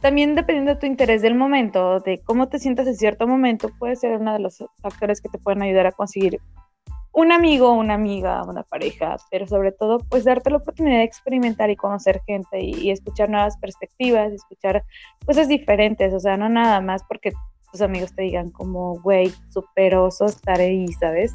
también 0.00 0.34
dependiendo 0.34 0.74
de 0.74 0.80
tu 0.80 0.86
interés 0.86 1.22
del 1.22 1.34
momento, 1.34 2.00
de 2.00 2.20
cómo 2.24 2.48
te 2.48 2.58
sientas 2.58 2.86
en 2.86 2.96
cierto 2.96 3.26
momento, 3.26 3.70
puede 3.78 3.96
ser 3.96 4.18
uno 4.20 4.32
de 4.32 4.38
los 4.38 4.64
factores 4.80 5.20
que 5.20 5.28
te 5.28 5.38
pueden 5.38 5.62
ayudar 5.62 5.86
a 5.86 5.92
conseguir 5.92 6.40
un 7.12 7.32
amigo, 7.32 7.72
una 7.72 7.94
amiga, 7.94 8.44
una 8.44 8.62
pareja, 8.62 9.16
pero 9.30 9.46
sobre 9.46 9.72
todo, 9.72 9.98
pues 10.08 10.24
darte 10.24 10.50
la 10.50 10.58
oportunidad 10.58 10.98
de 10.98 11.04
experimentar 11.04 11.68
y 11.68 11.74
conocer 11.74 12.20
gente 12.26 12.60
y, 12.60 12.90
escuchar 12.90 13.28
nuevas 13.28 13.56
perspectivas, 13.56 14.32
escuchar 14.32 14.84
cosas 15.26 15.48
diferentes, 15.48 16.14
o 16.14 16.20
sea, 16.20 16.36
no 16.36 16.48
nada 16.48 16.80
más 16.80 17.02
porque 17.08 17.32
tus 17.72 17.80
amigos 17.80 18.14
te 18.14 18.22
digan 18.22 18.50
como, 18.50 19.00
güey, 19.00 19.32
super 19.48 19.96
oso 19.96 20.26
estar 20.26 20.60
ahí, 20.60 20.86
¿sabes? 20.92 21.34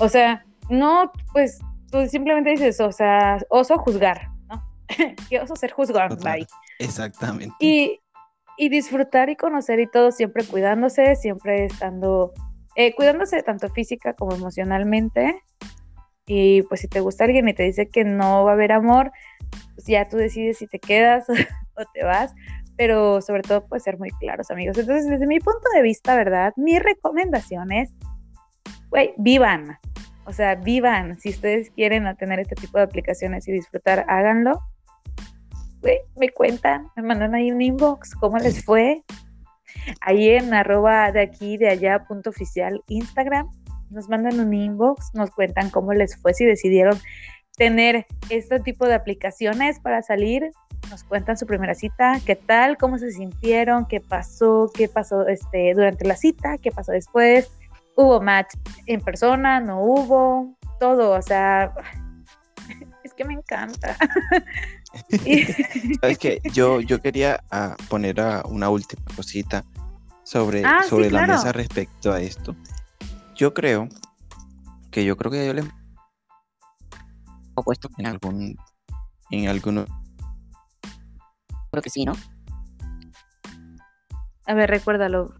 O 0.00 0.08
sea, 0.08 0.46
no, 0.70 1.12
pues 1.32 1.58
tú 1.90 2.06
simplemente 2.06 2.50
dices, 2.50 2.80
o 2.80 2.90
sea, 2.90 3.38
oso 3.50 3.76
juzgar, 3.76 4.28
¿no? 4.48 4.62
¿Qué 5.28 5.40
oso 5.40 5.56
ser 5.56 5.72
juzgar? 5.72 6.16
Bye. 6.20 6.46
Exactamente. 6.78 7.54
Y, 7.60 8.00
y 8.56 8.68
disfrutar 8.68 9.30
y 9.30 9.36
conocer 9.36 9.80
y 9.80 9.86
todo 9.86 10.12
siempre 10.12 10.44
cuidándose, 10.44 11.16
siempre 11.16 11.64
estando 11.66 12.32
eh, 12.80 12.94
cuidándose 12.94 13.42
tanto 13.42 13.68
física 13.70 14.14
como 14.14 14.34
emocionalmente. 14.36 15.42
Y 16.26 16.62
pues 16.62 16.80
si 16.80 16.86
te 16.86 17.00
gusta 17.00 17.24
alguien 17.24 17.48
y 17.48 17.54
te 17.54 17.64
dice 17.64 17.88
que 17.88 18.04
no 18.04 18.44
va 18.44 18.52
a 18.52 18.54
haber 18.54 18.70
amor, 18.70 19.10
pues 19.74 19.86
ya 19.88 20.08
tú 20.08 20.16
decides 20.16 20.58
si 20.58 20.68
te 20.68 20.78
quedas 20.78 21.26
o 21.74 21.82
te 21.92 22.04
vas, 22.04 22.34
pero 22.76 23.20
sobre 23.20 23.42
todo 23.42 23.66
puede 23.66 23.80
ser 23.80 23.98
muy 23.98 24.10
claros, 24.10 24.52
amigos. 24.52 24.78
Entonces, 24.78 25.08
desde 25.08 25.26
mi 25.26 25.40
punto 25.40 25.68
de 25.74 25.82
vista, 25.82 26.14
¿verdad? 26.14 26.52
Mi 26.56 26.78
recomendación 26.78 27.72
es, 27.72 27.90
güey, 28.90 29.12
vivan. 29.16 29.76
O 30.24 30.32
sea, 30.32 30.54
vivan. 30.54 31.18
Si 31.18 31.30
ustedes 31.30 31.70
quieren 31.70 32.04
tener 32.16 32.38
este 32.38 32.54
tipo 32.54 32.78
de 32.78 32.84
aplicaciones 32.84 33.48
y 33.48 33.52
disfrutar, 33.52 34.04
háganlo. 34.08 34.60
Me 36.16 36.30
cuentan, 36.30 36.88
me 36.96 37.02
mandan 37.02 37.34
ahí 37.34 37.50
un 37.50 37.62
inbox, 37.62 38.14
¿cómo 38.14 38.38
les 38.38 38.64
fue? 38.64 39.04
ahí 40.00 40.30
en 40.30 40.54
arroba 40.54 41.12
de 41.12 41.20
aquí, 41.20 41.56
de 41.56 41.68
allá, 41.68 42.04
punto 42.06 42.30
oficial 42.30 42.82
Instagram, 42.88 43.48
nos 43.90 44.08
mandan 44.08 44.40
un 44.40 44.52
inbox, 44.52 45.10
nos 45.14 45.30
cuentan 45.30 45.70
cómo 45.70 45.92
les 45.92 46.16
fue, 46.16 46.34
si 46.34 46.44
decidieron 46.44 46.98
tener 47.56 48.06
este 48.30 48.60
tipo 48.60 48.86
de 48.86 48.94
aplicaciones 48.94 49.80
para 49.80 50.02
salir, 50.02 50.50
nos 50.90 51.04
cuentan 51.04 51.36
su 51.36 51.46
primera 51.46 51.74
cita, 51.74 52.18
qué 52.24 52.36
tal, 52.36 52.76
cómo 52.76 52.98
se 52.98 53.10
sintieron, 53.10 53.86
qué 53.86 54.00
pasó, 54.00 54.70
qué 54.74 54.88
pasó 54.88 55.26
este, 55.26 55.74
durante 55.74 56.06
la 56.06 56.16
cita, 56.16 56.56
qué 56.58 56.70
pasó 56.70 56.92
después, 56.92 57.50
hubo 57.96 58.20
match 58.20 58.54
en 58.86 59.00
persona, 59.00 59.60
no 59.60 59.82
hubo, 59.82 60.54
todo, 60.78 61.12
o 61.12 61.22
sea, 61.22 61.72
es 63.04 63.12
que 63.14 63.24
me 63.24 63.34
encanta. 63.34 63.96
Sabes 66.00 66.18
que 66.18 66.40
yo, 66.52 66.80
yo 66.80 67.00
quería 67.00 67.42
ah, 67.50 67.76
poner 67.88 68.16
una 68.44 68.70
última 68.70 69.02
cosita 69.14 69.64
sobre, 70.24 70.64
ah, 70.64 70.82
sobre 70.88 71.10
la 71.10 71.26
mesa 71.26 71.52
respecto 71.52 72.12
a 72.12 72.20
esto. 72.20 72.56
Yo 73.34 73.54
creo 73.54 73.88
que 74.90 75.04
yo 75.04 75.16
creo 75.16 75.30
que 75.30 75.46
yo 75.46 75.54
le 75.54 75.62
he 75.62 77.62
puesto 77.62 77.88
en 77.98 78.06
algún 78.06 78.56
en 79.30 79.48
alguno 79.48 79.84
creo 81.70 81.82
que 81.82 81.90
sí, 81.90 82.04
¿no? 82.04 82.12
A 84.46 84.54
ver, 84.54 84.70
recuérdalo. 84.70 85.34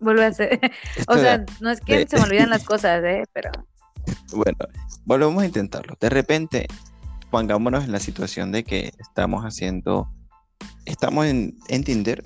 Vuelve 0.00 0.24
a 0.24 0.28
hacer. 0.28 0.60
o 1.08 1.16
sea, 1.16 1.44
no 1.60 1.70
es 1.70 1.80
que 1.80 2.06
se 2.06 2.16
me 2.16 2.24
olvidan 2.24 2.50
las 2.50 2.64
cosas, 2.64 3.02
¿eh? 3.04 3.24
Pero. 3.32 3.50
Bueno, 4.32 4.58
volvemos 5.04 5.42
a 5.42 5.46
intentarlo. 5.46 5.94
De 6.00 6.08
repente, 6.08 6.66
pongámonos 7.30 7.84
en 7.84 7.92
la 7.92 8.00
situación 8.00 8.52
de 8.52 8.64
que 8.64 8.92
estamos 8.98 9.44
haciendo, 9.44 10.08
estamos 10.84 11.26
en, 11.26 11.58
Tinder 11.84 12.22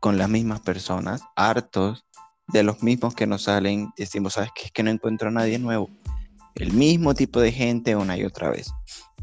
con 0.00 0.18
las 0.18 0.28
mismas 0.28 0.60
personas, 0.60 1.22
hartos 1.36 2.04
de 2.48 2.62
los 2.62 2.82
mismos 2.82 3.14
que 3.14 3.26
nos 3.26 3.44
salen, 3.44 3.90
decimos, 3.96 4.34
¿sabes 4.34 4.50
qué? 4.54 4.66
Es 4.66 4.72
que 4.72 4.82
no 4.82 4.90
encuentro 4.90 5.28
a 5.28 5.32
nadie 5.32 5.58
nuevo. 5.58 5.88
El 6.54 6.72
mismo 6.72 7.14
tipo 7.14 7.40
de 7.40 7.52
gente 7.52 7.96
una 7.96 8.16
y 8.16 8.24
otra 8.24 8.50
vez. 8.50 8.70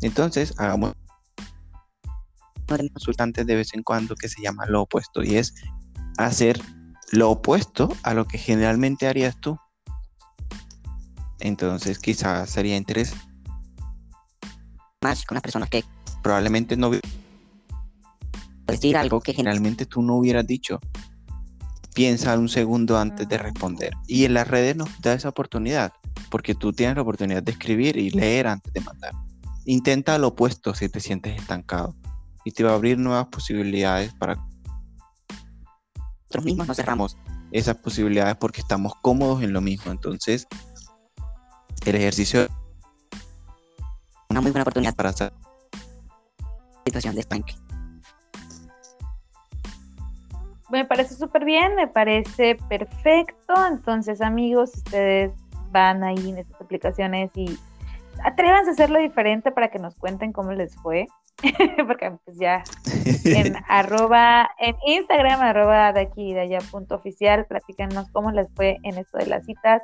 Entonces, 0.01 0.53
hagamos 0.57 0.93
consultantes 2.65 3.45
de 3.45 3.55
vez 3.55 3.73
en 3.73 3.83
cuando 3.83 4.15
que 4.15 4.29
se 4.29 4.41
llama 4.41 4.65
lo 4.65 4.83
opuesto 4.83 5.23
y 5.23 5.35
es 5.35 5.53
hacer 6.17 6.59
lo 7.11 7.29
opuesto 7.29 7.95
a 8.03 8.13
lo 8.13 8.25
que 8.25 8.37
generalmente 8.37 9.07
harías 9.07 9.39
tú. 9.39 9.57
Entonces, 11.39 11.99
quizás 11.99 12.49
sería 12.49 12.77
interesante 12.77 13.32
más 15.03 15.25
con 15.25 15.35
las 15.35 15.43
personas 15.43 15.69
que 15.69 15.83
probablemente 16.21 16.75
no 16.77 16.91
decir 18.65 18.97
algo 18.97 19.21
que 19.21 19.33
generalmente 19.33 19.85
tú 19.85 20.01
no 20.01 20.15
hubieras 20.15 20.47
dicho. 20.47 20.79
Piensa 21.93 22.37
un 22.39 22.49
segundo 22.49 22.97
antes 22.97 23.29
de 23.29 23.37
responder. 23.37 23.93
Y 24.07 24.25
en 24.25 24.33
las 24.33 24.47
redes 24.47 24.75
nos 24.75 24.89
da 25.01 25.13
esa 25.13 25.29
oportunidad, 25.29 25.93
porque 26.31 26.55
tú 26.55 26.73
tienes 26.73 26.95
la 26.95 27.03
oportunidad 27.03 27.43
de 27.43 27.51
escribir 27.51 27.97
y 27.97 28.09
leer 28.09 28.47
antes 28.47 28.73
de 28.73 28.81
mandar. 28.81 29.13
Intenta 29.65 30.17
lo 30.17 30.29
opuesto 30.29 30.73
si 30.73 30.89
te 30.89 30.99
sientes 30.99 31.39
estancado 31.39 31.95
y 32.43 32.51
te 32.51 32.63
va 32.63 32.71
a 32.71 32.75
abrir 32.75 32.97
nuevas 32.97 33.27
posibilidades 33.27 34.13
para 34.15 34.35
nosotros 36.33 36.45
mismos 36.45 36.67
nos 36.67 36.77
cerramos 36.77 37.17
esas 37.51 37.77
posibilidades 37.77 38.35
porque 38.37 38.61
estamos 38.61 38.93
cómodos 39.03 39.43
en 39.43 39.53
lo 39.53 39.61
mismo. 39.61 39.91
Entonces, 39.91 40.47
el 41.85 41.95
ejercicio 41.95 42.47
una 44.30 44.41
muy 44.41 44.51
buena 44.51 44.63
oportunidad 44.63 44.95
para 44.95 45.09
hacer 45.09 45.34
situación 46.86 47.15
de 47.15 47.21
estanque. 47.21 47.53
Me 50.69 50.86
parece 50.86 51.15
súper 51.15 51.45
bien, 51.45 51.76
me 51.76 51.88
parece 51.88 52.57
perfecto. 52.67 53.53
Entonces, 53.67 54.21
amigos, 54.21 54.71
ustedes 54.76 55.32
van 55.71 56.03
ahí 56.03 56.30
en 56.30 56.39
estas 56.39 56.59
aplicaciones 56.61 57.30
y 57.36 57.59
atrévanse 58.24 58.71
a 58.71 58.74
hacerlo 58.74 58.99
diferente 58.99 59.51
para 59.51 59.69
que 59.69 59.80
nos 59.80 59.95
cuenten 59.95 60.34
cómo 60.34 60.51
les 60.51 60.76
fue. 60.76 61.07
Porque 61.88 62.17
pues 62.26 62.38
ya 62.38 62.63
en 63.26 63.55
arroba, 63.67 64.49
en 64.59 64.76
Instagram, 64.86 65.41
arroba 65.41 65.93
de 65.93 66.01
aquí 66.01 66.32
y 66.32 66.34
de 66.34 66.41
allá 66.41 66.59
punto 66.71 66.95
oficial, 66.95 67.45
platícanos 67.45 68.09
cómo 68.11 68.32
les 68.32 68.51
fue 68.55 68.78
en 68.84 68.97
esto 68.97 69.17
de 69.17 69.28
las 69.28 69.45
citas 69.45 69.82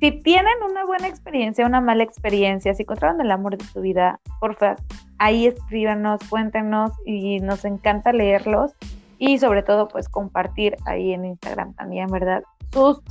si 0.00 0.12
tienen 0.22 0.54
una 0.68 0.86
buena 0.86 1.08
experiencia, 1.08 1.66
una 1.66 1.82
mala 1.82 2.02
experiencia, 2.02 2.74
si 2.74 2.82
encontraron 2.82 3.20
el 3.20 3.30
amor 3.30 3.58
de 3.58 3.64
su 3.66 3.82
vida, 3.82 4.18
por 4.40 4.56
favor, 4.56 4.78
ahí 5.18 5.46
escríbanos, 5.46 6.20
cuéntenos 6.30 6.92
y 7.04 7.38
nos 7.40 7.66
encanta 7.66 8.12
leerlos 8.12 8.72
y 9.18 9.38
sobre 9.38 9.62
todo 9.62 9.88
pues 9.88 10.08
compartir 10.08 10.76
ahí 10.86 11.12
en 11.12 11.26
Instagram 11.26 11.74
también, 11.74 12.08
¿verdad? 12.10 12.42
Sus 12.72 13.02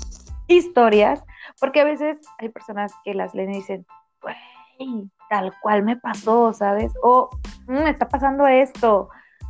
historias, 0.48 1.24
porque 1.60 1.82
a 1.82 1.84
veces 1.84 2.18
hay 2.40 2.50
personas 2.50 2.92
que 3.04 3.14
las 3.14 3.36
leen 3.36 3.52
y 3.52 3.58
dicen, 3.58 3.86
güey, 4.24 5.10
tal 5.30 5.54
cual 5.62 5.84
me 5.84 5.96
pasó, 5.96 6.54
¿sabes? 6.54 6.92
O 7.04 7.30
mm, 7.68 7.84
me 7.84 7.90
está 7.92 8.10
pasando 8.10 8.48
esto, 8.48 9.10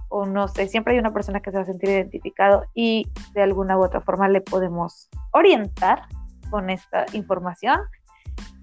o 0.09 0.25
no 0.25 0.49
sé, 0.49 0.67
siempre 0.67 0.93
hay 0.93 0.99
una 0.99 1.13
persona 1.13 1.39
que 1.39 1.51
se 1.51 1.57
va 1.57 1.63
a 1.63 1.67
sentir 1.67 1.87
identificado 1.89 2.65
y 2.73 3.07
de 3.33 3.43
alguna 3.43 3.77
u 3.77 3.83
otra 3.85 4.01
forma 4.01 4.27
le 4.27 4.41
podemos 4.41 5.09
orientar 5.31 6.01
con 6.49 6.69
esta 6.69 7.05
información. 7.13 7.79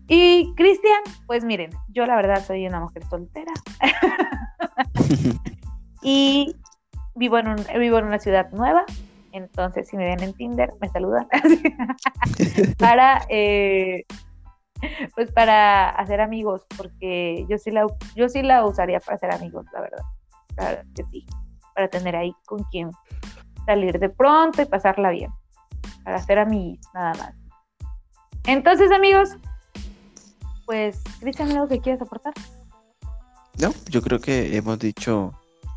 Y 0.08 0.54
Cristian, 0.54 1.00
pues 1.26 1.44
miren, 1.44 1.70
yo 1.88 2.06
la 2.06 2.16
verdad 2.16 2.44
soy 2.44 2.66
una 2.66 2.80
mujer 2.80 3.04
soltera. 3.04 3.52
y 6.02 6.54
vivo 7.16 7.38
en, 7.38 7.48
un, 7.48 7.56
vivo 7.78 7.98
en 7.98 8.06
una 8.06 8.18
ciudad 8.18 8.50
nueva. 8.52 8.84
Entonces, 9.32 9.88
si 9.88 9.96
me 9.96 10.04
ven 10.04 10.22
en 10.22 10.32
Tinder, 10.32 10.70
me 10.80 10.88
saludan. 10.88 11.26
para, 12.78 13.26
eh, 13.28 14.04
pues 15.14 15.32
para 15.32 15.90
hacer 15.90 16.20
amigos, 16.20 16.62
porque 16.76 17.44
yo 17.48 17.58
sí, 17.58 17.70
la, 17.70 17.86
yo 18.14 18.28
sí 18.28 18.42
la 18.42 18.64
usaría 18.64 19.00
para 19.00 19.16
hacer 19.16 19.32
amigos, 19.32 19.66
la 19.72 19.80
verdad. 19.80 20.02
Claro 20.54 20.82
que 20.94 21.04
sí. 21.10 21.26
Para 21.74 21.88
tener 21.88 22.16
ahí 22.16 22.32
con 22.46 22.62
quien 22.70 22.90
salir 23.66 23.98
de 23.98 24.08
pronto 24.08 24.62
y 24.62 24.66
pasarla 24.66 25.10
bien. 25.10 25.30
Para 26.04 26.16
hacer 26.16 26.38
amigos, 26.38 26.86
nada 26.94 27.12
más. 27.14 27.45
Entonces, 28.46 28.90
amigos, 28.92 29.30
pues, 30.64 30.98
Cristian, 31.20 31.50
¿algo 31.50 31.68
que 31.68 31.80
quieres 31.80 32.00
aportar? 32.00 32.32
No, 33.58 33.72
yo 33.88 34.02
creo 34.02 34.20
que 34.20 34.56
hemos 34.56 34.78
dicho, 34.78 35.32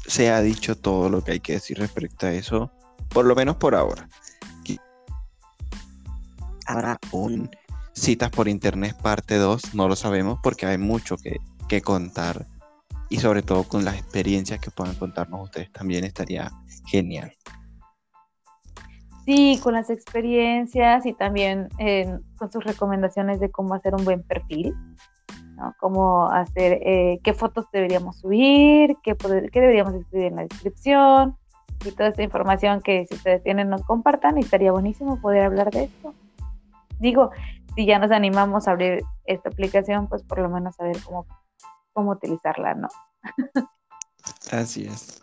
se 0.06 0.30
ha 0.30 0.42
dicho 0.42 0.78
todo 0.78 1.10
lo 1.10 1.24
que 1.24 1.32
hay 1.34 1.40
que 1.40 1.54
decir 1.54 1.80
respecto 1.80 2.28
a 2.28 2.34
eso, 2.34 2.72
por 3.10 3.26
lo 3.26 3.36
menos 3.36 3.56
por 3.56 3.76
ahora. 3.76 4.08
Habrá 6.66 7.00
un 7.12 7.50
citas 7.94 8.30
por 8.30 8.48
internet 8.48 8.96
parte 9.02 9.38
2, 9.38 9.74
no 9.74 9.88
lo 9.88 9.96
sabemos 9.96 10.40
porque 10.44 10.68
hay 10.68 10.78
mucho 10.78 11.18
que, 11.18 11.38
que 11.68 11.82
contar 11.82 12.46
y 13.10 13.18
sobre 13.18 13.42
todo 13.42 13.64
con 13.64 13.84
las 13.84 13.96
experiencias 13.96 14.60
que 14.60 14.70
puedan 14.70 14.96
contarnos 14.96 15.46
ustedes 15.46 15.72
también 15.72 16.04
estaría 16.04 16.52
genial. 16.86 17.34
Sí, 19.26 19.60
con 19.62 19.74
las 19.74 19.90
experiencias 19.90 21.06
y 21.06 21.14
también 21.14 21.70
eh, 21.78 22.18
con 22.38 22.52
sus 22.52 22.64
recomendaciones 22.64 23.40
de 23.40 23.52
cómo 23.52 23.74
hacer 23.76 23.94
un 23.94 24.04
buen 24.04 24.24
perfil, 24.24 24.74
¿no? 25.56 25.76
Cómo 25.80 26.28
hacer, 26.32 26.80
eh, 26.84 27.20
qué 27.24 27.34
fotos 27.34 27.66
deberíamos 27.72 28.20
subir, 28.20 28.96
qué, 29.04 29.16
poder- 29.16 29.52
qué 29.52 29.62
deberíamos 29.62 29.94
escribir 29.94 30.28
en 30.28 30.36
la 30.38 30.42
descripción 30.44 31.38
y 31.86 31.92
toda 31.92 32.10
esta 32.10 32.24
información 32.24 32.82
que 32.82 33.06
si 33.08 33.16
ustedes 33.16 33.44
tienen 33.44 33.70
nos 33.70 33.84
compartan 33.84 34.38
y 34.38 34.42
estaría 34.42 34.72
buenísimo 34.72 35.22
poder 35.22 35.44
hablar 35.46 35.70
de 35.72 35.84
esto. 35.84 36.14
Digo, 37.00 37.30
si 37.76 37.86
ya 37.86 38.00
nos 38.00 38.12
animamos 38.12 38.68
a 38.68 38.72
abrir 38.72 39.04
esta 39.26 39.50
aplicación, 39.50 40.08
pues 40.08 40.24
por 40.24 40.40
lo 40.40 40.50
menos 40.50 40.76
saber 40.76 40.98
cómo, 41.04 41.26
cómo 41.94 42.12
utilizarla, 42.12 42.74
¿no? 42.74 42.88
Así 44.52 44.86
es. 44.88 45.22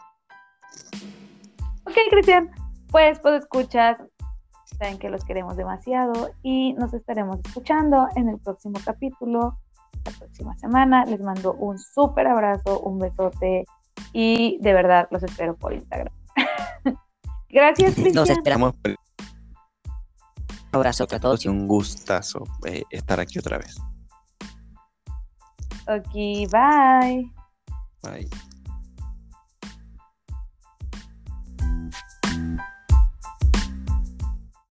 Ok, 1.85 1.95
Cristian, 2.11 2.51
pues 2.91 3.19
pues 3.21 3.43
escuchas, 3.43 3.99
saben 4.79 4.99
que 4.99 5.09
los 5.11 5.25
queremos 5.25 5.57
demasiado 5.57 6.31
y 6.43 6.73
nos 6.75 6.93
estaremos 6.95 7.39
escuchando 7.45 8.09
en 8.17 8.29
el 8.29 8.39
próximo 8.39 8.79
capítulo, 8.85 9.59
la 10.05 10.13
próxima 10.19 10.57
semana. 10.59 11.05
Les 11.05 11.21
mando 11.21 11.55
un 11.55 11.79
súper 11.79 12.27
abrazo, 12.27 12.81
un 12.81 12.99
besote 12.99 13.65
y 14.13 14.59
de 14.61 14.73
verdad 14.73 15.09
los 15.11 15.23
espero 15.23 15.57
por 15.57 15.73
Instagram. 15.73 16.13
Gracias, 17.49 17.95
Cristian. 17.95 18.29
esperamos. 18.29 18.75
Esperamos 18.75 18.99
Un 20.73 20.77
abrazo 20.77 21.05
a 21.05 21.19
todos. 21.21 21.45
y 21.45 21.49
un 21.49 21.67
gustazo 21.67 22.45
eh, 22.67 22.83
estar 22.91 23.21
aquí 23.21 23.39
otra 23.39 23.59
vez. 23.59 23.77
Ok, 25.89 26.13
bye. 26.51 27.31
Bye. 28.03 28.29